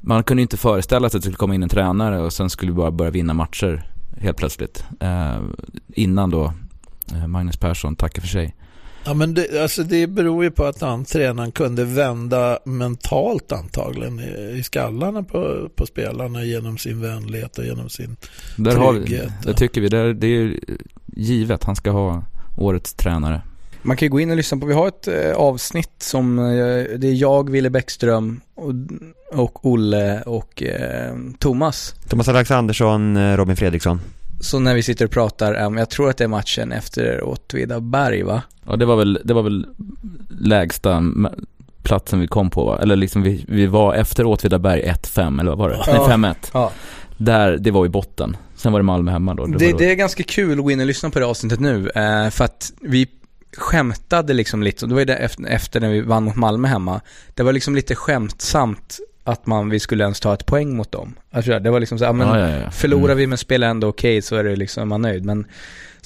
man 0.00 0.24
kunde 0.24 0.42
inte 0.42 0.56
föreställa 0.56 1.10
sig 1.10 1.18
att 1.18 1.22
det 1.22 1.26
skulle 1.26 1.36
komma 1.36 1.54
in 1.54 1.62
en 1.62 1.68
tränare 1.68 2.20
och 2.20 2.32
sen 2.32 2.50
skulle 2.50 2.72
vi 2.72 2.76
bara 2.76 2.90
börja 2.90 3.10
vinna 3.10 3.34
matcher 3.34 3.86
helt 4.16 4.36
plötsligt. 4.36 4.84
Eh, 5.00 5.40
innan 5.88 6.30
då 6.30 6.52
eh, 7.12 7.26
Magnus 7.26 7.56
Persson 7.56 7.96
tackar 7.96 8.20
för 8.20 8.28
sig. 8.28 8.54
Ja, 9.04 9.14
men 9.14 9.34
det, 9.34 9.62
alltså 9.62 9.82
det 9.82 10.06
beror 10.06 10.44
ju 10.44 10.50
på 10.50 10.64
att 10.64 10.80
han, 10.80 11.04
tränaren 11.04 11.52
kunde 11.52 11.84
vända 11.84 12.58
mentalt 12.64 13.52
antagligen 13.52 14.20
i, 14.20 14.58
i 14.58 14.62
skallarna 14.62 15.22
på, 15.22 15.68
på 15.76 15.86
spelarna 15.86 16.44
genom 16.44 16.78
sin 16.78 17.00
vänlighet 17.00 17.58
och 17.58 17.64
genom 17.64 17.88
sin... 17.88 18.16
Där 18.56 18.76
har 18.76 18.92
vi, 18.92 19.06
Trygghet, 19.06 19.32
det 19.42 19.54
tycker 19.54 19.80
vi, 19.80 19.88
det 19.88 19.98
är, 19.98 20.14
det 20.14 20.26
är 20.26 20.58
givet, 21.06 21.64
han 21.64 21.76
ska 21.76 21.90
ha 21.90 22.24
årets 22.56 22.94
tränare. 22.94 23.42
Man 23.82 23.96
kan 23.96 24.06
ju 24.06 24.10
gå 24.10 24.20
in 24.20 24.30
och 24.30 24.36
lyssna 24.36 24.58
på, 24.58 24.66
vi 24.66 24.74
har 24.74 24.88
ett 24.88 25.08
eh, 25.08 25.32
avsnitt 25.32 25.92
som, 25.98 26.38
eh, 26.38 26.44
det 26.98 27.08
är 27.08 27.14
jag, 27.14 27.50
Wille 27.50 27.70
Bäckström 27.70 28.40
och, 28.54 28.72
och 29.32 29.66
Olle 29.66 30.22
och 30.22 30.62
eh, 30.62 31.14
Thomas 31.38 31.94
Thomas 32.08 32.28
Alexandersson, 32.28 33.16
eh, 33.16 33.36
Robin 33.36 33.56
Fredriksson. 33.56 34.00
så 34.40 34.58
när 34.58 34.74
vi 34.74 34.82
sitter 34.82 35.04
och 35.04 35.10
pratar, 35.10 35.64
um, 35.64 35.76
jag 35.76 35.90
tror 35.90 36.10
att 36.10 36.16
det 36.16 36.24
är 36.24 36.28
matchen 36.28 36.72
efter 36.72 37.24
Åtvidaberg 37.24 38.22
va? 38.22 38.42
Ja 38.66 38.76
det 38.76 38.84
var 38.84 38.96
väl, 38.96 39.20
det 39.24 39.34
var 39.34 39.42
väl 39.42 39.66
lägsta 40.40 41.02
platsen 41.82 42.20
vi 42.20 42.26
kom 42.26 42.50
på 42.50 42.64
va? 42.64 42.78
Eller 42.82 42.96
liksom 42.96 43.22
vi, 43.22 43.44
vi 43.48 43.66
var 43.66 43.94
efter 43.94 44.26
Åtvidaberg 44.26 44.82
1-5 44.82 45.40
eller 45.40 45.50
vad 45.50 45.58
var 45.58 45.68
det? 45.68 45.82
Ja. 45.86 46.06
Nej 46.16 46.32
5-1. 46.32 46.34
Ja. 46.52 46.72
Där, 47.16 47.56
det 47.56 47.70
var 47.70 47.86
i 47.86 47.88
botten. 47.88 48.36
Sen 48.56 48.72
var 48.72 48.80
det 48.80 48.84
Malmö 48.84 49.10
hemma 49.10 49.34
då. 49.34 49.46
Det, 49.46 49.64
var 49.64 49.72
då. 49.72 49.78
det 49.78 49.90
är 49.90 49.94
ganska 49.94 50.22
kul 50.22 50.58
att 50.58 50.64
gå 50.64 50.70
in 50.70 50.80
och 50.80 50.86
lyssna 50.86 51.10
på 51.10 51.18
det 51.18 51.26
avsnittet 51.26 51.60
nu, 51.60 51.90
för 52.30 52.44
att 52.44 52.72
vi 52.80 53.08
skämtade 53.56 54.32
liksom 54.32 54.62
lite, 54.62 54.84
och 54.84 54.88
det 54.88 54.94
var 54.94 55.00
ju 55.00 55.04
det 55.04 55.16
efter, 55.16 55.46
efter 55.46 55.80
när 55.80 55.88
vi 55.88 56.00
vann 56.00 56.24
mot 56.24 56.36
Malmö 56.36 56.68
hemma. 56.68 57.00
Det 57.34 57.42
var 57.42 57.52
liksom 57.52 57.74
lite 57.74 57.94
skämtsamt 57.94 58.98
att 59.24 59.46
man, 59.46 59.70
vi 59.70 59.80
skulle 59.80 60.04
ens 60.04 60.20
ta 60.20 60.34
ett 60.34 60.46
poäng 60.46 60.76
mot 60.76 60.92
dem. 60.92 61.14
Alltså, 61.30 61.58
det 61.58 61.70
var 61.70 61.80
liksom 61.80 61.98
så, 61.98 62.04
ja, 62.04 62.12
men 62.12 62.28
ja, 62.28 62.38
ja, 62.38 62.58
ja. 62.58 62.70
förlorar 62.70 63.04
Mm. 63.04 63.16
vi 63.16 63.26
men 63.26 63.38
spelar 63.38 63.68
ändå 63.68 63.88
okej 63.88 64.22
så 64.22 64.36
är 64.36 64.44
det 64.44 64.56
liksom, 64.56 64.88
man 64.88 65.02
nöjd. 65.02 65.24
Men 65.24 65.46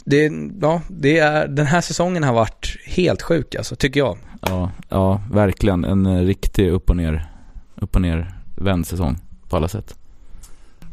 det, 0.05 0.33
ja, 0.61 0.83
det 0.89 1.19
är, 1.19 1.49
den 1.49 1.67
här 1.67 1.81
säsongen 1.81 2.23
har 2.23 2.33
varit 2.33 2.77
helt 2.87 3.23
sjuk 3.23 3.55
alltså, 3.55 3.77
tycker 3.77 4.01
jag. 4.01 4.19
Ja, 4.41 4.71
ja, 4.89 5.23
verkligen. 5.33 5.85
En 5.85 6.07
eh, 6.07 6.23
riktig 6.23 6.71
upp 6.71 6.91
och 6.91 6.97
ner, 6.97 7.27
upp 7.75 7.95
och 7.95 8.03
ner 8.03 8.35
vänd 8.57 8.87
säsong 8.87 9.19
på 9.49 9.57
alla 9.57 9.69
sätt. 9.69 9.95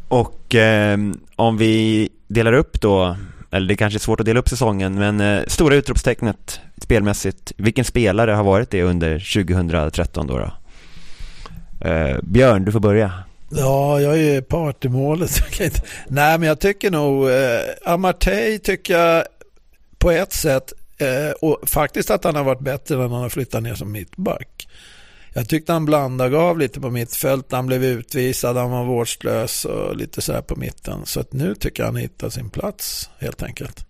Och 0.08 0.56
eh, 0.56 0.98
om 1.36 1.58
vi 1.58 2.10
delar 2.28 2.54
upp 2.54 2.82
då, 2.82 3.18
eller 3.54 3.68
det 3.68 3.76
kanske 3.76 3.98
är 3.98 4.00
svårt 4.00 4.20
att 4.20 4.26
dela 4.26 4.39
upp 4.39 4.50
säsongen, 4.50 4.96
men 4.96 5.22
eh, 5.22 5.44
stora 5.48 5.76
utropstecknet 5.76 6.62
spelmässigt, 6.82 7.52
vilken 7.58 7.86
spelare 7.86 8.32
har 8.32 8.44
varit 8.44 8.70
det 8.70 8.84
under 8.84 9.34
2013 9.46 10.28
då? 10.28 10.38
då? 10.38 10.52
Eh, 11.89 12.18
Björn, 12.24 12.66
du 12.66 12.72
får 12.72 12.80
börja. 12.80 13.12
Ja, 13.50 14.02
jag 14.02 14.20
är 14.20 14.42
part 14.42 14.86
i 14.86 14.89
målet. 14.89 15.32
Nej, 16.08 16.39
men 16.39 16.48
jag 16.48 16.60
tycker 16.60 16.92
nog 16.92 17.30
eh, 17.30 17.94
Amartey 17.94 18.60
tycker 18.60 18.98
jag 18.98 19.24
på 19.98 20.12
ett 20.12 20.34
sätt 20.34 20.74
eh, 20.98 21.32
och 21.42 21.70
faktiskt 21.70 22.12
att 22.12 22.24
han 22.24 22.36
har 22.36 22.44
varit 22.44 22.60
bättre 22.60 22.96
när 22.96 23.02
han 23.02 23.12
har 23.22 23.30
flyttat 23.30 23.63
ner 23.63 23.76
som 23.76 23.92
mittback. 23.92 24.68
Jag 25.34 25.50
tyckte 25.50 25.74
han 25.74 25.86
blandade 25.86 26.38
av 26.38 26.60
lite 26.60 26.82
på 26.82 26.89
mittfält 26.89 27.52
när 27.52 27.58
han 27.58 27.65
blev 27.65 27.84
utvisad, 27.84 28.58
han 28.58 28.72
var 28.72 28.86
vårdslös 28.86 29.65
och 29.65 29.96
lite 29.96 30.22
så 30.22 30.34
här 30.34 30.41
på 30.41 30.56
mitten. 30.56 31.06
Så 31.06 31.19
att 31.19 31.34
nu 31.34 31.56
tycker 31.56 31.84
jag 31.84 31.88
han 31.88 31.96
hittar 31.96 32.30
sin 32.30 32.50
plats 32.50 33.10
helt 33.19 33.43
enkelt. 33.43 33.86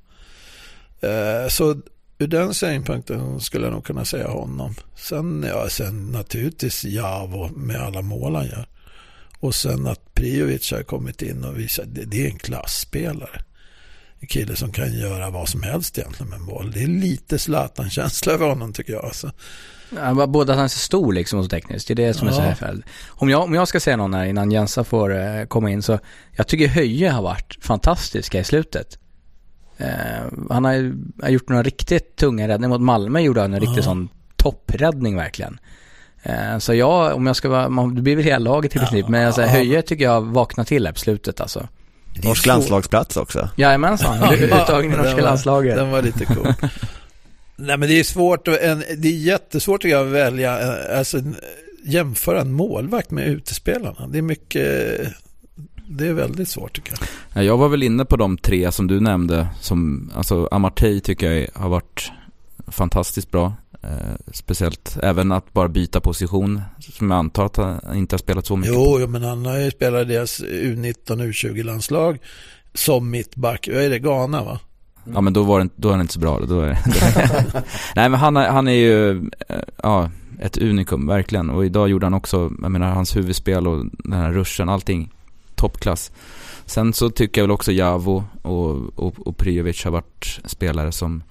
Eh, 1.02 1.48
så 1.50 1.82
ur 2.18 2.28
den 2.28 2.54
synpunkten 2.54 3.40
skulle 3.40 3.66
jag 3.66 3.74
nog 3.74 3.86
kunna 3.86 4.06
säga 4.06 4.28
honom. 4.28 4.76
Sen, 4.96 5.46
ja, 5.48 5.70
sen 5.70 6.12
naturligtvis 6.12 6.84
Javo 6.84 7.48
med 7.48 7.82
alla 7.82 8.02
mål 8.02 8.36
han 8.36 8.46
gör. 8.46 8.68
Och 9.40 9.56
sen 9.56 9.88
att 9.88 10.14
Priovic 10.14 10.72
har 10.72 10.84
kommit 10.84 11.22
in 11.22 11.44
och 11.44 11.60
visat 11.60 11.86
det, 11.88 12.06
det 12.06 12.26
är 12.26 12.30
en 12.30 12.40
klassspelare. 12.40 13.42
En 14.20 14.28
kille 14.28 14.56
som 14.56 14.72
kan 14.72 14.94
göra 14.94 15.30
vad 15.30 15.50
som 15.50 15.64
helst 15.64 15.98
egentligen 15.98 16.30
med 16.30 16.40
en 16.40 16.46
boll. 16.46 16.72
Det 16.72 16.84
är 16.84 16.88
lite 16.88 17.40
Zlatan-känsla 17.40 18.34
över 18.34 18.48
honom 18.48 18.74
tycker 18.74 18.94
jag. 18.94 19.06
Alltså. 19.06 19.32
Ja, 19.96 20.28
Både 20.28 20.52
att 20.52 20.58
han 20.58 20.64
är 20.66 20.70
så 20.70 20.80
stor 20.80 21.14
liksom 21.14 21.40
och 21.40 21.46
så 21.46 21.50
tekniskt, 21.50 21.88
det 21.88 21.94
är 21.94 21.96
det 21.96 22.14
som 22.14 22.28
är 22.28 22.32
så 22.32 22.42
Ja. 22.42 22.46
här 22.46 22.56
fel. 22.56 22.84
Om 23.08 23.30
jag, 23.30 23.44
om 23.44 23.54
jag 23.54 23.68
ska 23.68 23.80
säga 23.80 23.98
någon 23.98 24.14
här 24.14 24.26
innan 24.26 24.52
Jensa 24.52 24.84
får 24.84 25.16
eh, 25.16 25.46
komma 25.46 25.70
in 25.72 25.82
så, 25.82 26.00
jag 26.32 26.48
tycker 26.48 26.68
Höje 26.68 27.10
har 27.10 27.22
varit 27.22 27.58
fantastiska 27.62 28.40
i 28.40 28.44
slutet. 28.44 28.98
Eh, 29.78 29.88
han 30.50 30.66
har, 30.66 30.94
har 31.24 31.30
gjort 31.30 31.50
några 31.50 31.64
riktigt 31.64 32.16
tunga 32.16 32.48
räddningar, 32.48 32.70
mot 32.70 32.82
Malmö 32.82 33.20
gjorde 33.20 33.42
han 33.42 33.54
en 33.54 33.60
riktig 33.60 33.78
Ja. 33.80 33.84
sån 33.84 34.10
toppräddning 34.36 35.16
verkligen. 35.16 35.60
Eh, 36.24 36.58
så 36.58 36.74
jag, 36.74 37.16
om 37.16 37.28
jag 37.28 37.36
ska 37.36 37.50
vara, 37.50 37.70
man, 37.70 37.96
det 37.96 38.02
blir 38.02 38.16
väl 38.16 38.26
hela 38.26 38.40
laget 38.40 38.76
i 38.76 38.80
princip, 38.80 39.08
men 39.08 39.26
alltså, 39.28 39.42
ja. 39.42 39.48
Höje 39.48 39.82
tycker 39.82 40.04
jag 40.04 40.22
vaknar 40.22 40.64
till 40.64 40.86
här 40.86 40.94
på 40.94 41.00
slutet 41.00 41.42
alltså. 41.42 41.68
Norsk 42.24 42.44
så- 42.44 42.50
landslagsplats 42.50 43.18
också. 43.18 43.50
Jajamensan, 43.56 44.24
uttagen 44.34 44.94
i 44.94 44.98
norska 44.98 45.22
landslaget. 45.22 45.76
Den 45.76 45.92
var 45.92 46.02
lite 46.02 46.26
cool. 46.26 46.54
Nej 47.56 47.78
men 47.78 47.90
det 47.90 48.00
är 48.00 48.04
svårt, 48.04 48.48
en, 48.48 48.84
det 48.98 49.08
är 49.08 49.18
jättesvårt 49.18 49.82
tycker 49.82 49.96
jag 49.96 50.08
att 50.08 50.14
välja, 50.14 50.62
eh, 50.62 50.98
alltså 50.98 51.22
jämföra 51.86 52.42
en 52.42 52.54
målvakt 52.54 53.12
med 53.12 53.28
utespelarna. 53.28 54.08
Det 54.08 54.18
är 54.18 54.22
mycket, 54.22 54.64
det 55.90 56.08
är 56.08 56.14
väldigt 56.14 56.50
svårt 56.50 56.74
tycker 56.76 56.92
jag. 56.92 57.00
Ja, 57.34 57.44
Jag 57.44 57.58
var 57.58 57.70
väl 57.70 57.84
inne 57.84 58.06
på 58.06 58.16
de 58.16 58.38
tre 58.38 58.72
som 58.72 58.88
du 58.88 59.00
nämnde. 59.00 59.48
Som, 59.62 60.12
alltså 60.16 60.48
Amartey 60.52 61.00
tycker 61.00 61.32
jag 61.32 61.48
har 61.62 61.70
varit 61.70 62.12
fantastiskt 62.68 63.32
bra. 63.32 63.54
Eh, 63.84 63.90
speciellt 64.34 64.98
även 65.04 65.32
att 65.32 65.54
bara 65.54 65.68
byta 65.70 66.02
position. 66.02 66.62
Som 66.80 67.12
jag 67.12 67.18
antar 67.20 67.46
att 67.46 67.58
han 67.58 67.96
inte 67.98 68.14
har 68.14 68.18
spelat 68.20 68.46
så 68.46 68.56
mycket 68.56 68.76
på. 68.76 68.82
Jo, 68.82 68.98
jo, 69.00 69.08
men 69.08 69.24
han 69.24 69.46
har 69.46 69.58
ju 69.60 69.72
spelat 69.72 70.08
deras 70.08 70.42
U19 70.42 71.28
U20-landslag 71.32 72.18
som 72.74 73.10
mittback. 73.10 73.70
Vad 73.74 73.84
är 73.84 73.90
det, 73.90 74.00
Ghana 74.00 74.44
va? 74.44 74.60
Ja 75.14 75.22
men 75.22 75.34
då 75.34 75.44
var 75.44 75.60
det, 75.60 75.62
inte- 75.64 75.76
då 75.78 75.88
är 75.88 75.92
han 75.92 76.02
inte 76.02 76.14
så 76.14 76.20
bra. 76.20 76.40
Då 76.40 76.62
är, 76.62 76.78
Nej 77.96 78.10
men 78.10 78.14
han, 78.20 78.36
han 78.36 78.68
är 78.68 78.72
ju, 78.72 79.12
eh, 79.50 79.56
ja, 79.84 80.10
ett 80.40 80.58
unikum 80.58 81.08
verkligen. 81.08 81.50
Och 81.50 81.66
idag 81.66 81.90
gjorde 81.90 82.06
han 82.06 82.14
också, 82.14 82.52
jag 82.62 82.72
menar 82.72 82.92
hans 82.92 83.16
huvudspel 83.16 83.68
och 83.68 83.86
den 84.04 84.14
här 84.14 84.32
ruschen, 84.32 84.70
allting 84.70 85.12
toppklass. 85.56 86.12
Sen 86.66 86.94
så 86.94 87.10
tycker 87.10 87.42
jag 87.42 87.44
väl 87.44 87.52
också 87.52 87.72
Javo 87.72 88.24
och, 88.42 89.00
och, 89.00 89.28
och 89.28 89.38
Priovic 89.38 89.84
har 89.84 89.92
varit 89.92 90.40
spelare 90.46 90.92
som, 90.92 91.24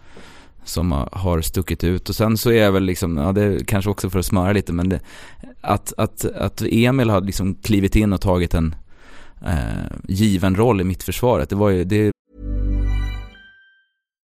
som 0.65 0.93
har- 0.93 1.09
har 1.13 1.41
stuckit 1.41 1.85
ut. 1.85 2.09
Och 2.09 2.15
sen 2.15 2.37
så 2.37 2.51
är 2.51 2.63
jag 2.63 2.73
väl 2.73 2.85
liksom, 2.85 3.17
ja 3.17 3.33
det 3.33 3.43
är 3.45 3.65
kanske 3.65 3.91
också 3.91 4.11
för 4.11 4.19
att 4.19 4.27
smöra 4.27 4.53
lite, 4.53 4.73
men 4.73 4.89
det, 4.89 5.01
att, 5.61 5.93
att, 5.97 6.25
att 6.25 6.63
Emil 6.71 7.11
har 7.11 7.21
liksom 7.21 7.55
klivit 7.55 7.97
in 7.97 8.13
och 8.13 8.21
tagit 8.21 8.55
en 8.55 8.75
eh, 9.47 9.87
given 10.09 10.57
roll 10.57 10.81
i 10.81 10.85
mittförsvaret. 10.85 11.49
Det 11.49 11.57
var 11.57 11.71
ju, 11.71 11.85
det 11.85 12.13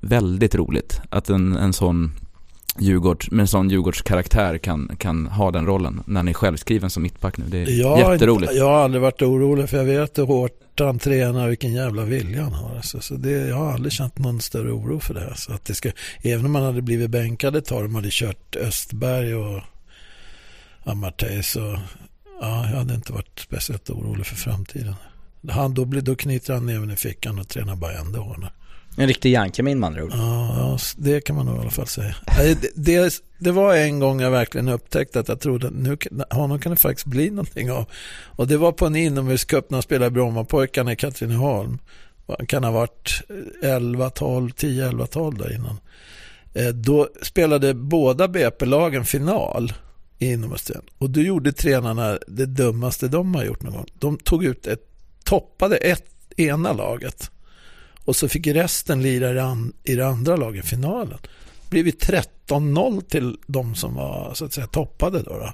Väldigt 0.00 0.54
roligt 0.54 1.00
att 1.10 1.28
en, 1.30 1.56
en 1.56 1.72
sån 1.72 2.12
Djurgårds, 2.78 3.30
med 3.30 3.40
en 3.40 3.46
sån 3.46 3.70
Djurgårdskaraktär 3.70 4.58
kan, 4.58 4.96
kan 4.98 5.26
ha 5.26 5.50
den 5.50 5.66
rollen 5.66 6.02
när 6.06 6.20
han 6.20 6.28
är 6.28 6.32
självskriven 6.32 6.90
som 6.90 7.02
mittback 7.02 7.36
nu. 7.36 7.44
Det 7.48 7.58
är 7.58 7.80
Jag 7.80 8.12
jätteroligt. 8.12 8.50
inte, 8.50 8.58
jag 8.58 8.66
har 8.66 8.84
aldrig 8.84 9.02
varit 9.02 9.22
orolig 9.22 9.68
för 9.68 9.76
jag 9.76 9.84
vet 9.84 10.18
hur 10.18 10.26
hårt 10.26 10.80
han 10.80 10.98
tränar 10.98 11.48
vilken 11.48 11.72
jävla 11.72 12.04
vilja 12.04 12.42
han 12.42 12.52
har. 12.52 12.76
Alltså, 12.76 13.00
så 13.00 13.14
det, 13.14 13.30
jag 13.30 13.56
har 13.56 13.72
aldrig 13.72 13.92
känt 13.92 14.18
någon 14.18 14.40
större 14.40 14.70
oro 14.70 15.00
för 15.00 15.14
det. 15.14 15.32
Så 15.36 15.52
att 15.52 15.64
det 15.64 15.74
ska, 15.74 15.90
även 16.22 16.46
om 16.46 16.52
man 16.52 16.62
hade 16.62 16.82
blivit 16.82 17.10
bänkad 17.10 17.56
ett 17.56 17.64
tag, 17.64 17.84
de 17.84 17.94
hade 17.94 18.08
kört 18.10 18.56
Östberg 18.56 19.34
och 19.34 19.62
Amartey 20.84 21.42
så 21.42 21.78
Ja, 22.40 22.70
jag 22.70 22.76
hade 22.76 22.94
inte 22.94 23.12
varit 23.12 23.40
speciellt 23.40 23.90
orolig 23.90 24.26
för 24.26 24.36
framtiden. 24.36 24.94
Han, 25.48 25.74
då, 25.74 25.84
blir, 25.84 26.00
då 26.00 26.16
knyter 26.16 26.54
han 26.54 26.66
näven 26.66 26.90
i 26.90 26.96
fickan 26.96 27.38
och 27.38 27.48
tränar 27.48 27.76
bara 27.76 28.02
dag. 28.12 28.48
En 28.98 29.06
riktig 29.06 29.32
Jankemin 29.32 29.80
med 29.80 29.86
andra 29.86 30.04
ord. 30.04 30.12
Ja, 30.12 30.78
det 30.96 31.20
kan 31.20 31.36
man 31.36 31.46
nog 31.46 31.56
i 31.56 31.60
alla 31.60 31.70
fall 31.70 31.86
säga. 31.86 32.14
Det, 32.38 32.70
det, 32.74 33.22
det, 33.38 33.52
var 33.52 33.74
en 33.74 34.00
gång 34.00 34.20
jag 34.20 34.30
verkligen 34.30 34.68
upptäckte 34.68 35.20
att 35.20 35.28
jag 35.28 35.40
trodde 35.40 35.66
att 35.66 35.72
nu, 35.72 35.96
honom 36.30 36.60
kan 36.60 36.70
det 36.70 36.76
faktiskt 36.76 37.06
bli 37.06 37.30
någonting 37.30 37.70
av. 37.70 37.84
Och 38.24 38.46
det 38.46 38.56
var 38.56 38.72
på 38.72 38.86
en 38.86 38.96
inomhuscup 38.96 39.70
när 39.70 39.76
han 39.76 39.82
spelade 39.82 40.10
Brommapojkarna 40.10 40.92
i 40.92 40.96
Katrineholm. 40.96 41.78
Han 42.38 42.46
kan 42.46 42.64
ha 42.64 42.70
varit 42.70 43.22
11, 43.62 44.10
12, 44.10 44.50
10, 44.50 44.88
11, 44.88 45.06
12 45.06 45.38
där 45.38 45.54
innan. 45.54 45.80
Eh, 46.54 46.68
då 46.68 47.08
spelade 47.22 47.74
båda 47.74 48.28
BP-lagen 48.28 49.04
final 49.04 49.72
i 50.18 50.32
inomhusdelen. 50.32 50.84
Och 50.98 51.10
då 51.10 51.20
gjorde 51.20 51.52
tränarna 51.52 52.18
det 52.26 52.46
dummaste 52.46 53.08
de 53.08 53.34
har 53.34 53.44
gjort 53.44 53.62
någon 53.62 53.72
gång. 53.72 53.86
De 53.98 54.18
tog 54.18 54.44
ut 54.44 54.66
ett, 54.66 54.88
toppade 55.24 55.76
ett 55.76 56.04
ena 56.36 56.72
laget 56.72 57.30
och 58.06 58.16
så 58.16 58.28
fick 58.28 58.46
resten 58.46 59.02
lira 59.02 59.30
i 59.84 59.94
det, 59.94 60.06
andra 60.06 60.36
laget 60.36 60.64
i 60.64 60.68
finalen. 60.68 61.18
Det 61.62 61.70
blev 61.70 61.86
13-0 61.86 63.00
till 63.00 63.36
de 63.46 63.74
som 63.74 63.94
var 63.94 64.34
så 64.34 64.44
att 64.44 64.52
säga 64.52 64.66
toppade 64.66 65.22
då. 65.22 65.30
då. 65.30 65.52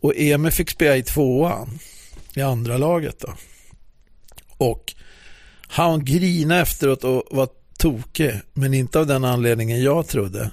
Och 0.00 0.12
Emil 0.16 0.52
fick 0.52 0.70
spela 0.70 0.96
i 0.96 1.02
tvåan 1.02 1.78
i 2.34 2.42
andra 2.42 2.78
laget 2.78 3.18
då. 3.18 3.34
Och 4.56 4.94
han 5.68 6.04
grinade 6.04 6.60
efteråt 6.60 7.04
och 7.04 7.22
var 7.30 7.48
tokig, 7.78 8.32
men 8.52 8.74
inte 8.74 8.98
av 8.98 9.06
den 9.06 9.24
anledningen 9.24 9.82
jag 9.82 10.08
trodde. 10.08 10.50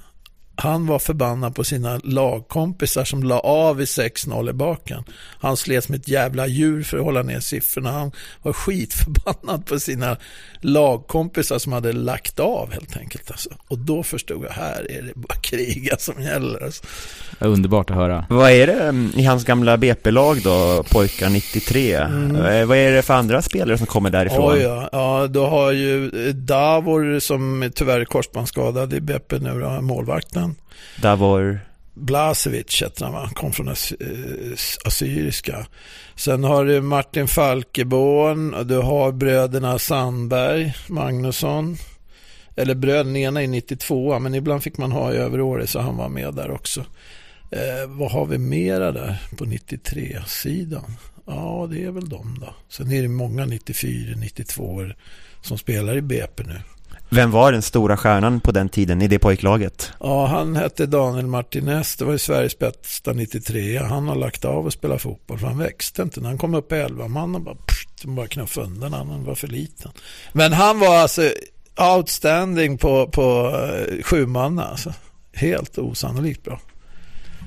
Han 0.56 0.86
var 0.86 0.98
förbannad 0.98 1.54
på 1.54 1.64
sina 1.64 2.00
lagkompisar 2.04 3.04
som 3.04 3.22
la 3.22 3.40
av 3.40 3.80
i 3.80 3.84
6-0 3.84 4.50
i 4.50 4.52
baken. 4.52 5.04
Han 5.40 5.56
slet 5.56 5.84
som 5.84 5.94
ett 5.94 6.08
jävla 6.08 6.46
djur 6.46 6.82
för 6.82 6.96
att 6.98 7.04
hålla 7.04 7.22
ner 7.22 7.40
siffrorna. 7.40 7.90
Han 7.90 8.12
var 8.42 8.52
skitförbannad 8.52 9.66
på 9.66 9.80
sina 9.80 10.16
lagkompisar 10.60 11.58
som 11.58 11.72
hade 11.72 11.92
lagt 11.92 12.40
av 12.40 12.72
helt 12.72 12.96
enkelt. 12.96 13.30
Alltså. 13.30 13.48
Och 13.68 13.78
då 13.78 14.02
förstod 14.02 14.44
jag, 14.44 14.50
här 14.50 14.90
är 14.90 15.02
det 15.02 15.12
bara 15.14 15.34
kriga 15.34 15.96
som 15.98 16.22
gäller. 16.22 16.64
Alltså. 16.64 16.84
Underbart 17.38 17.90
att 17.90 17.96
höra. 17.96 18.26
Vad 18.30 18.50
är 18.50 18.66
det 18.66 18.82
mm, 18.82 19.12
i 19.16 19.24
hans 19.24 19.44
gamla 19.44 19.76
BP-lag 19.76 20.42
då, 20.42 20.84
pojkar 20.90 21.30
93? 21.30 21.94
Mm. 21.94 22.36
Eh, 22.36 22.66
vad 22.66 22.78
är 22.78 22.92
det 22.92 23.02
för 23.02 23.14
andra 23.14 23.42
spelare 23.42 23.78
som 23.78 23.86
kommer 23.86 24.10
därifrån? 24.10 24.52
Oj, 24.52 24.60
ja. 24.60 24.88
ja, 24.92 25.26
då 25.26 25.46
har 25.46 25.72
ju 25.72 26.10
Davor 26.32 27.18
som 27.18 27.70
tyvärr 27.74 28.00
är 28.00 28.04
korsbandsskadad 28.04 28.94
i 28.94 29.00
BP 29.00 29.38
nu, 29.38 29.60
då, 29.60 29.80
målvakten. 29.80 30.43
Davor? 31.02 31.60
Blasevic 31.94 32.82
heter 32.82 33.04
han, 33.06 33.28
kom 33.28 33.52
från 33.52 33.68
eh, 33.68 33.74
Assyriska. 34.84 35.66
Sen 36.14 36.44
har 36.44 36.64
du 36.64 36.80
Martin 36.80 37.28
Falkeborn 37.28 38.54
och 38.54 38.66
du 38.66 38.78
har 38.78 39.12
bröderna 39.12 39.78
Sandberg, 39.78 40.74
Magnusson. 40.88 41.76
Eller 42.56 42.74
bröderna, 42.74 43.18
ena 43.18 43.42
är 43.42 43.48
92 43.48 44.18
men 44.18 44.34
ibland 44.34 44.62
fick 44.62 44.78
man 44.78 44.92
ha 44.92 45.12
i 45.12 45.16
överåret 45.16 45.70
så 45.70 45.80
han 45.80 45.96
var 45.96 46.08
med 46.08 46.34
där 46.34 46.50
också. 46.50 46.80
Eh, 47.50 47.88
vad 47.88 48.10
har 48.10 48.26
vi 48.26 48.38
mera 48.38 48.92
där 48.92 49.22
på 49.36 49.44
93-sidan? 49.44 50.96
Ja, 51.26 51.68
det 51.70 51.84
är 51.84 51.90
väl 51.90 52.08
de 52.08 52.38
då. 52.40 52.54
Sen 52.68 52.92
är 52.92 53.02
det 53.02 53.08
många 53.08 53.46
94, 53.46 54.14
92 54.16 54.82
som 55.42 55.58
spelar 55.58 55.96
i 55.96 56.02
BP 56.02 56.42
nu. 56.42 56.60
Vem 57.08 57.30
var 57.30 57.52
den 57.52 57.62
stora 57.62 57.96
stjärnan 57.96 58.40
på 58.40 58.52
den 58.52 58.68
tiden 58.68 59.02
i 59.02 59.08
det 59.08 59.18
pojklaget? 59.18 59.92
Ja, 60.00 60.26
han 60.26 60.56
hette 60.56 60.86
Daniel 60.86 61.26
Martinez. 61.26 61.96
Det 61.96 62.04
var 62.04 62.12
ju 62.12 62.18
Sveriges 62.18 62.58
bästa 62.58 63.12
93. 63.12 63.78
Han 63.78 64.08
har 64.08 64.16
lagt 64.16 64.44
av 64.44 64.66
och 64.66 64.72
spela 64.72 64.98
fotboll 64.98 65.38
för 65.38 65.46
han 65.46 65.58
växte 65.58 66.02
inte. 66.02 66.20
När 66.20 66.28
han 66.28 66.38
kom 66.38 66.54
upp 66.54 66.72
i 66.72 66.74
11 66.74 67.08
man 67.08 67.34
och 67.34 67.40
bara, 67.40 67.54
pst, 67.54 68.04
bara 68.04 68.26
knuffade 68.26 68.66
undan 68.66 68.92
han 68.92 69.24
var 69.24 69.34
för 69.34 69.48
liten. 69.48 69.90
Men 70.32 70.52
han 70.52 70.78
var 70.78 70.96
alltså 70.96 71.30
outstanding 71.96 72.78
på, 72.78 73.06
på 73.06 73.48
uh, 73.48 74.02
sju 74.02 74.26
man 74.26 74.58
alltså. 74.58 74.92
Helt 75.32 75.78
osannolikt 75.78 76.44
bra. 76.44 76.60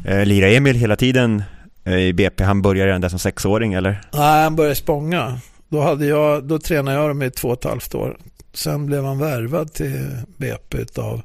Eh, 0.05 0.25
Lira 0.25 0.49
Emil 0.49 0.75
hela 0.75 0.95
tiden 0.95 1.43
eh, 1.83 1.97
i 1.97 2.13
BP? 2.13 2.43
Han 2.43 2.61
började 2.61 2.87
redan 2.87 3.01
där 3.01 3.09
som 3.09 3.19
sexåring 3.19 3.73
eller? 3.73 4.01
Nej, 4.13 4.43
han 4.43 4.55
började 4.55 4.75
spånga. 4.75 5.39
Då, 5.69 5.81
hade 5.81 6.05
jag, 6.05 6.43
då 6.43 6.59
tränade 6.59 6.97
jag 6.97 7.09
dem 7.09 7.21
i 7.21 7.31
två 7.31 7.47
och 7.47 7.57
ett 7.57 7.63
halvt 7.63 7.95
år. 7.95 8.17
Sen 8.57 8.85
blev 8.85 9.03
han 9.03 9.19
värvad 9.19 9.73
till 9.73 10.09
BP 10.37 10.85
av 10.95 11.21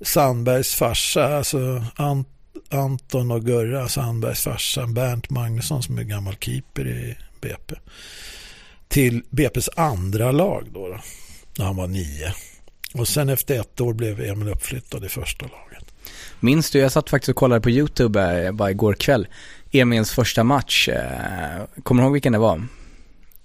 Sandbergs 0.00 0.74
farsa, 0.74 1.36
alltså 1.36 1.84
Ant 1.96 2.28
Anton 2.70 3.30
och 3.30 3.44
Gurra 3.44 3.82
alltså 3.82 4.00
Sandbergs 4.00 4.40
farsa, 4.40 4.86
Bernt 4.86 5.30
Magnusson 5.30 5.82
som 5.82 5.98
är 5.98 6.02
gammal 6.02 6.36
keeper 6.40 6.86
i 6.86 7.16
BP. 7.40 7.74
Till 8.88 9.22
BPs 9.30 9.70
andra 9.76 10.32
lag 10.32 10.64
då, 10.72 10.88
då 10.88 11.00
när 11.58 11.64
han 11.64 11.76
var 11.76 11.86
nio. 11.86 12.34
Och 12.94 13.08
sen 13.08 13.28
efter 13.28 13.60
ett 13.60 13.80
år 13.80 13.94
blev 13.94 14.20
Emil 14.20 14.48
uppflyttad 14.48 15.04
i 15.04 15.08
första 15.08 15.46
laget. 15.46 15.84
Minns 16.40 16.70
du, 16.70 16.78
jag 16.78 16.92
satt 16.92 17.10
faktiskt 17.10 17.28
och 17.28 17.36
kollade 17.36 17.60
på 17.60 17.70
YouTube 17.70 18.44
eh, 18.46 18.52
bara 18.52 18.70
igår 18.70 18.94
kväll, 18.94 19.26
Emils 19.70 20.10
första 20.10 20.44
match. 20.44 20.88
Eh, 20.88 21.82
kommer 21.82 22.02
du 22.02 22.06
ihåg 22.06 22.12
vilken 22.12 22.32
det 22.32 22.38
var? 22.38 22.62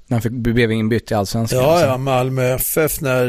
När 0.07 0.15
han 0.15 0.21
fick, 0.21 0.31
blev 0.31 0.71
inbytt 0.71 1.11
i 1.11 1.13
Allsvenskan. 1.13 1.59
Ja, 1.59 1.81
ja, 1.81 1.97
Malmö 1.97 2.43
FF 2.43 3.01
när 3.01 3.25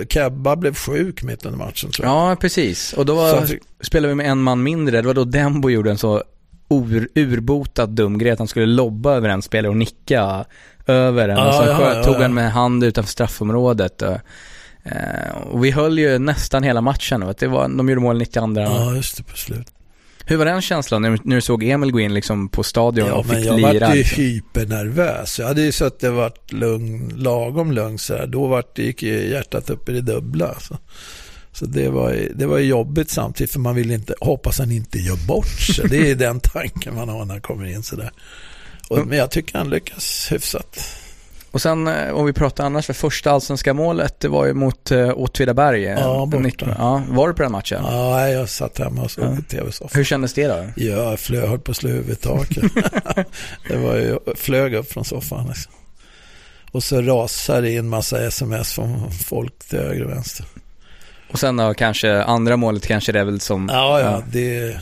eh, 0.00 0.06
Kebba 0.06 0.56
blev 0.56 0.74
sjuk 0.74 1.22
mitt 1.22 1.46
under 1.46 1.58
matchen 1.58 1.90
tror 1.90 2.08
jag. 2.08 2.32
Ja, 2.32 2.36
precis. 2.36 2.92
Och 2.92 3.06
då 3.06 3.14
var, 3.14 3.40
fick... 3.40 3.62
spelade 3.80 4.08
vi 4.08 4.14
med 4.14 4.26
en 4.26 4.42
man 4.42 4.62
mindre. 4.62 5.00
Det 5.00 5.06
var 5.06 5.14
då 5.14 5.24
Dembo 5.24 5.70
gjorde 5.70 5.90
en 5.90 5.98
så 5.98 6.22
ur, 6.70 7.08
urbotad 7.14 7.86
dum 7.86 8.18
grej 8.18 8.32
att 8.32 8.38
han 8.38 8.48
skulle 8.48 8.66
lobba 8.66 9.14
över 9.14 9.28
en 9.28 9.42
spelare 9.42 9.70
och 9.70 9.76
nicka 9.76 10.44
över 10.86 11.28
den. 11.28 11.36
Ja, 11.36 11.48
och 11.48 11.54
så 11.54 11.70
ja, 11.70 11.94
ja, 11.94 12.04
tog 12.04 12.16
han 12.16 12.34
med 12.34 12.52
hand 12.52 12.84
utanför 12.84 13.10
straffområdet. 13.10 14.02
Och, 14.02 14.18
eh, 14.82 15.36
och 15.50 15.64
vi 15.64 15.70
höll 15.70 15.98
ju 15.98 16.18
nästan 16.18 16.62
hela 16.62 16.80
matchen. 16.80 17.22
Och 17.22 17.34
det 17.38 17.46
var, 17.46 17.68
de 17.68 17.88
gjorde 17.88 18.00
mål 18.00 18.18
92. 18.18 18.60
Ja, 18.60 18.94
just 18.94 19.16
det, 19.16 19.22
på 19.22 19.36
slut. 19.36 19.66
Hur 20.26 20.36
var 20.36 20.44
den 20.44 20.62
känslan 20.62 21.02
när, 21.02 21.18
när 21.24 21.36
du 21.36 21.42
såg 21.42 21.64
Emil 21.64 21.92
gå 21.92 22.00
in 22.00 22.14
liksom 22.14 22.48
på 22.48 22.62
stadion 22.62 23.08
ja, 23.08 23.14
och 23.14 23.26
fick 23.26 23.44
lira? 23.44 23.72
Jag 23.72 23.88
var 23.88 23.94
ju 23.94 24.02
hypernervös. 24.02 25.38
Jag 25.38 25.46
hade 25.46 25.62
ju 25.62 25.72
så 25.72 25.84
att 25.84 26.00
det 26.00 26.10
varit 26.10 26.52
lugn, 26.52 27.12
lagom 27.16 27.72
lugnt 27.72 28.00
så 28.00 28.16
här. 28.16 28.26
Då 28.26 28.46
var 28.46 28.64
det, 28.74 28.82
gick 28.82 29.02
ju 29.02 29.30
hjärtat 29.30 29.70
upp 29.70 29.88
i 29.88 29.92
det 29.92 30.00
dubbla. 30.00 30.48
Alltså. 30.48 30.78
Så 31.52 31.66
det 31.66 31.88
var, 31.88 32.28
det 32.34 32.46
var 32.46 32.58
jobbigt 32.58 33.10
samtidigt 33.10 33.52
för 33.52 33.60
man 33.60 33.74
vill 33.74 33.90
inte, 33.90 34.14
hoppas 34.20 34.58
han 34.58 34.72
inte 34.72 34.98
gör 34.98 35.26
bort 35.26 35.60
sig. 35.60 35.88
Det 35.88 36.10
är 36.10 36.14
den 36.26 36.40
tanken 36.40 36.94
man 36.94 37.08
har 37.08 37.24
när 37.24 37.34
han 37.34 37.42
kommer 37.42 37.66
in 37.66 37.82
sådär. 37.82 38.10
Och, 38.88 39.06
men 39.06 39.18
jag 39.18 39.30
tycker 39.30 39.58
han 39.58 39.70
lyckas 39.70 40.28
hyfsat. 40.30 41.03
Och 41.54 41.62
sen 41.62 41.86
eh, 41.86 42.14
om 42.14 42.26
vi 42.26 42.32
pratar 42.32 42.66
annars, 42.66 42.86
för 42.86 42.92
första 42.92 43.30
allsvenska 43.30 43.74
målet 43.74 44.20
det 44.20 44.28
var 44.28 44.46
ju 44.46 44.54
mot 44.54 44.92
uh, 44.92 45.10
Åtvidaberg. 45.16 45.82
Ja, 45.82 46.26
borta. 46.26 46.74
Ja, 46.78 47.02
var 47.08 47.28
du 47.28 47.34
på 47.34 47.42
den 47.42 47.52
matchen? 47.52 47.82
Ja, 47.84 48.28
jag 48.28 48.48
satt 48.48 48.78
hemma 48.78 49.02
och 49.02 49.10
såg 49.10 49.24
ja. 49.24 49.36
tv-soffan. 49.48 49.98
Hur 49.98 50.04
kändes 50.04 50.34
det 50.34 50.46
då? 50.46 50.66
Ja, 50.76 51.10
jag 51.10 51.20
flög, 51.20 51.48
höll 51.48 51.58
på 51.58 51.70
att 51.70 51.76
slå 51.76 51.90
huvudet 51.90 52.18
i 52.18 52.22
taket. 52.22 52.72
det 53.68 53.76
var 53.76 53.94
ju, 53.94 54.18
flög 54.36 54.74
upp 54.74 54.92
från 54.92 55.04
soffan 55.04 55.46
liksom. 55.48 55.72
Och 56.72 56.82
så 56.82 57.02
rasar 57.02 57.62
det 57.62 57.72
in 57.72 57.88
massa 57.88 58.26
sms 58.26 58.72
från 58.72 59.10
folk 59.10 59.58
till 59.58 59.78
höger 59.78 60.04
och 60.04 60.10
vänster. 60.10 60.46
Och 61.32 61.38
sen 61.38 61.56
då 61.56 61.74
kanske 61.74 62.22
andra 62.22 62.56
målet 62.56 62.86
kanske 62.86 63.12
det 63.12 63.20
är 63.20 63.24
väl 63.24 63.40
som... 63.40 63.68
Ja, 63.72 64.00
ja, 64.00 64.22
det 64.32 64.78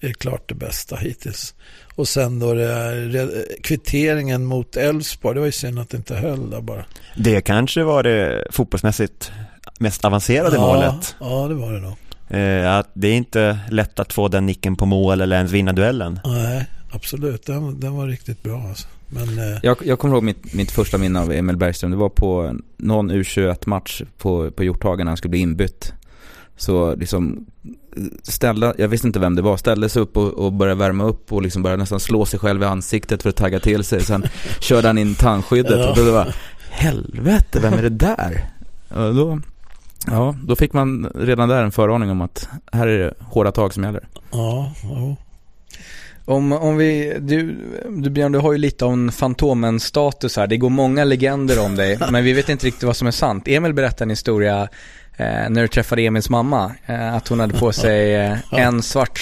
är 0.00 0.12
klart 0.12 0.48
det 0.48 0.54
bästa 0.54 0.96
hittills. 0.96 1.54
Och 2.00 2.08
sen 2.08 2.38
då 2.38 2.54
det 2.54 2.66
här, 2.66 3.46
kvitteringen 3.62 4.44
mot 4.44 4.76
Elfsborg, 4.76 5.34
det 5.34 5.40
var 5.40 5.46
ju 5.46 5.52
synd 5.52 5.78
att 5.78 5.90
det 5.90 5.96
inte 5.96 6.14
höll 6.14 6.50
där 6.50 6.60
bara. 6.60 6.84
Det 7.16 7.40
kanske 7.40 7.82
var 7.82 8.02
det 8.02 8.46
fotbollsmässigt 8.50 9.32
mest 9.78 10.04
avancerade 10.04 10.56
ja, 10.56 10.60
målet. 10.60 11.14
Ja, 11.20 11.48
det 11.48 11.54
var 11.54 11.72
det 11.72 11.80
nog. 11.80 11.96
Eh, 12.28 12.78
att 12.78 12.90
det 12.94 13.08
är 13.08 13.14
inte 13.14 13.58
lätt 13.70 14.00
att 14.00 14.12
få 14.12 14.28
den 14.28 14.46
nicken 14.46 14.76
på 14.76 14.86
mål 14.86 15.20
eller 15.20 15.36
ens 15.36 15.52
vinna 15.52 15.72
duellen. 15.72 16.20
Nej, 16.24 16.66
absolut. 16.90 17.46
Den, 17.46 17.80
den 17.80 17.96
var 17.96 18.06
riktigt 18.06 18.42
bra 18.42 18.62
alltså. 18.68 18.88
Men, 19.06 19.38
eh... 19.38 19.58
jag, 19.62 19.76
jag 19.84 19.98
kommer 19.98 20.14
ihåg 20.14 20.24
mitt, 20.24 20.54
mitt 20.54 20.70
första 20.70 20.98
minne 20.98 21.20
av 21.20 21.32
Emil 21.32 21.56
Bergström. 21.56 21.90
Det 21.90 21.96
var 21.96 22.08
på 22.08 22.56
någon 22.76 23.10
U21-match 23.10 24.02
på, 24.18 24.50
på 24.50 24.64
Hjorthagen 24.64 25.04
när 25.04 25.10
han 25.10 25.16
skulle 25.16 25.30
bli 25.30 25.40
inbytt. 25.40 25.92
Så 26.60 26.94
liksom 26.94 27.46
ställa, 28.22 28.74
jag 28.78 28.88
visste 28.88 29.06
inte 29.06 29.18
vem 29.18 29.34
det 29.34 29.42
var, 29.42 29.56
ställde 29.56 29.88
sig 29.88 30.02
upp 30.02 30.16
och, 30.16 30.32
och 30.32 30.52
började 30.52 30.78
värma 30.78 31.04
upp 31.04 31.32
och 31.32 31.42
liksom 31.42 31.62
började 31.62 31.82
nästan 31.82 32.00
slå 32.00 32.24
sig 32.24 32.38
själv 32.38 32.62
i 32.62 32.66
ansiktet 32.66 33.22
för 33.22 33.28
att 33.28 33.36
tagga 33.36 33.60
till 33.60 33.84
sig. 33.84 34.02
Sen 34.02 34.24
körde 34.60 34.86
han 34.86 34.98
in 34.98 35.14
tandskyddet 35.14 35.78
ja. 35.78 35.90
och 35.90 35.96
då 35.96 36.12
var 36.12 36.34
helvete, 36.70 37.60
vem 37.62 37.72
är 37.72 37.82
det 37.82 37.88
där? 37.88 38.44
Och 38.88 39.14
då, 39.14 39.40
ja, 40.06 40.34
då 40.44 40.56
fick 40.56 40.72
man 40.72 41.10
redan 41.14 41.48
där 41.48 41.62
en 41.62 41.72
föraning 41.72 42.10
om 42.10 42.20
att 42.20 42.48
här 42.72 42.86
är 42.86 42.98
det 42.98 43.14
hårda 43.20 43.52
tag 43.52 43.74
som 43.74 43.84
gäller. 43.84 44.08
Ja, 44.32 44.72
ja. 44.82 45.16
Om, 46.24 46.52
om 46.52 46.76
vi, 46.76 47.16
du, 47.20 47.56
du 47.88 48.10
Björn, 48.10 48.32
du 48.32 48.38
har 48.38 48.52
ju 48.52 48.58
lite 48.58 48.84
av 48.84 48.92
en 48.92 49.12
Fantomen-status 49.12 50.36
här. 50.36 50.46
Det 50.46 50.56
går 50.56 50.70
många 50.70 51.04
legender 51.04 51.64
om 51.64 51.76
dig, 51.76 51.98
men 52.10 52.24
vi 52.24 52.32
vet 52.32 52.48
inte 52.48 52.66
riktigt 52.66 52.82
vad 52.82 52.96
som 52.96 53.06
är 53.06 53.12
sant. 53.12 53.48
Emil 53.48 53.74
berättade 53.74 54.04
en 54.04 54.10
historia 54.10 54.68
när 55.50 55.62
du 55.62 55.68
träffade 55.68 56.02
Emils 56.02 56.30
mamma, 56.30 56.72
eh, 56.86 57.14
att 57.14 57.28
hon 57.28 57.40
hade 57.40 57.58
på 57.58 57.72
sig 57.72 58.14
eh, 58.14 58.38
en 58.52 58.82
svart 58.82 59.20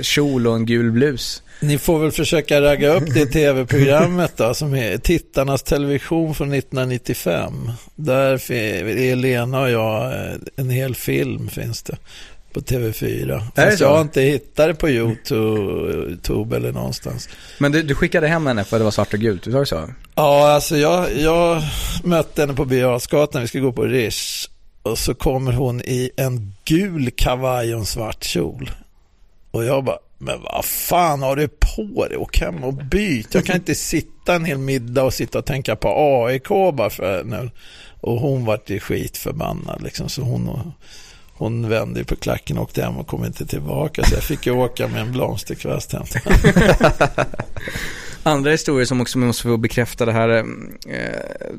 kjol 0.00 0.46
och 0.46 0.54
en 0.54 0.66
gul 0.66 0.90
blus. 0.90 1.42
Ni 1.60 1.78
får 1.78 1.98
väl 1.98 2.12
försöka 2.12 2.62
ragga 2.62 2.94
upp 2.94 3.14
det 3.14 3.26
tv-programmet 3.26 4.32
då, 4.36 4.54
som 4.54 4.74
är 4.74 4.98
Tittarnas 4.98 5.62
television 5.62 6.34
från 6.34 6.52
1995. 6.52 7.70
Där 7.94 8.52
är 8.52 9.16
Lena 9.16 9.60
och 9.60 9.70
jag, 9.70 10.12
eh, 10.12 10.32
en 10.56 10.70
hel 10.70 10.94
film 10.94 11.48
finns 11.48 11.82
det 11.82 11.96
på 12.52 12.60
TV4. 12.60 13.42
Fast 13.56 13.80
jag 13.80 13.88
har 13.88 14.00
inte 14.00 14.20
hittat 14.20 14.66
det 14.66 14.74
på 14.74 14.90
YouTube 14.90 16.56
eller 16.56 16.72
någonstans. 16.72 17.28
Men 17.58 17.72
du, 17.72 17.82
du 17.82 17.94
skickade 17.94 18.28
hem 18.28 18.46
henne 18.46 18.64
för 18.64 18.76
att 18.76 18.80
det 18.80 18.84
var 18.84 18.90
svart 18.90 19.14
och 19.14 19.20
gult, 19.20 19.44
du 19.44 19.52
sa 19.52 19.64
så? 19.64 19.90
Ja, 20.14 20.52
alltså 20.52 20.76
jag, 20.76 21.16
jag 21.16 21.62
mötte 22.04 22.40
henne 22.40 22.54
på 22.54 22.64
Birger 22.64 23.40
vi 23.40 23.46
ska 23.46 23.58
gå 23.58 23.72
på 23.72 23.84
Rish. 23.84 24.48
Och 24.82 24.98
så 24.98 25.14
kommer 25.14 25.52
hon 25.52 25.80
i 25.80 26.10
en 26.16 26.54
gul 26.64 27.10
kavaj 27.10 27.74
och 27.74 27.80
en 27.80 27.86
svart 27.86 28.24
kjol. 28.24 28.70
Och 29.50 29.64
jag 29.64 29.84
bara, 29.84 29.98
men 30.18 30.42
vad 30.42 30.64
fan 30.64 31.22
har 31.22 31.36
du 31.36 31.48
på 31.48 32.06
dig? 32.08 32.16
Åk 32.16 32.38
hem 32.38 32.64
och 32.64 32.74
byt. 32.74 33.34
Jag 33.34 33.44
kan 33.44 33.56
inte 33.56 33.74
sitta 33.74 34.34
en 34.34 34.44
hel 34.44 34.58
middag 34.58 35.02
och 35.02 35.14
sitta 35.14 35.38
och 35.38 35.46
tänka 35.46 35.76
på 35.76 35.88
AIK 36.26 36.48
bara 36.48 36.90
för 36.90 37.24
nu. 37.24 37.50
Och 38.00 38.20
hon 38.20 38.44
vart 38.44 38.70
ju 38.70 38.80
skitförbannad 38.80 39.82
liksom. 39.82 40.08
Så 40.08 40.22
hon, 40.22 40.72
hon 41.32 41.68
vände 41.68 42.04
på 42.04 42.16
klacken 42.16 42.58
och 42.58 42.64
åkte 42.64 42.82
hem 42.82 42.96
och 42.96 43.06
kom 43.06 43.24
inte 43.24 43.46
tillbaka. 43.46 44.04
Så 44.04 44.14
jag 44.14 44.22
fick 44.22 44.46
ju 44.46 44.52
åka 44.52 44.88
med 44.88 45.00
en 45.00 45.12
blomsterkvast 45.12 45.92
hem. 45.92 46.04
Andra 48.22 48.50
historier 48.50 48.86
som 48.86 49.00
också 49.00 49.18
måste 49.18 49.42
få 49.42 49.56
bekräfta 49.56 50.06
det 50.06 50.12
här. 50.12 50.28
Eh, 50.28 50.44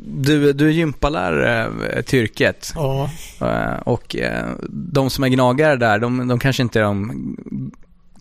du, 0.06 0.54
du 0.54 0.68
är 0.68 0.72
gympalärare 0.72 1.72
eh, 1.94 2.02
till 2.02 2.20
yrket. 2.20 2.72
Ja. 2.76 3.10
Eh, 3.42 3.80
och 3.84 4.16
de 4.70 5.10
som 5.10 5.24
är 5.24 5.28
gnagare 5.28 5.76
där, 5.76 6.00
de, 6.00 6.28
de 6.28 6.40
kanske 6.40 6.64
inte 6.64 6.80
är 6.80 6.84
de 6.84 7.12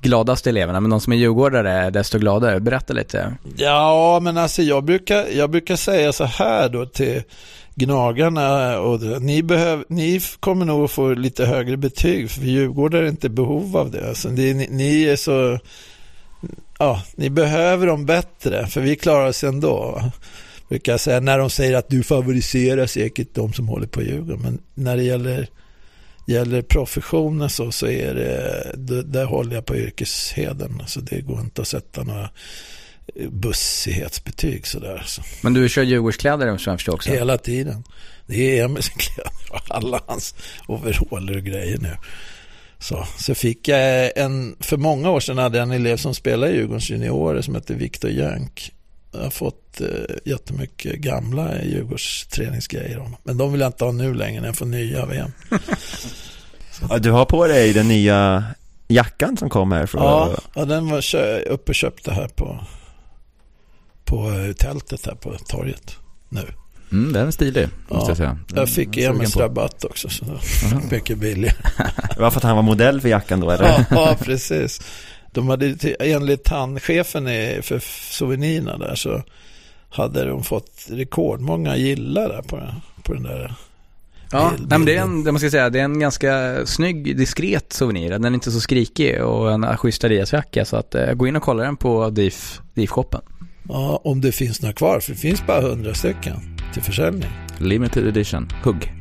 gladaste 0.01 0.51
eleverna, 0.51 0.81
men 0.81 0.91
de 0.91 1.01
som 1.01 1.13
är 1.13 1.17
djurgårdare 1.17 1.73
är 1.73 1.91
desto 1.91 2.19
gladare. 2.19 2.61
Berätta 2.61 2.93
lite. 2.93 3.37
Ja, 3.57 4.21
men 4.23 4.39
alltså 4.39 4.63
jag 4.63 4.85
brukar, 4.85 5.27
jag 5.37 5.51
brukar 5.51 5.77
säga 5.77 6.13
så 6.13 6.25
här 6.25 6.69
då 6.69 6.87
till 6.87 7.23
Gnagarna 7.75 8.79
och 8.81 9.01
ni, 9.23 9.43
behöv, 9.43 9.85
ni 9.89 10.21
kommer 10.41 10.65
nog 10.65 10.85
att 10.85 10.91
få 10.91 11.15
lite 11.15 11.47
högre 11.47 11.77
betyg 11.77 12.31
för 12.31 12.41
Djurgårdare 12.41 13.07
är 13.07 13.09
inte 13.09 13.29
behov 13.29 13.77
av 13.77 13.91
det. 13.91 14.09
Alltså 14.09 14.29
det 14.29 14.55
ni, 14.55 14.69
ni, 14.71 15.05
är 15.05 15.17
så, 15.17 15.59
ja, 16.81 17.03
ni 17.17 17.31
behöver 17.31 17.87
dem 17.87 18.07
bättre 18.07 18.67
för 18.67 18.81
vi 18.81 18.97
klarar 18.97 19.29
oss 19.29 19.45
ändå. 19.45 20.03
Brukar 20.69 20.93
jag 20.93 21.01
säga 21.01 21.21
när 21.21 21.39
de 21.39 21.51
säger 21.51 21.77
att 21.77 21.89
du 21.89 22.03
favoriserar 22.03 22.87
säkert 22.87 23.35
de 23.35 23.53
som 23.53 23.69
håller 23.69 23.87
på 23.87 24.03
Djurgården. 24.03 24.41
Men 24.43 24.59
när 24.75 24.97
det 24.97 25.03
gäller 25.03 25.49
gäller 26.27 26.63
professionen 26.63 27.51
så, 27.51 27.73
så 27.73 27.87
är 27.87 28.15
det, 28.15 28.73
det, 28.77 29.03
där 29.03 29.25
håller 29.25 29.55
jag 29.55 29.67
på 29.67 29.77
yrkesheden. 29.77 30.79
Alltså 30.81 31.01
det 31.01 31.21
går 31.21 31.41
inte 31.41 31.63
att 31.63 31.69
sätta 31.69 32.03
några 32.03 32.31
bussighetsbetyg 33.31 34.67
sådär. 34.67 35.03
Så. 35.07 35.23
Men 35.43 35.55
du 35.55 35.69
kör 35.69 35.83
Djurgårdskläder 35.83 36.59
som 36.59 36.71
jag 36.71 36.79
förstår 36.79 36.95
också? 36.95 37.11
Hela 37.11 37.39
tiden. 37.39 37.85
Det 38.27 38.59
är 38.59 38.65
Emils 38.65 38.89
kläder 38.89 39.33
och 39.51 39.77
alla 39.77 40.01
hans 40.07 40.35
overaller 40.67 41.37
och 41.37 41.45
grejer 41.45 41.79
nu. 41.79 41.97
Så, 42.81 43.07
så 43.19 43.35
fick 43.35 43.69
jag 43.69 44.13
en, 44.17 44.57
för 44.61 44.77
många 44.77 45.11
år 45.11 45.21
sedan 45.21 45.39
hade 45.39 45.59
jag 45.59 45.63
en 45.63 45.73
elev 45.73 45.97
som 45.97 46.15
spelade 46.15 46.53
i 46.53 46.57
Djurgårdens 46.57 46.91
juniorer 46.91 47.43
som 47.43 47.55
hette 47.55 47.75
Viktor 47.75 48.11
Jönk. 48.11 48.73
Jag 49.13 49.23
har 49.23 49.31
fått 49.31 49.81
eh, 49.81 49.87
jättemycket 50.25 50.99
gamla 50.99 51.63
Djurgårds 51.63 52.27
träningsgrejer. 52.27 53.11
Men 53.23 53.39
de 53.39 53.53
vill 53.53 53.61
jag 53.61 53.69
inte 53.69 53.85
ha 53.85 53.93
nu 53.93 54.15
längre 54.15 54.41
när 54.41 54.49
jag 54.49 54.57
får 54.57 54.67
nya 54.67 55.07
VM. 55.07 55.33
ja, 56.89 56.99
du 56.99 57.11
har 57.11 57.25
på 57.25 57.47
dig 57.47 57.73
den 57.73 57.89
nya 57.89 58.45
jackan 58.89 59.37
som 59.37 59.51
kom 59.51 59.73
här 59.73 59.87
från... 59.87 60.03
Ja, 60.03 60.35
ja 60.55 60.65
den 60.65 60.91
var 60.91 61.05
uppe 61.49 61.71
och 61.71 61.75
köpte 61.75 62.13
här 62.13 62.29
på, 62.29 62.65
på 64.05 64.31
eh, 64.31 64.53
tältet 64.53 65.07
här 65.07 65.15
på 65.15 65.37
torget 65.39 65.97
nu. 66.29 66.47
Mm, 66.93 67.13
den 67.13 67.27
är 67.27 67.31
stilig, 67.31 67.69
måste 67.89 68.11
jag 68.11 68.17
säga. 68.17 68.39
Den, 68.49 68.57
jag 68.59 68.69
fick 68.69 68.97
Emils 68.97 69.37
rabatt 69.37 69.85
också, 69.85 70.09
så 70.09 70.25
var 70.25 70.91
mycket 70.91 71.19
billigare. 71.19 71.57
Det 72.15 72.21
var 72.21 72.31
för 72.31 72.39
att 72.39 72.45
han 72.45 72.57
var 72.57 72.63
modell 72.63 73.01
för 73.01 73.09
jackan 73.09 73.41
då, 73.41 73.51
eller? 73.51 73.65
Ja, 73.65 73.85
ja 73.91 74.17
precis. 74.21 74.81
De 75.33 75.49
hade, 75.49 75.77
enligt 76.01 76.49
handchefen 76.49 77.25
för 77.63 77.79
souvenirerna 78.13 78.79
där 78.79 78.95
så 78.95 79.23
hade 79.91 80.25
de 80.25 80.45
fått 80.45 80.87
rekordmånga 80.89 81.77
gillar 81.77 82.29
där 82.29 82.43
på, 82.43 82.61
på 83.03 83.15
den 83.15 83.23
där 83.23 83.55
Ja, 84.33 84.53
nej, 84.59 84.79
men 84.79 84.85
det 84.85 84.97
är 84.97 85.03
en, 85.03 85.25
det 85.25 85.33
man 85.33 85.41
ska 85.41 85.51
säga, 85.51 85.71
det 85.71 85.81
är 85.81 85.85
en 85.85 85.99
ganska 85.99 86.61
snygg, 86.67 87.17
diskret 87.17 87.73
souvenir. 87.73 88.11
Den 88.11 88.25
är 88.25 88.31
inte 88.31 88.51
så 88.51 88.61
skrikig 88.61 89.25
och 89.25 89.53
en 89.53 89.77
schysst 89.77 90.05
Adidas-jacka. 90.05 90.65
Så 90.65 90.77
att, 90.77 90.95
eh, 90.95 91.13
gå 91.13 91.27
in 91.27 91.37
och 91.37 91.43
kolla 91.43 91.63
den 91.63 91.77
på 91.77 92.11
DIF, 92.11 92.61
DIF-shoppen. 92.75 93.21
Ja, 93.69 94.01
om 94.05 94.21
det 94.21 94.33
finns 94.33 94.63
några 94.63 94.73
kvar, 94.73 95.01
för 95.01 95.13
det 95.13 95.19
finns 95.19 95.47
bara 95.47 95.61
hundra 95.61 95.95
stycken 95.95 96.60
till 96.73 96.83
försäljning. 96.83 97.31
Limited 97.59 98.07
edition, 98.07 98.49
hugg. 98.63 98.93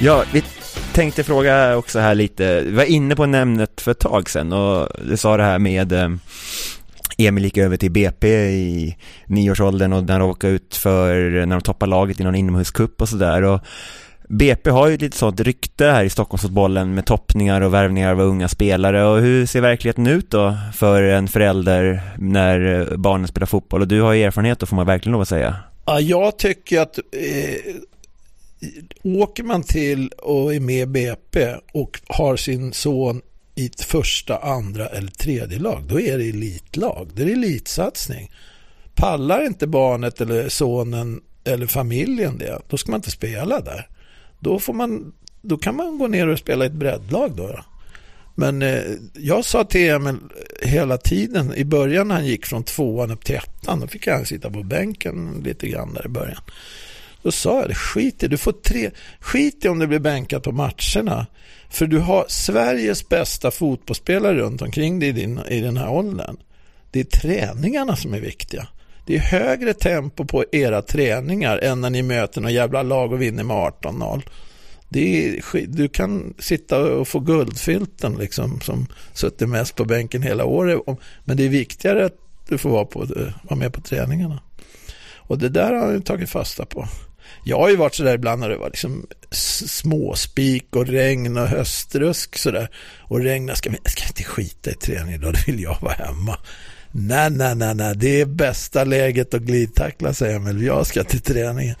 Ja, 0.00 0.24
vi 0.32 0.42
tänkte 0.96 1.24
fråga 1.24 1.76
också 1.76 1.98
här 1.98 2.14
lite, 2.14 2.60
vi 2.60 2.72
var 2.72 2.84
inne 2.84 3.16
på 3.16 3.26
nämnet 3.26 3.80
för 3.80 3.90
ett 3.90 3.98
tag 3.98 4.30
sedan 4.30 4.52
och 4.52 4.88
du 5.04 5.16
sa 5.16 5.36
det 5.36 5.42
här 5.42 5.58
med 5.58 5.92
eh, 5.92 6.08
Emil 7.18 7.44
gick 7.44 7.56
över 7.56 7.76
till 7.76 7.90
BP 7.90 8.28
i 8.48 8.96
nioårsåldern 9.26 9.92
och 9.92 10.04
när 10.04 10.18
de 10.18 10.30
åkte 10.30 10.48
ut 10.48 10.74
för, 10.74 11.30
när 11.46 11.56
de 11.56 11.60
toppade 11.60 11.90
laget 11.90 12.20
i 12.20 12.24
någon 12.24 12.34
inomhuscup 12.34 13.02
och 13.02 13.08
sådär. 13.08 13.42
Och 13.42 13.60
BP 14.28 14.70
har 14.70 14.88
ju 14.88 14.94
ett 14.94 15.00
lite 15.00 15.16
sånt 15.16 15.40
rykte 15.40 15.84
här 15.84 16.04
i 16.04 16.10
Stockholmsfotbollen 16.10 16.94
med 16.94 17.06
toppningar 17.06 17.60
och 17.60 17.74
värvningar 17.74 18.12
av 18.12 18.20
unga 18.20 18.48
spelare. 18.48 19.04
Och 19.04 19.20
hur 19.20 19.46
ser 19.46 19.60
verkligheten 19.60 20.06
ut 20.06 20.30
då 20.30 20.56
för 20.74 21.02
en 21.02 21.28
förälder 21.28 22.00
när 22.18 22.80
eh, 22.80 22.96
barnen 22.96 23.28
spelar 23.28 23.46
fotboll? 23.46 23.80
Och 23.80 23.88
du 23.88 24.00
har 24.00 24.12
ju 24.12 24.22
erfarenhet 24.22 24.58
då 24.58 24.66
får 24.66 24.76
man 24.76 24.86
verkligen 24.86 25.12
lov 25.12 25.22
att 25.22 25.28
säga. 25.28 25.56
Ja, 25.86 26.00
jag 26.00 26.38
tycker 26.38 26.80
att 26.80 26.98
eh, 26.98 27.74
åker 29.02 29.42
man 29.42 29.62
till 29.62 30.08
och 30.08 30.54
är 30.54 30.60
med 30.60 30.82
i 30.82 30.86
BP 30.86 31.54
och 31.72 32.00
har 32.06 32.36
sin 32.36 32.72
son 32.72 33.22
i 33.54 33.66
ett 33.66 33.80
första, 33.80 34.38
andra 34.38 34.86
eller 34.86 35.10
tredje 35.10 35.58
lag, 35.58 35.82
då 35.88 36.00
är 36.00 36.18
det 36.18 36.28
elitlag. 36.28 37.10
Det 37.14 37.22
är 37.22 37.26
elitsatsning. 37.26 38.30
Pallar 38.94 39.46
inte 39.46 39.66
barnet 39.66 40.20
eller 40.20 40.48
sonen 40.48 41.20
eller 41.44 41.66
familjen 41.66 42.38
det, 42.38 42.58
då 42.68 42.76
ska 42.76 42.90
man 42.90 42.98
inte 42.98 43.10
spela 43.10 43.60
där. 43.60 43.88
Då, 44.40 44.58
får 44.58 44.74
man, 44.74 45.12
då 45.42 45.56
kan 45.56 45.76
man 45.76 45.98
gå 45.98 46.06
ner 46.06 46.28
och 46.28 46.38
spela 46.38 46.64
i 46.64 46.66
ett 46.66 46.72
breddlag 46.72 47.36
då. 47.36 47.60
Men 48.34 48.62
eh, 48.62 48.82
jag 49.14 49.44
sa 49.44 49.64
till 49.64 49.90
Emil 49.90 50.16
hela 50.62 50.98
tiden, 50.98 51.54
i 51.54 51.64
början 51.64 52.08
när 52.08 52.14
han 52.14 52.26
gick 52.26 52.46
från 52.46 52.64
tvåan 52.64 53.10
upp 53.10 53.24
till 53.24 53.36
ettan, 53.36 53.80
då 53.80 53.86
fick 53.86 54.06
han 54.06 54.26
sitta 54.26 54.50
på 54.50 54.62
bänken 54.62 55.42
lite 55.44 55.68
grann 55.68 55.94
där 55.94 56.06
i 56.06 56.08
början. 56.08 56.42
Då 57.26 57.32
sa 57.32 57.60
jag 57.60 57.68
det, 57.68 57.74
skit 57.74 58.22
i, 58.22 58.28
du 58.28 58.36
får 58.36 58.52
tre, 58.52 58.90
skit 59.20 59.64
i 59.64 59.68
om 59.68 59.78
du 59.78 59.86
blir 59.86 59.98
bänkad 59.98 60.42
på 60.42 60.52
matcherna. 60.52 61.26
För 61.70 61.86
du 61.86 61.98
har 61.98 62.24
Sveriges 62.28 63.08
bästa 63.08 63.50
fotbollsspelare 63.50 64.34
runt 64.34 64.62
omkring 64.62 64.98
dig 64.98 65.08
i, 65.08 65.12
din, 65.12 65.40
i 65.48 65.60
den 65.60 65.76
här 65.76 65.90
åldern. 65.90 66.36
Det 66.90 67.00
är 67.00 67.04
träningarna 67.04 67.96
som 67.96 68.14
är 68.14 68.20
viktiga. 68.20 68.68
Det 69.06 69.16
är 69.16 69.20
högre 69.20 69.74
tempo 69.74 70.24
på 70.24 70.44
era 70.52 70.82
träningar 70.82 71.58
än 71.58 71.80
när 71.80 71.90
ni 71.90 72.02
möter 72.02 72.40
någon 72.40 72.52
jävla 72.52 72.82
lag 72.82 73.12
och 73.12 73.22
vinner 73.22 73.44
med 73.44 73.56
18-0. 73.56 74.22
du 75.66 75.88
kan 75.88 76.34
sitta 76.38 76.84
och 76.84 77.08
få 77.08 77.20
guldfilten 77.20 78.14
liksom 78.14 78.60
som 78.60 78.86
suttit 79.14 79.48
mest 79.48 79.74
på 79.74 79.84
bänken 79.84 80.22
hela 80.22 80.44
året. 80.44 80.80
Men 81.24 81.36
det 81.36 81.44
är 81.44 81.48
viktigare 81.48 82.04
att 82.04 82.16
du 82.48 82.58
får 82.58 82.70
vara, 82.70 82.84
på, 82.84 83.06
vara 83.42 83.58
med 83.58 83.72
på 83.72 83.80
träningarna. 83.80 84.40
Och 85.16 85.38
det 85.38 85.48
där 85.48 85.72
har 85.72 85.92
han 85.92 86.02
tagit 86.02 86.30
fasta 86.30 86.64
på. 86.64 86.88
Jag 87.44 87.58
har 87.58 87.68
ju 87.68 87.76
varit 87.76 87.94
sådär 87.94 88.14
ibland 88.14 88.40
när 88.40 88.48
det 88.48 88.56
var 88.56 88.66
liksom 88.66 89.06
småspik 89.66 90.76
och 90.76 90.86
regn 90.86 91.36
och 91.36 91.48
höstrusk 91.48 92.38
sådär. 92.38 92.68
Och 92.98 93.20
regna, 93.20 93.54
ska 93.54 93.70
vi 93.70 93.78
ska 93.84 94.06
inte 94.06 94.24
skita 94.24 94.70
i 94.70 94.74
träningen 94.74 95.20
då, 95.20 95.30
då 95.30 95.38
vill 95.46 95.60
jag 95.60 95.78
vara 95.80 95.94
hemma. 95.94 96.38
Nej, 96.90 97.30
nej, 97.30 97.54
nej, 97.54 97.74
nej, 97.74 97.96
det 97.96 98.20
är 98.20 98.26
bästa 98.26 98.84
läget 98.84 99.34
att 99.34 99.42
glidtackla, 99.42 100.14
säger 100.14 100.36
Emil. 100.36 100.62
Jag 100.62 100.86
ska 100.86 101.04
till 101.04 101.20
träningen. 101.20 101.76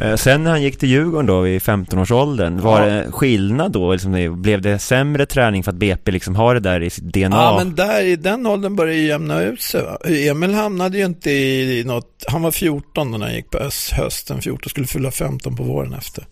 Eh, 0.00 0.16
Sen 0.16 0.44
när 0.44 0.50
han 0.50 0.62
gick 0.62 0.78
till 0.78 0.88
Djurgården 0.88 1.26
då 1.26 1.48
i 1.48 1.58
15-årsåldern, 1.58 2.60
var 2.60 2.80
Ja. 2.80 2.86
det 2.94 3.12
skillnad 3.12 3.72
då? 3.72 3.92
Liksom, 3.92 4.42
blev 4.42 4.62
det 4.62 4.78
sämre 4.78 5.26
träning 5.26 5.62
för 5.64 5.70
att 5.70 5.76
BP 5.78 6.10
liksom 6.12 6.34
har 6.36 6.54
det 6.54 6.60
där 6.60 6.82
i 6.82 6.90
sitt 6.90 7.04
DNA? 7.04 7.36
Ja, 7.36 7.54
men 7.64 7.74
där 7.74 8.02
i 8.04 8.16
den 8.16 8.46
åldern 8.46 8.76
började 8.76 8.98
det 9.00 9.06
jämna 9.06 9.42
ut 9.42 9.60
sig. 9.60 9.82
Va? 9.82 9.96
Emil 10.08 10.54
hamnade 10.54 10.98
ju 10.98 11.04
inte 11.04 11.30
i 11.30 11.82
något, 11.86 12.24
han 12.28 12.42
var 12.42 12.50
14 12.50 13.10
när 13.10 13.18
han 13.18 13.34
gick 13.34 13.50
på 13.50 13.58
höst- 13.58 13.92
hösten 13.92 14.42
14, 14.42 14.70
skulle 14.70 14.86
fylla 14.86 15.10
15 15.10 15.56
på 15.56 15.62
våren 15.62 15.92
efter. 15.94 16.26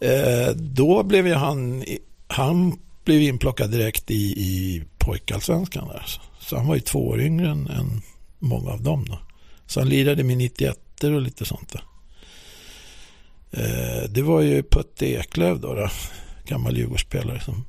Eh, 0.00 0.54
då 0.56 1.02
blev 1.02 1.26
ju 1.26 1.34
han, 1.34 1.84
han 2.28 2.78
blev 3.04 3.22
inplockad 3.22 3.70
direkt 3.70 4.10
i, 4.10 4.14
i 4.24 4.84
pojkallsvenskan 4.98 5.88
där. 5.88 6.02
Så, 6.06 6.20
så 6.40 6.56
han 6.56 6.66
var 6.66 6.74
ju 6.74 6.80
två 6.80 7.08
år 7.08 7.20
yngre 7.20 7.50
än, 7.50 7.66
än 7.66 8.02
många 8.38 8.70
av 8.70 8.82
dem 8.82 9.04
då. 9.08 9.18
Så 9.66 9.80
han 9.80 9.88
lirade 9.88 10.24
med 10.24 10.36
91 10.36 10.78
och 11.04 11.20
lite 11.22 11.44
sånt 11.44 11.72
där. 11.72 11.82
Eh, 13.56 14.08
det 14.08 14.22
var 14.22 14.40
ju 14.40 14.62
Putte 14.62 15.06
Eklöf 15.06 15.58
då, 15.60 15.74
då 15.74 15.88
gammal 16.46 16.76
Djurgårdsspelare 16.76 17.40
som 17.40 17.64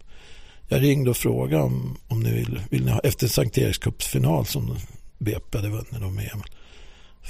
jag 0.67 0.81
ringde 0.81 1.09
och 1.09 1.17
frågade 1.17 1.63
om, 1.63 1.97
om 2.07 2.19
ni 2.19 2.31
vill, 2.31 2.61
vill 2.69 2.85
ni 2.85 2.91
ha, 2.91 2.99
efter 2.99 3.27
Sankt 3.27 3.57
Erikscupsfinal 3.57 4.45
som 4.45 4.77
BP 5.17 5.57
hade 5.57 5.69
vunnit 5.69 5.91
då 5.91 6.09
med 6.09 6.29
Emil. 6.33 6.45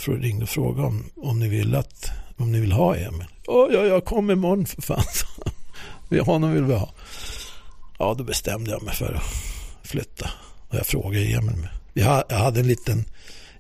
Jag 0.06 0.24
ringde 0.24 0.44
och 0.44 0.50
frågade 0.50 0.88
om, 0.88 1.06
om 1.16 1.40
ni 1.40 1.50
vill 1.50 1.76
att, 1.76 2.10
om 2.38 2.52
ni 2.52 2.60
vill 2.60 2.72
ha 2.72 2.96
Emil. 2.96 3.28
Ja, 3.48 3.70
ja, 3.72 3.86
jag 3.86 4.06
kommer 4.06 4.34
imorgon 4.34 4.66
för 4.66 4.82
fan. 4.82 5.04
Vi 6.10 6.20
honom 6.20 6.54
vill 6.54 6.64
vi 6.64 6.74
ha. 6.74 6.94
Ja, 8.00 8.16
då 8.18 8.24
bestämde 8.24 8.72
jag 8.72 8.84
mig 8.84 8.94
för 8.94 9.14
att 9.14 9.88
flytta. 9.88 10.30
Och 10.70 10.76
jag 10.76 10.86
frågade 10.86 11.26
Emil. 11.26 11.68
Jag 11.94 12.24
hade 12.30 12.60
en 12.60 12.68
liten 12.68 13.06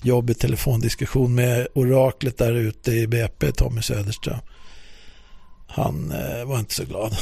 jobbig 0.01 0.39
telefondiskussion 0.39 1.35
med 1.35 1.67
oraklet 1.75 2.37
där 2.37 2.53
ute 2.53 2.91
i 2.91 3.07
BP, 3.07 3.51
Tommy 3.51 3.81
Söderström. 3.81 4.39
Han 5.75 6.11
eh, 6.11 6.45
var 6.45 6.59
inte 6.59 6.73
så 6.73 6.85
glad. 6.85 7.15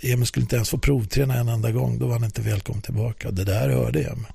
Emil 0.00 0.26
skulle 0.26 0.42
inte 0.44 0.56
ens 0.56 0.70
få 0.70 0.78
provträna 0.78 1.34
en 1.34 1.48
enda 1.48 1.70
gång. 1.70 1.98
Då 1.98 2.06
var 2.06 2.12
han 2.12 2.24
inte 2.24 2.42
välkommen 2.42 2.82
tillbaka. 2.82 3.30
Det 3.30 3.44
där 3.44 3.68
hörde 3.68 4.00
Emil. 4.00 4.26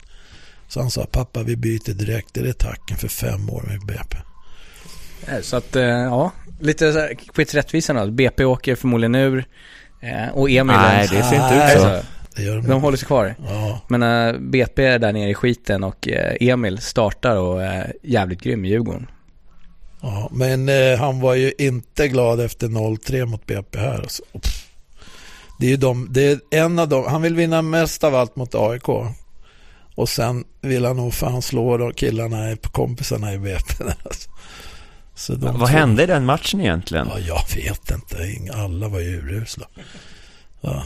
Så 0.68 0.80
han 0.80 0.92
sa, 0.92 1.06
pappa 1.06 1.44
vi 1.44 1.56
byter 1.56 1.94
direkt. 1.94 2.34
Det 2.34 2.50
är 2.50 2.54
tacken 2.54 2.98
för 2.98 3.08
fem 3.08 3.50
år 3.50 3.64
med 3.68 3.80
BP. 3.86 4.18
Eh, 5.28 5.42
Så 5.42 5.56
att, 5.56 5.76
eh, 5.76 5.84
ja, 5.84 6.32
lite 6.60 6.94
så 6.94 7.00
här, 7.00 8.06
då. 8.06 8.12
BP 8.12 8.46
åker 8.46 8.76
förmodligen 8.76 9.16
ur. 9.16 9.46
Och 10.34 10.50
Emil... 10.50 10.76
Nej, 10.76 11.08
det 11.12 11.24
ser 11.24 11.36
inte 11.36 11.74
ut 11.76 11.82
så. 11.82 12.02
Det 12.36 12.44
gör 12.44 12.56
de, 12.56 12.68
De 12.68 12.82
håller 12.82 12.98
sig 12.98 13.08
kvar. 13.08 13.36
Ja, 13.48 13.82
Men 13.88 14.04
eh, 14.04 14.40
BP 14.40 14.86
är 14.86 15.00
där 15.00 15.14
nere 15.14 15.30
i 15.30 15.34
skiten 15.34 15.84
och 15.84 16.08
eh, 16.08 16.36
Emil 16.40 16.78
startar 16.78 17.38
och 17.38 17.64
är 17.64 17.94
jävligt 18.04 18.42
grym 18.42 18.66
i 18.66 18.70
Djurgården. 18.70 19.08
Ja. 20.02 20.30
Men 20.32 20.70
eh, 20.70 21.00
han 21.00 21.20
var 21.20 21.36
ju 21.36 21.54
inte 21.58 22.08
glad 22.08 22.40
efter 22.40 22.68
0-3 22.68 23.26
mot 23.26 23.46
BP 23.46 23.80
här. 23.80 24.02
Alltså. 24.02 24.24
Det 25.60 25.66
är 25.66 25.70
ju 25.70 25.78
de, 25.78 26.08
det 26.12 26.32
är 26.32 26.40
en 26.52 26.80
av 26.80 26.90
dem. 26.90 27.06
Han 27.08 27.22
vill 27.22 27.36
vinna 27.36 27.62
mest 27.62 28.04
av 28.04 28.16
allt 28.16 28.36
mot 28.36 28.56
AIK. 28.56 28.90
Och 29.96 30.10
sen 30.10 30.44
vill 30.62 30.86
han 30.86 30.98
nog 30.98 31.14
fan 31.14 31.42
slå 31.42 31.78
de 31.78 31.94
killarna, 31.94 32.56
kompisarna 32.56 33.34
i 33.34 33.38
BP. 33.38 33.74
Alltså. 34.06 34.30
Så 35.16 35.34
de 35.34 35.60
Vad 35.60 35.70
hände 35.70 36.04
i 36.04 36.06
den 36.06 36.26
matchen 36.26 36.62
egentligen? 36.62 37.08
Ja, 37.12 37.20
jag 37.20 37.56
vet 37.56 37.92
inte. 37.92 38.54
Alla 38.54 38.88
var 38.88 39.00
ju 39.00 39.18
urusla. 39.18 39.68
Ja. 40.62 40.84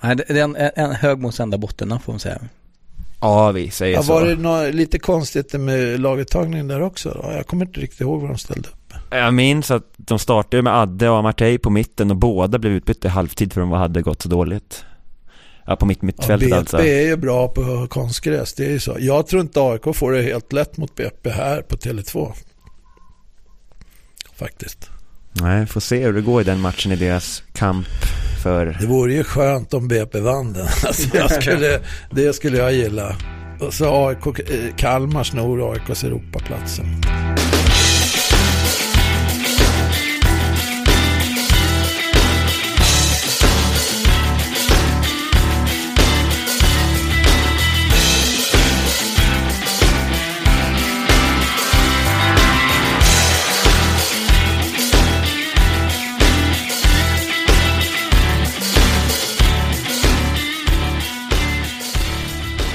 Det 0.00 0.30
är 0.30 0.44
en, 0.44 0.56
en 0.56 0.92
hög 0.92 1.18
mot 1.18 1.34
sända 1.34 1.58
botten 1.58 2.00
får 2.00 2.12
man 2.12 2.20
säga. 2.20 2.40
Ja, 3.20 3.50
vi 3.52 3.70
säger 3.70 3.94
Ja, 3.94 4.02
så. 4.02 4.12
var 4.12 4.26
det 4.26 4.36
något, 4.36 4.74
lite 4.74 4.98
konstigt 4.98 5.52
med 5.52 6.00
laguttagningen 6.00 6.68
där 6.68 6.82
också? 6.82 7.20
Då? 7.22 7.32
Jag 7.32 7.46
kommer 7.46 7.66
inte 7.66 7.80
riktigt 7.80 8.00
ihåg 8.00 8.20
vad 8.20 8.30
de 8.30 8.38
ställde 8.38 8.68
upp. 8.68 8.92
Jag 9.10 9.34
minns 9.34 9.70
att 9.70 9.84
de 9.96 10.18
startade 10.18 10.62
med 10.62 10.74
Adde 10.76 11.08
och 11.08 11.16
Amartey 11.16 11.58
på 11.58 11.70
mitten 11.70 12.10
och 12.10 12.16
båda 12.16 12.58
blev 12.58 12.72
utbytta 12.72 13.08
i 13.08 13.10
halvtid 13.10 13.52
för 13.52 13.60
de 13.60 13.70
hade 13.70 14.02
gått 14.02 14.22
så 14.22 14.28
dåligt. 14.28 14.84
Ja, 15.66 15.76
på 15.76 15.86
mitt 15.86 15.98
Ja, 16.00 16.06
mittfältet 16.06 16.48
BP 16.48 16.56
alltså. 16.58 16.78
är 16.78 17.00
ju 17.06 17.16
bra 17.16 17.48
på 17.48 17.86
konstgräs, 17.90 18.54
det 18.54 18.66
är 18.66 18.70
ju 18.70 18.80
så. 18.80 18.96
Jag 18.98 19.26
tror 19.26 19.42
inte 19.42 19.60
AIK 19.60 19.96
får 19.96 20.12
det 20.12 20.22
helt 20.22 20.52
lätt 20.52 20.76
mot 20.76 20.94
BP 20.94 21.30
här 21.30 21.62
på 21.62 21.76
Tele2. 21.76 22.32
Faktiskt. 24.36 24.90
Nej, 25.40 25.66
får 25.66 25.80
se 25.80 26.04
hur 26.04 26.12
det 26.12 26.20
går 26.20 26.40
i 26.40 26.44
den 26.44 26.60
matchen 26.60 26.92
i 26.92 26.96
deras 26.96 27.42
kamp 27.52 27.86
för... 28.42 28.76
Det 28.80 28.86
vore 28.86 29.14
ju 29.14 29.24
skönt 29.24 29.74
om 29.74 29.88
BP 29.88 30.20
vann 30.20 30.52
den. 30.52 30.66
Alltså 30.86 31.16
jag 31.16 31.30
skulle, 31.42 31.80
det 32.10 32.32
skulle 32.32 32.58
jag 32.58 32.72
gilla. 32.72 33.16
Och 33.60 33.74
så 33.74 34.08
AIK, 34.08 34.26
eh, 34.26 34.74
Kalmar 34.76 35.24
snor 35.24 35.72
AIKs 35.72 36.04
Europaplatsen. 36.04 36.86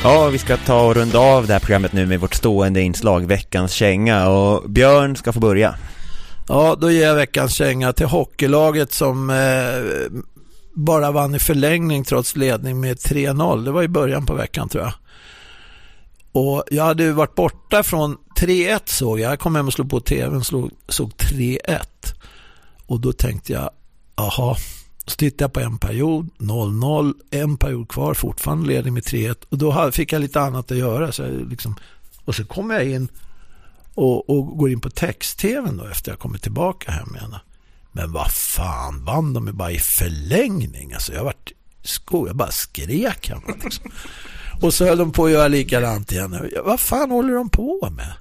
Ja, 0.04 0.30
vi 0.30 0.38
ska 0.38 0.58
ta 0.58 0.82
och 0.82 0.96
runda 0.96 1.20
av 1.20 1.48
det 1.48 1.54
här 1.54 1.60
programmet 1.60 1.94
nu 1.94 2.06
med 2.06 2.20
vårt 2.20 2.34
stående 2.34 2.82
inslag, 2.82 3.26
veckans 3.26 3.72
känga. 3.72 4.30
Och 4.30 4.70
Björn 4.70 5.16
ska 5.16 5.34
få 5.34 5.40
börja. 5.40 5.76
Ja, 6.48 6.76
då 6.82 6.92
ger 6.92 7.08
jag 7.08 7.16
veckans 7.16 7.54
känga 7.54 7.94
till 7.94 8.06
hockeylaget 8.06 8.94
som 8.94 9.30
eh, 9.30 10.20
bara 10.74 11.12
vann 11.12 11.36
i 11.36 11.40
förlängning 11.40 12.04
trots 12.04 12.36
ledning 12.36 12.80
med 12.80 12.98
3-0. 12.98 13.66
Det 13.66 13.72
var 13.72 13.84
i 13.84 13.88
början 13.88 14.26
på 14.26 14.34
veckan 14.34 14.70
tror 14.70 14.84
jag. 14.84 14.94
Och 16.32 16.64
jag 16.72 16.84
hade 16.84 17.04
ju 17.04 17.12
varit 17.12 17.36
borta 17.36 17.84
från 17.84 18.18
3-1 18.40 18.80
såg 18.86 19.20
jag. 19.20 19.32
Jag 19.32 19.40
kom 19.40 19.56
hem 19.56 19.68
och 19.68 19.74
slog 19.74 19.90
på 19.90 20.00
tvn 20.00 20.36
och 20.36 20.72
såg 20.88 21.12
3-1. 21.18 21.80
Och 22.86 23.00
då 23.00 23.14
tänkte 23.14 23.54
jag, 23.54 23.70
aha. 24.16 24.56
Så 25.10 25.16
tittade 25.16 25.44
jag 25.44 25.54
på 25.54 25.60
en 25.60 25.78
period, 25.78 26.30
0-0, 26.38 27.14
en 27.32 27.58
period 27.58 27.90
kvar, 27.90 28.14
fortfarande 28.14 28.68
ledning 28.68 28.94
med 28.94 29.04
3-1. 29.04 29.36
Och 29.50 29.58
då 29.58 29.92
fick 29.92 30.14
jag 30.14 30.22
lite 30.22 30.42
annat 30.42 30.72
att 30.72 30.78
göra. 30.78 31.12
Så 31.12 31.22
jag 31.22 31.50
liksom, 31.50 31.76
och 32.26 32.36
så 32.36 32.46
kommer 32.46 32.76
jag 32.76 32.86
in 32.86 33.08
och, 33.96 34.30
och 34.30 34.58
går 34.58 34.70
in 34.70 34.82
på 34.82 34.90
text-tvn 34.90 35.78
då 35.78 35.86
efter 35.86 36.12
jag 36.12 36.20
kommit 36.20 36.42
tillbaka 36.42 36.92
hem 36.92 37.16
igen. 37.16 37.36
Men 37.92 38.12
vad 38.12 38.32
fan, 38.32 39.06
vann 39.06 39.34
de 39.34 39.50
bara 39.54 39.72
i 39.72 39.80
förlängning? 39.80 40.94
Alltså 40.94 41.14
jag 41.14 41.24
vart 41.24 41.52
sko, 41.84 42.28
jag 42.28 42.36
bara 42.36 42.52
skrek 42.52 43.30
hemma 43.30 43.56
liksom. 43.64 43.92
Och 44.62 44.74
så 44.74 44.86
höll 44.86 44.98
de 44.98 45.12
på 45.12 45.26
att 45.26 45.32
göra 45.32 45.48
likadant 45.48 46.12
igen. 46.12 46.50
Vad 46.66 46.80
fan 46.80 47.12
håller 47.12 47.34
de 47.34 47.50
på 47.50 47.90
med? 47.92 48.14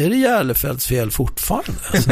Är 0.00 0.10
det 0.10 0.16
Järlefeldts 0.16 0.86
fel 0.86 1.10
fortfarande? 1.10 1.80
Alltså? 1.92 2.10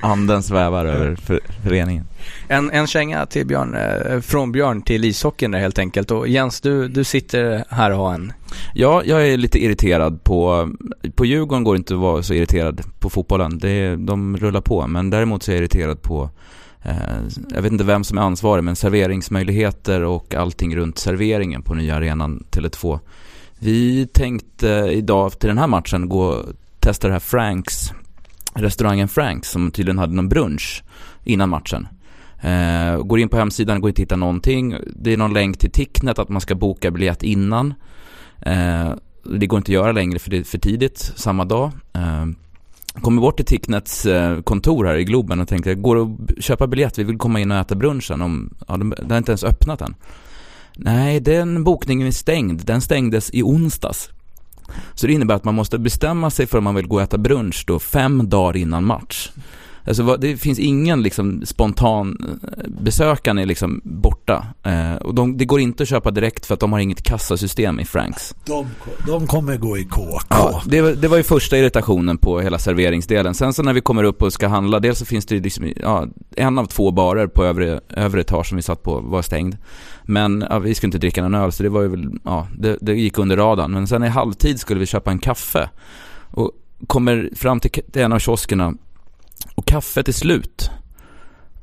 Anden 0.00 0.42
svävar 0.42 0.86
över 0.86 1.16
för, 1.16 1.40
föreningen. 1.62 2.06
En, 2.48 2.70
en 2.70 2.86
känga 2.86 3.26
till 3.26 3.46
Björn, 3.46 3.74
eh, 3.74 4.20
från 4.20 4.52
Björn 4.52 4.82
till 4.82 5.04
ishockeyn 5.04 5.50
där 5.50 5.58
helt 5.58 5.78
enkelt. 5.78 6.10
Och 6.10 6.28
Jens, 6.28 6.60
du, 6.60 6.88
du 6.88 7.04
sitter 7.04 7.64
här 7.68 7.90
och 7.90 7.98
har 7.98 8.14
en. 8.14 8.32
Ja, 8.74 9.02
jag 9.04 9.28
är 9.28 9.36
lite 9.36 9.64
irriterad 9.64 10.24
på... 10.24 10.70
På 11.14 11.24
Djurgården 11.24 11.64
går 11.64 11.74
det 11.74 11.78
inte 11.78 11.94
att 11.94 12.00
vara 12.00 12.22
så 12.22 12.34
irriterad 12.34 12.82
på 12.98 13.10
fotbollen. 13.10 13.58
Det, 13.58 13.96
de 13.96 14.36
rullar 14.36 14.60
på. 14.60 14.86
Men 14.86 15.10
däremot 15.10 15.42
så 15.42 15.50
är 15.50 15.54
jag 15.54 15.60
irriterad 15.60 16.02
på... 16.02 16.30
Eh, 16.82 16.94
jag 17.54 17.62
vet 17.62 17.72
inte 17.72 17.84
vem 17.84 18.04
som 18.04 18.18
är 18.18 18.22
ansvarig, 18.22 18.64
men 18.64 18.76
serveringsmöjligheter 18.76 20.04
och 20.04 20.34
allting 20.34 20.76
runt 20.76 20.98
serveringen 20.98 21.62
på 21.62 21.74
nya 21.74 21.96
arenan 21.96 22.44
Tele2. 22.50 23.00
Vi 23.62 24.06
tänkte 24.06 24.68
idag 24.92 25.38
till 25.38 25.48
den 25.48 25.58
här 25.58 25.66
matchen 25.66 26.08
gå 26.08 26.22
och 26.22 26.46
testa 26.78 27.06
det 27.08 27.12
här 27.12 27.20
Franks, 27.20 27.92
restaurangen 28.54 29.08
Franks 29.08 29.50
som 29.50 29.70
tydligen 29.70 29.98
hade 29.98 30.14
någon 30.14 30.28
brunch 30.28 30.84
innan 31.24 31.48
matchen. 31.48 31.88
Eh, 32.40 33.02
går 33.02 33.18
in 33.18 33.28
på 33.28 33.36
hemsidan, 33.36 33.80
går 33.80 33.88
inte 33.88 34.00
att 34.00 34.02
hitta 34.02 34.16
någonting. 34.16 34.76
Det 34.96 35.12
är 35.12 35.16
någon 35.16 35.32
länk 35.32 35.58
till 35.58 35.70
Ticknet 35.70 36.18
att 36.18 36.28
man 36.28 36.40
ska 36.40 36.54
boka 36.54 36.90
biljett 36.90 37.22
innan. 37.22 37.74
Eh, 38.42 38.90
det 39.24 39.46
går 39.46 39.56
inte 39.56 39.70
att 39.70 39.74
göra 39.74 39.92
längre 39.92 40.18
för 40.18 40.30
det 40.30 40.38
är 40.38 40.44
för 40.44 40.58
tidigt 40.58 40.98
samma 40.98 41.44
dag. 41.44 41.70
Eh, 41.92 42.26
kommer 43.00 43.20
bort 43.20 43.36
till 43.36 43.46
Ticknets 43.46 44.06
eh, 44.06 44.42
kontor 44.42 44.84
här 44.84 44.94
i 44.94 45.04
Globen 45.04 45.40
och 45.40 45.48
tänkte, 45.48 45.74
går 45.74 45.96
det 45.96 46.02
att 46.02 46.44
köpa 46.44 46.66
biljett? 46.66 46.98
Vi 46.98 47.04
vill 47.04 47.18
komma 47.18 47.40
in 47.40 47.50
och 47.50 47.58
äta 47.58 47.74
brunchen. 47.74 48.22
Om, 48.22 48.54
ja, 48.68 48.76
de, 48.76 48.94
det 49.02 49.14
har 49.14 49.18
inte 49.18 49.32
ens 49.32 49.44
öppnat 49.44 49.80
än. 49.80 49.94
Nej, 50.82 51.20
den 51.20 51.64
bokningen 51.64 52.06
är 52.06 52.12
stängd. 52.12 52.64
Den 52.64 52.80
stängdes 52.80 53.30
i 53.30 53.42
onsdags. 53.42 54.10
Så 54.94 55.06
det 55.06 55.12
innebär 55.12 55.34
att 55.34 55.44
man 55.44 55.54
måste 55.54 55.78
bestämma 55.78 56.30
sig 56.30 56.46
för 56.46 56.58
om 56.58 56.64
man 56.64 56.74
vill 56.74 56.86
gå 56.86 56.96
och 56.96 57.02
äta 57.02 57.18
brunch 57.18 57.64
då 57.66 57.78
fem 57.78 58.28
dagar 58.28 58.56
innan 58.56 58.84
match. 58.84 59.30
Alltså 59.84 60.16
det 60.16 60.36
finns 60.36 60.58
ingen 60.58 61.02
liksom 61.02 61.46
spontan 61.46 62.16
eh, 62.42 62.70
liksom 62.80 63.38
är 63.38 63.46
liksom 63.46 63.80
borta. 64.38 64.70
Eh, 64.70 64.94
och 64.96 65.14
de, 65.14 65.36
det 65.36 65.44
går 65.44 65.60
inte 65.60 65.82
att 65.82 65.88
köpa 65.88 66.10
direkt 66.10 66.46
för 66.46 66.54
att 66.54 66.60
de 66.60 66.72
har 66.72 66.80
inget 66.80 67.02
kassasystem 67.02 67.80
i 67.80 67.84
Franks. 67.84 68.34
De, 68.44 68.66
de 69.06 69.26
kommer 69.26 69.56
gå 69.56 69.78
i 69.78 69.84
KK. 69.84 70.20
Ja, 70.28 70.62
det, 70.66 70.80
var- 70.80 70.90
det 70.92 71.08
var 71.08 71.16
ju 71.16 71.22
första 71.22 71.58
irritationen 71.58 72.18
på 72.18 72.40
hela 72.40 72.58
serveringsdelen. 72.58 73.34
Sen 73.34 73.52
så 73.52 73.62
när 73.62 73.72
vi 73.72 73.80
kommer 73.80 74.04
upp 74.04 74.22
och 74.22 74.32
ska 74.32 74.48
handla, 74.48 74.80
dels 74.80 74.98
så 74.98 75.04
finns 75.04 75.26
det 75.26 75.40
liksom, 75.40 75.72
ja, 75.82 76.06
en 76.36 76.58
av 76.58 76.64
två 76.66 76.90
barer 76.90 77.26
på 77.26 77.44
övre, 77.44 77.80
övre 77.88 78.20
etage 78.20 78.46
som 78.48 78.56
vi 78.56 78.62
satt 78.62 78.82
på 78.82 79.00
var 79.00 79.22
stängd. 79.22 79.56
Men 80.02 80.44
ja, 80.50 80.58
vi 80.58 80.74
skulle 80.74 80.88
inte 80.88 80.98
dricka 80.98 81.22
någon 81.22 81.34
öl 81.34 81.52
så 81.52 81.62
det 81.62 81.68
var 81.68 81.82
ju 81.82 81.88
väl, 81.88 82.10
ja, 82.24 82.46
det, 82.58 82.78
det 82.80 82.94
gick 82.94 83.18
under 83.18 83.36
radarn. 83.36 83.72
Men 83.72 83.86
sen 83.86 84.04
i 84.04 84.08
halvtid 84.08 84.60
skulle 84.60 84.80
vi 84.80 84.86
köpa 84.86 85.10
en 85.10 85.18
kaffe. 85.18 85.70
Och 86.32 86.50
kommer 86.86 87.30
fram 87.36 87.60
till, 87.60 87.70
till 87.70 88.02
en 88.02 88.12
av 88.12 88.18
kioskerna 88.18 88.74
och 89.54 89.66
kaffet 89.66 90.08
är 90.08 90.12
slut. 90.12 90.70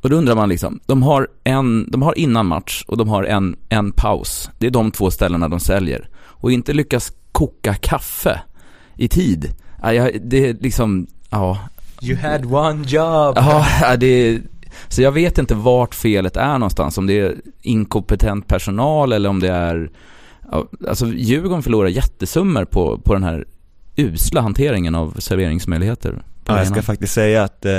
Och 0.07 0.11
då 0.11 0.17
undrar 0.17 0.35
man 0.35 0.49
liksom, 0.49 0.79
de 0.85 1.03
har, 1.03 1.27
en, 1.43 1.91
de 1.91 2.01
har 2.01 2.17
innan 2.17 2.45
match 2.45 2.83
och 2.87 2.97
de 2.97 3.09
har 3.09 3.23
en, 3.23 3.55
en 3.69 3.91
paus. 3.91 4.49
Det 4.57 4.67
är 4.67 4.71
de 4.71 4.91
två 4.91 5.11
ställena 5.11 5.47
de 5.47 5.59
säljer. 5.59 6.09
Och 6.19 6.51
inte 6.51 6.73
lyckas 6.73 7.11
koka 7.31 7.73
kaffe 7.73 8.41
i 8.95 9.07
tid. 9.07 9.53
Det 10.21 10.49
är 10.49 10.61
liksom, 10.61 11.07
ja. 11.29 11.59
You 12.01 12.17
had 12.17 12.53
one 12.53 12.83
job. 12.87 13.37
Ja, 13.37 13.95
det 13.97 14.07
är, 14.07 14.41
så 14.87 15.01
jag 15.01 15.11
vet 15.11 15.37
inte 15.37 15.55
vart 15.55 15.95
felet 15.95 16.37
är 16.37 16.53
någonstans. 16.53 16.97
Om 16.97 17.07
det 17.07 17.19
är 17.19 17.35
inkompetent 17.61 18.47
personal 18.47 19.13
eller 19.13 19.29
om 19.29 19.39
det 19.39 19.51
är, 19.51 19.89
alltså 20.87 21.07
Djurgården 21.07 21.63
förlorar 21.63 21.89
jättesummor 21.89 22.65
på, 22.65 22.97
på 22.97 23.13
den 23.13 23.23
här 23.23 23.45
usla 23.95 24.41
hanteringen 24.41 24.95
av 24.95 25.15
serveringsmöjligheter. 25.19 26.23
Ja, 26.45 26.57
jag 26.57 26.67
ska 26.67 26.81
faktiskt 26.81 27.13
säga 27.13 27.43
att 27.43 27.65
eh, 27.65 27.71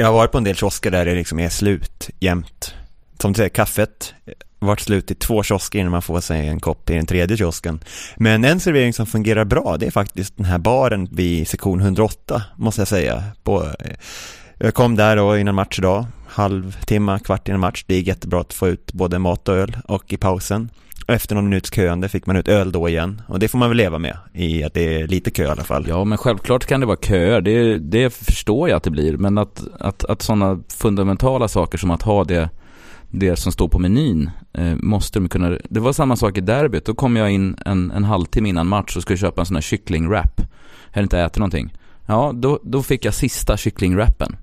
jag 0.00 0.06
har 0.06 0.12
varit 0.12 0.32
på 0.32 0.38
en 0.38 0.44
del 0.44 0.56
kiosker 0.56 0.90
där 0.90 1.04
det 1.04 1.14
liksom 1.14 1.38
är 1.38 1.48
slut 1.48 2.10
jämt. 2.20 2.74
Som 3.20 3.32
du 3.32 3.36
säger, 3.36 3.48
kaffet 3.48 4.14
eh, 4.26 4.32
varit 4.58 4.80
slut 4.80 5.10
i 5.10 5.14
två 5.14 5.42
kiosker 5.42 5.78
innan 5.78 5.90
man 5.90 6.02
får 6.02 6.20
sig 6.20 6.48
en 6.48 6.60
kopp 6.60 6.90
i 6.90 6.94
den 6.94 7.06
tredje 7.06 7.36
kiosken. 7.36 7.80
Men 8.16 8.44
en 8.44 8.60
servering 8.60 8.92
som 8.92 9.06
fungerar 9.06 9.44
bra, 9.44 9.76
det 9.76 9.86
är 9.86 9.90
faktiskt 9.90 10.36
den 10.36 10.46
här 10.46 10.58
baren 10.58 11.08
vid 11.12 11.48
sektion 11.48 11.80
108, 11.80 12.42
måste 12.56 12.80
jag 12.80 12.88
säga. 12.88 13.24
På, 13.42 13.62
eh, 13.62 13.96
jag 14.58 14.74
kom 14.74 14.96
där 14.96 15.16
då 15.16 15.38
innan 15.38 15.54
match 15.54 15.78
idag, 15.78 16.06
halvtimme, 16.28 17.18
kvart 17.24 17.48
innan 17.48 17.60
match. 17.60 17.84
Det 17.86 17.94
är 17.94 18.00
jättebra 18.00 18.40
att 18.40 18.54
få 18.54 18.68
ut 18.68 18.92
både 18.92 19.18
mat 19.18 19.48
och 19.48 19.56
öl 19.56 19.76
och 19.84 20.12
i 20.12 20.16
pausen. 20.16 20.70
Efter 21.10 21.34
någon 21.34 21.48
minuts 21.48 21.70
köande 21.74 22.08
fick 22.08 22.26
man 22.26 22.36
ut 22.36 22.48
öl 22.48 22.72
då 22.72 22.88
igen. 22.88 23.22
Och 23.26 23.38
det 23.38 23.48
får 23.48 23.58
man 23.58 23.70
väl 23.70 23.76
leva 23.76 23.98
med, 23.98 24.16
i 24.32 24.64
att 24.64 24.74
det 24.74 25.00
är 25.00 25.06
lite 25.06 25.30
kö 25.30 25.42
i 25.42 25.46
alla 25.46 25.64
fall. 25.64 25.84
Ja, 25.88 26.04
men 26.04 26.18
självklart 26.18 26.66
kan 26.66 26.80
det 26.80 26.86
vara 26.86 26.96
köer. 26.96 27.40
Det, 27.40 27.78
det 27.78 28.10
förstår 28.10 28.68
jag 28.68 28.76
att 28.76 28.82
det 28.82 28.90
blir. 28.90 29.16
Men 29.16 29.38
att, 29.38 29.62
att, 29.80 30.04
att 30.04 30.22
sådana 30.22 30.60
fundamentala 30.68 31.48
saker 31.48 31.78
som 31.78 31.90
att 31.90 32.02
ha 32.02 32.24
det, 32.24 32.50
det 33.10 33.36
som 33.36 33.52
står 33.52 33.68
på 33.68 33.78
menyn 33.78 34.30
eh, 34.52 34.74
måste 34.76 35.18
de 35.18 35.28
kunna... 35.28 35.58
Det 35.68 35.80
var 35.80 35.92
samma 35.92 36.16
sak 36.16 36.38
i 36.38 36.40
derbyt. 36.40 36.84
Då 36.84 36.94
kom 36.94 37.16
jag 37.16 37.30
in 37.30 37.56
en, 37.66 37.90
en 37.90 38.04
halvtimme 38.04 38.48
innan 38.48 38.66
match 38.66 38.96
och 38.96 39.02
skulle 39.02 39.18
köpa 39.18 39.40
en 39.40 39.46
sån 39.46 39.56
här 39.56 39.62
kycklingwrap. 39.62 40.40
Jag 40.88 40.94
hade 40.94 41.02
inte 41.02 41.20
ätit 41.20 41.38
någonting. 41.38 41.74
Ja, 42.06 42.32
då, 42.34 42.60
då 42.62 42.82
fick 42.82 43.04
jag 43.04 43.14
sista 43.14 43.56
kycklingwrappen. 43.56 44.36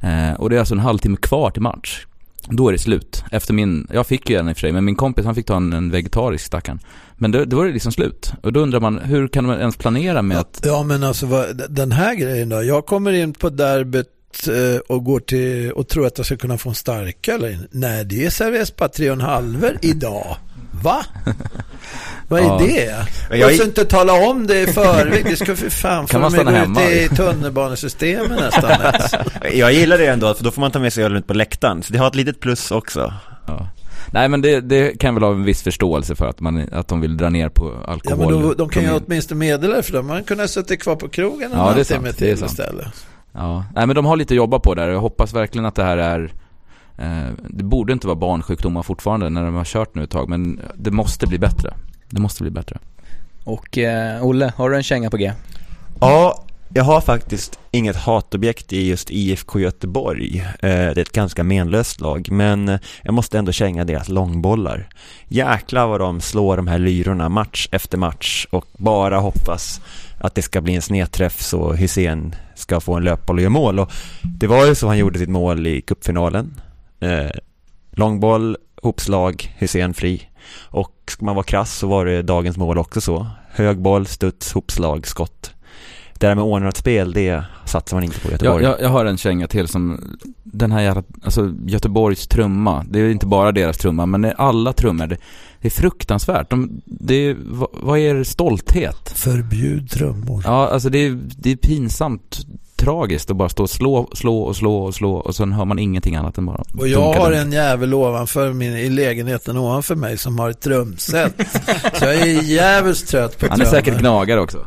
Eh, 0.00 0.32
och 0.32 0.50
det 0.50 0.56
är 0.56 0.60
alltså 0.60 0.74
en 0.74 0.80
halvtimme 0.80 1.16
kvar 1.16 1.50
till 1.50 1.62
match. 1.62 2.06
Då 2.50 2.68
är 2.68 2.72
det 2.72 2.78
slut. 2.78 3.24
Efter 3.30 3.54
min, 3.54 3.86
jag 3.92 4.06
fick 4.06 4.30
ju 4.30 4.36
en 4.36 4.48
i 4.48 4.52
och 4.52 4.56
för 4.56 4.60
sig, 4.60 4.72
men 4.72 4.84
min 4.84 4.96
kompis 4.96 5.24
han 5.24 5.34
fick 5.34 5.46
ta 5.46 5.56
en, 5.56 5.72
en 5.72 5.90
vegetarisk 5.90 6.44
stackaren. 6.44 6.80
Men 7.16 7.30
då, 7.30 7.44
då 7.44 7.56
var 7.56 7.66
det 7.66 7.72
liksom 7.72 7.92
slut. 7.92 8.32
Och 8.42 8.52
då 8.52 8.60
undrar 8.60 8.80
man, 8.80 8.98
hur 8.98 9.28
kan 9.28 9.46
man 9.46 9.58
ens 9.58 9.76
planera 9.76 10.22
med 10.22 10.38
att 10.38 10.60
Ja 10.64 10.82
men 10.82 11.02
alltså 11.02 11.26
vad, 11.26 11.62
den 11.70 11.92
här 11.92 12.14
grejen 12.14 12.48
då. 12.48 12.62
Jag 12.62 12.86
kommer 12.86 13.12
in 13.12 13.32
på 13.32 13.50
derbyt 13.50 14.08
eh, 14.48 14.80
och 14.88 15.04
går 15.04 15.20
till 15.20 15.72
och 15.72 15.88
tror 15.88 16.06
att 16.06 16.18
jag 16.18 16.26
ska 16.26 16.36
kunna 16.36 16.58
få 16.58 16.68
en 16.68 16.74
starkare. 16.74 17.58
Nej, 17.70 18.04
det 18.04 18.30
serveras 18.30 18.76
bara 18.76 18.88
tre 18.88 19.10
och 19.10 19.16
en 19.16 19.20
halver 19.20 19.78
idag. 19.82 20.36
Va? 20.82 21.04
Vad 22.28 22.40
är 22.40 22.44
Ja. 22.44 22.58
det? 22.60 23.06
Men 23.30 23.38
jag- 23.38 23.50
Jag 23.50 23.56
ska 23.56 23.64
inte 23.66 23.84
tala 23.84 24.12
om 24.30 24.46
det 24.46 24.60
i 24.60 24.66
förväg. 24.66 25.24
Det 25.24 25.36
ska 25.36 25.56
för 25.56 25.70
fan 25.70 26.06
Kan 26.06 26.08
få 26.08 26.18
man 26.18 26.32
mig 26.32 26.40
stanna 26.40 26.50
gå 26.50 26.56
ut 26.72 26.78
hemma? 26.78 26.90
i 26.90 27.08
tunnelbanesystemet 27.08 28.40
nästan. 28.40 28.70
ens. 28.70 29.14
Jag 29.54 29.72
gillar 29.72 29.98
det 29.98 30.06
ändå, 30.06 30.34
för 30.34 30.44
då 30.44 30.50
får 30.50 30.60
man 30.60 30.70
ta 30.70 30.78
med 30.78 30.92
sig 30.92 31.04
ölen 31.04 31.18
ut 31.18 31.26
på 31.26 31.34
läktaren. 31.34 31.82
Så 31.82 31.92
det 31.92 31.98
har 31.98 32.06
ett 32.06 32.14
litet 32.14 32.40
plus 32.40 32.70
också. 32.70 33.12
Ja. 33.46 33.66
Nej 34.12 34.28
men 34.28 34.40
det, 34.42 34.60
det 34.60 34.98
kan 35.00 35.14
väl 35.14 35.22
ha 35.24 35.30
en 35.30 35.44
viss 35.44 35.62
förståelse 35.62 36.14
för 36.16 36.26
att, 36.28 36.40
man, 36.40 36.68
att 36.72 36.88
de 36.88 37.00
vill 37.00 37.16
dra 37.16 37.28
ner 37.30 37.48
på 37.48 37.72
Ja, 37.86 37.92
alkohol. 37.92 38.32
men 38.34 38.42
då, 38.42 38.54
de 38.54 38.68
kan 38.68 38.82
ju 38.82 38.90
åtminstone 39.06 39.38
meddela 39.38 39.76
det 39.76 39.82
för 39.82 39.92
dem. 39.92 40.06
Man 40.06 40.24
kunde 40.24 40.42
ha 40.42 40.48
suttit 40.48 40.82
kvar 40.82 40.96
på 40.96 41.08
krogen 41.08 41.52
en 41.52 41.58
Ja, 41.58 41.64
halvtimme 41.70 42.12
till 42.12 42.28
istället. 42.44 43.06
Ja, 43.32 43.64
nej 43.74 43.86
men 43.86 43.96
de 43.96 44.04
har 44.06 44.16
lite 44.16 44.34
att 44.34 44.36
jobba 44.36 44.58
på 44.58 44.74
där. 44.74 44.88
Jag 44.88 45.00
hoppas 45.00 45.34
verkligen 45.34 45.66
att 45.66 45.74
det 45.74 45.84
här 45.84 45.96
är 45.98 46.32
Det 47.48 47.64
borde 47.64 47.92
inte 47.92 48.06
vara 48.06 48.16
barnsjukdomar 48.16 48.82
fortfarande 48.82 49.30
när 49.30 49.44
de 49.44 49.54
har 49.54 49.64
kört 49.64 49.94
nu 49.94 50.04
ett 50.04 50.10
tag 50.10 50.28
men 50.28 50.60
det 50.74 50.90
måste 50.90 51.26
bli 51.26 51.38
bättre. 51.38 51.74
Det 52.10 52.20
måste 52.20 52.42
bli 52.42 52.50
bättre. 52.50 52.78
Och 53.44 53.78
eh, 53.78 54.24
Olle, 54.24 54.52
har 54.56 54.70
du 54.70 54.76
en 54.76 54.82
känga 54.82 55.10
på 55.10 55.16
G? 55.16 55.32
Ja, 56.00 56.44
jag 56.74 56.84
har 56.84 57.00
faktiskt 57.00 57.58
inget 57.70 57.96
hatobjekt 57.96 58.72
i 58.72 58.88
just 58.88 59.10
IFK 59.10 59.60
Göteborg. 59.60 60.38
Eh, 60.40 60.54
Det 60.60 60.68
är 60.70 60.98
ett 60.98 61.12
ganska 61.12 61.44
menlöst 61.44 62.00
lag, 62.00 62.28
men 62.30 62.68
eh, 62.68 62.78
jag 63.02 63.14
måste 63.14 63.38
ändå 63.38 63.52
känga 63.52 63.84
deras 63.84 64.08
långbollar. 64.08 64.88
Jäklar 65.28 65.86
vad 65.86 66.00
de 66.00 66.20
slår 66.20 66.56
de 66.56 66.66
här 66.68 66.78
lyrorna 66.78 67.28
match 67.28 67.68
efter 67.72 67.98
match 67.98 68.46
och 68.50 68.64
bara 68.78 69.18
hoppas 69.18 69.80
att 70.20 70.34
det 70.34 70.42
ska 70.42 70.60
bli 70.60 70.74
en 70.74 70.82
snedträff 70.82 71.42
så 71.42 71.72
Hussein 71.72 72.34
ska 72.54 72.80
få 72.80 72.94
en 72.94 73.04
löpboll 73.04 73.36
och 73.36 73.42
göra 73.42 73.50
mål. 73.50 73.78
Och 73.78 73.92
det 74.22 74.46
var 74.46 74.66
ju 74.66 74.74
så 74.74 74.86
han 74.86 74.98
gjorde 74.98 75.18
sitt 75.18 75.28
mål 75.28 75.66
i 75.66 75.80
cupfinalen. 75.80 76.60
Eh, 77.00 77.30
långboll, 77.90 78.56
hopslag, 78.82 79.54
Hussein 79.58 79.94
fri. 79.94 80.28
Och 80.70 80.92
ska 81.06 81.24
man 81.24 81.34
vara 81.34 81.44
krass 81.44 81.78
så 81.78 81.86
var 81.86 82.04
det 82.06 82.22
dagens 82.22 82.56
mål 82.56 82.78
också 82.78 83.00
så. 83.00 83.26
Hög 83.50 83.78
boll, 83.78 84.06
studs, 84.06 84.52
hopslag, 84.52 85.06
skott. 85.06 85.54
Det 86.18 86.26
där 86.26 86.34
med 86.34 86.44
ordnat 86.44 86.76
spel, 86.76 87.12
det 87.12 87.44
satsar 87.64 87.96
man 87.96 88.04
inte 88.04 88.20
på 88.20 88.28
i 88.28 88.30
Jag, 88.30 88.32
Göteborg. 88.32 88.64
jag, 88.64 88.80
jag 88.80 88.88
har 88.88 89.04
en 89.04 89.18
känga 89.18 89.46
till 89.46 89.68
som 89.68 90.00
Den 90.44 90.72
här 90.72 90.82
jävla, 90.82 91.02
alltså 91.22 91.54
Göteborgs 91.66 92.26
trumma 92.26 92.84
Det 92.90 93.00
är 93.00 93.10
inte 93.10 93.26
bara 93.26 93.52
deras 93.52 93.78
trumma 93.78 94.06
men 94.06 94.22
det 94.22 94.28
är 94.28 94.34
alla 94.40 94.72
trummor 94.72 95.06
det, 95.06 95.16
det 95.60 95.68
är 95.68 95.70
fruktansvärt 95.70 96.50
de, 96.50 96.80
det 96.84 97.14
är, 97.14 97.36
vad, 97.40 97.68
vad 97.72 97.98
är 97.98 98.24
stolthet? 98.24 99.08
Förbjud 99.14 99.90
trummor. 99.90 100.42
Ja 100.44 100.68
alltså 100.68 100.88
det 100.88 100.98
är, 100.98 101.18
det 101.36 101.52
är 101.52 101.56
pinsamt 101.56 102.38
tragiskt 102.78 103.30
att 103.30 103.36
bara 103.36 103.48
stå 103.48 103.62
och 103.62 103.70
slå, 103.70 104.10
slå 104.14 104.42
och 104.42 104.56
slå 104.56 104.76
och 104.76 104.94
slå 104.94 105.14
och 105.14 105.36
sen 105.36 105.52
hör 105.52 105.64
man 105.64 105.78
ingenting 105.78 106.16
annat 106.16 106.38
än 106.38 106.46
bara 106.46 106.64
Och 106.78 106.88
jag 106.88 107.12
har 107.12 107.32
en 107.32 107.52
jävel 107.52 107.94
ovanför 107.94 108.52
min, 108.52 108.76
i 108.76 108.88
lägenheten 108.88 109.56
ovanför 109.56 109.94
mig 109.94 110.18
som 110.18 110.38
har 110.38 110.50
ett 110.50 110.60
trumset. 110.60 111.34
Så 111.94 112.04
jag 112.04 112.14
är 112.14 112.42
jävligt 112.42 113.06
trött 113.06 113.38
på 113.38 113.46
Han 113.50 113.60
är 113.60 113.64
trummor. 113.64 113.70
säkert 113.78 114.00
gnagare 114.00 114.40
också 114.40 114.66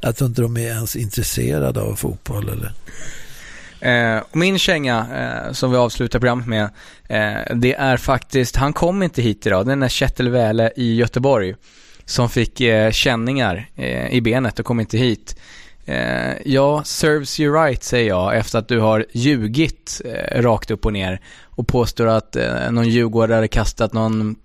Jag 0.00 0.16
tror 0.16 0.28
inte 0.28 0.42
de 0.42 0.56
är 0.56 0.60
ens 0.60 0.96
intresserade 0.96 1.80
av 1.80 1.94
fotboll 1.94 2.48
eller. 2.48 2.72
Eh, 3.80 4.22
min 4.32 4.58
känga 4.58 5.06
eh, 5.46 5.52
som 5.52 5.70
vi 5.70 5.76
avslutar 5.76 6.18
programmet 6.18 6.46
med, 6.46 6.64
eh, 7.08 7.54
det 7.56 7.74
är 7.74 7.96
faktiskt, 7.96 8.56
han 8.56 8.72
kom 8.72 9.02
inte 9.02 9.22
hit 9.22 9.46
idag, 9.46 9.66
den 9.66 9.82
är 9.82 9.88
Kjetil 9.88 10.28
Wäle 10.28 10.72
i 10.76 10.94
Göteborg 10.94 11.54
som 12.04 12.28
fick 12.30 12.60
eh, 12.60 12.90
känningar 12.90 13.66
eh, 13.76 14.08
i 14.14 14.20
benet 14.20 14.58
och 14.58 14.66
kom 14.66 14.80
inte 14.80 14.98
hit. 14.98 15.36
Eh, 15.86 16.32
ja, 16.44 16.84
serves 16.84 17.40
you 17.40 17.54
right 17.54 17.84
säger 17.84 18.08
jag 18.08 18.36
efter 18.36 18.58
att 18.58 18.68
du 18.68 18.80
har 18.80 19.06
ljugit 19.12 20.00
eh, 20.04 20.42
rakt 20.42 20.70
upp 20.70 20.86
och 20.86 20.92
ner 20.92 21.20
och 21.44 21.68
påstår 21.68 22.06
att 22.06 22.36
eh, 22.36 22.70
någon 22.70 22.88
djurgårdare 22.88 23.48
kastat 23.48 23.92
någon 23.92 24.36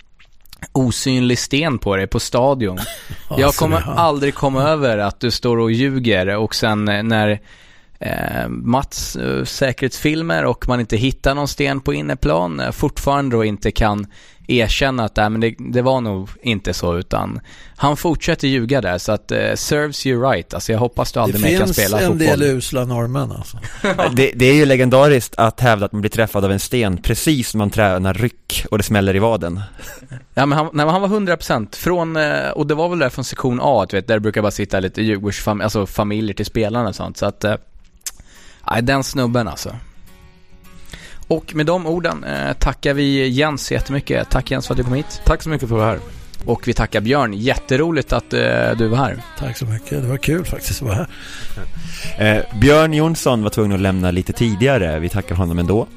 osynlig 0.72 1.40
sten 1.40 1.78
på 1.78 1.96
dig 1.96 2.08
på 2.08 2.20
stadion. 2.20 2.80
jag 3.30 3.42
Alltså, 3.42 3.60
kommer 3.60 3.82
aldrig 3.82 4.36
komma 4.36 4.64
över 4.64 4.98
att 4.98 5.20
du 5.20 5.32
står 5.32 5.58
och 5.58 5.72
ljuger 5.72 6.38
och 6.38 6.56
sen 6.56 6.88
eh, 6.88 7.04
när 7.04 7.40
eh, 8.00 8.48
Mats 8.48 9.16
eh, 9.16 9.44
säkerhetsfilmer 9.44 10.46
och 10.46 10.68
man 10.68 10.80
inte 10.80 10.98
hittar 10.98 11.36
någon 11.36 11.48
sten 11.48 11.82
på 11.82 11.94
inneplan 11.94 12.60
eh, 12.60 12.72
fortfarande 12.72 13.36
då 13.36 13.44
inte 13.44 13.72
kan 13.72 14.08
erkänna 14.52 15.04
att 15.06 15.18
äh, 15.18 15.30
men 15.30 15.42
det, 15.42 15.56
det 15.60 15.82
var 15.82 16.02
nog 16.02 16.30
inte 16.42 16.74
så 16.74 16.98
utan 16.98 17.40
han 17.76 17.98
fortsätter 17.98 18.48
ljuga 18.48 18.82
där 18.82 18.98
så 18.98 19.12
att 19.12 19.32
eh, 19.32 19.54
serves 19.56 20.06
you 20.06 20.32
right. 20.32 20.54
Alltså 20.54 20.72
jag 20.72 20.80
hoppas 20.80 21.12
du 21.12 21.20
Det 21.20 21.24
aldrig 21.24 21.42
mer 21.42 21.58
kan 21.58 21.68
finns 21.68 21.78
spela 21.78 22.00
en 22.00 22.08
fotboll. 22.08 22.40
del 22.40 22.42
usla 22.44 22.86
norrmän 22.86 23.32
alltså. 23.32 23.58
det, 24.16 24.32
det 24.36 24.46
är 24.46 24.54
ju 24.54 24.66
legendariskt 24.66 25.36
att 25.38 25.60
hävda 25.60 25.86
att 25.86 25.92
man 25.92 26.02
blir 26.02 26.12
träffad 26.12 26.46
av 26.46 26.52
en 26.52 26.60
sten 26.60 26.98
precis 26.98 27.54
när 27.54 27.58
man 27.58 27.70
tränar 27.70 28.14
ryck 28.14 28.66
och 28.72 28.78
det 28.78 28.84
smäller 28.84 29.16
i 29.16 29.20
vaden. 29.20 29.62
Ja 30.34 30.46
men 30.46 30.58
han, 30.58 30.66
nej, 30.74 30.86
men 30.86 30.90
han 30.90 31.02
var 31.02 31.08
100% 31.08 31.76
från, 31.76 32.16
eh, 32.16 32.50
och 32.50 32.68
det 32.68 32.76
var 32.76 32.90
väl 32.90 33.00
där 33.00 33.10
från 33.10 33.26
sektion 33.26 33.60
A, 33.64 33.86
du 33.90 33.98
vet, 33.98 34.08
där 34.08 34.14
det 34.16 34.20
brukar 34.20 34.42
bara 34.42 34.52
sitta 34.52 34.80
lite 34.80 35.02
Djurgårdsfamiljer, 35.02 35.64
alltså 35.64 35.86
familjer 35.86 36.34
till 36.36 36.46
spelarna 36.46 36.90
och 36.90 36.96
sånt. 36.96 37.18
Så 37.18 37.26
att, 37.26 37.44
eh, 37.44 37.56
nej 38.72 38.82
den 38.82 39.04
snubben 39.04 39.48
alltså. 39.48 39.76
Och 41.30 41.56
med 41.56 41.66
de 41.66 41.88
orden 41.88 42.24
eh, 42.24 42.54
tackar 42.54 42.94
vi 42.94 43.28
Jens 43.28 43.72
jättemycket. 43.72 44.30
Tack 44.30 44.52
Jens 44.52 44.68
för 44.68 44.74
att 44.74 44.78
du 44.78 44.84
kom 44.84 44.94
hit. 44.94 45.22
Tack 45.26 45.44
så 45.44 45.50
mycket 45.50 45.70
för 45.70 45.76
att 45.76 45.82
vara 45.82 45.92
här 45.92 46.00
Och 46.46 46.68
vi 46.68 46.74
tackar 46.74 47.02
Björn. 47.02 47.34
Jätteroligt 47.34 48.14
att 48.14 48.34
eh, 48.34 48.72
du 48.78 48.88
var 48.88 48.98
här. 48.98 49.24
Tack 49.40 49.58
så 49.58 49.66
mycket. 49.66 49.90
Det 49.90 50.08
var 50.08 50.18
kul 50.18 50.46
faktiskt 50.46 50.82
att 50.82 50.88
vara 50.88 50.96
här. 50.96 51.08
Eh, 52.18 52.60
Björn 52.60 52.94
Jonsson 52.94 53.44
var 53.44 53.50
tvungen 53.50 53.72
att 53.72 53.82
lämna 53.82 54.12
lite 54.12 54.34
tidigare. 54.34 55.00
Vi 55.00 55.10
tackar 55.10 55.36
honom 55.36 55.60
ändå. 55.60 55.88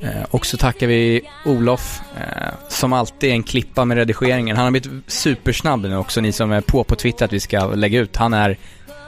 Eh, 0.00 0.22
och 0.30 0.46
så 0.46 0.56
tackar 0.56 0.86
vi 0.86 1.20
Olof, 1.44 2.00
eh, 2.16 2.52
som 2.68 2.92
alltid 2.92 3.30
är 3.30 3.34
en 3.34 3.42
klippa 3.42 3.84
med 3.84 3.96
redigeringen. 3.96 4.56
Han 4.56 4.64
har 4.64 4.70
blivit 4.70 4.90
supersnabb 5.06 5.80
nu 5.80 5.96
också, 5.96 6.20
ni 6.20 6.32
som 6.32 6.52
är 6.52 6.60
på 6.60 6.84
på 6.84 6.94
Twitter 6.94 7.24
att 7.24 7.32
vi 7.32 7.40
ska 7.40 7.66
lägga 7.66 8.00
ut. 8.00 8.16
Han 8.16 8.34
är 8.34 8.56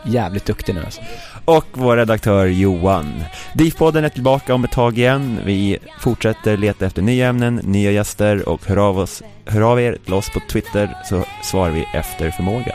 jävligt 0.04 0.44
duktig 0.44 0.74
nu 0.74 0.84
alltså. 0.84 1.00
Och 1.44 1.66
vår 1.72 1.96
redaktör 1.96 2.46
Johan. 2.46 3.24
DIF-podden 3.54 4.04
är 4.04 4.08
tillbaka 4.08 4.54
om 4.54 4.64
ett 4.64 4.72
tag 4.72 4.98
igen. 4.98 5.40
Vi 5.44 5.78
fortsätter 6.00 6.56
leta 6.56 6.86
efter 6.86 7.02
nya 7.02 7.28
ämnen, 7.28 7.60
nya 7.64 7.90
gäster 7.90 8.48
och 8.48 8.66
hör 8.66 8.76
av, 8.76 8.98
oss, 8.98 9.22
hör 9.44 9.60
av 9.60 9.80
er 9.80 9.98
till 10.04 10.14
oss 10.14 10.30
på 10.30 10.40
Twitter 10.50 10.96
så 11.04 11.24
svarar 11.42 11.70
vi 11.70 11.86
efter 11.94 12.30
förmåga. 12.30 12.74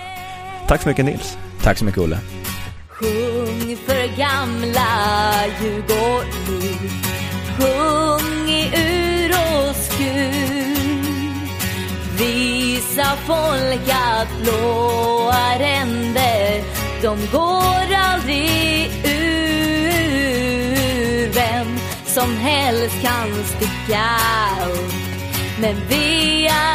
Tack 0.68 0.82
så 0.82 0.90
mycket 0.90 1.06
Nils. 1.06 1.38
Tack 1.62 1.78
så 1.78 1.86
mycket 1.86 2.02
Olle. 2.02 2.20
Sjung 2.90 3.78
för 3.86 4.18
gamla 4.18 4.88
Djurgården 5.62 6.90
Sjung 7.58 8.50
i 8.50 8.72
ur 8.76 9.30
och 9.30 9.76
skur 9.76 10.56
Visa 12.18 13.16
folk 13.26 13.90
att 13.90 14.28
blåa 14.42 15.60
ränder 15.60 16.75
de 17.06 17.18
går 17.32 17.96
aldrig 17.96 18.92
ur 19.06 20.26
Vem 21.34 21.80
som 22.06 22.38
helst 22.38 23.02
kan 23.02 23.44
sticka 23.44 24.06
upp. 24.66 24.94
Men 25.60 25.76
vi 25.90 26.48
är 26.48 26.75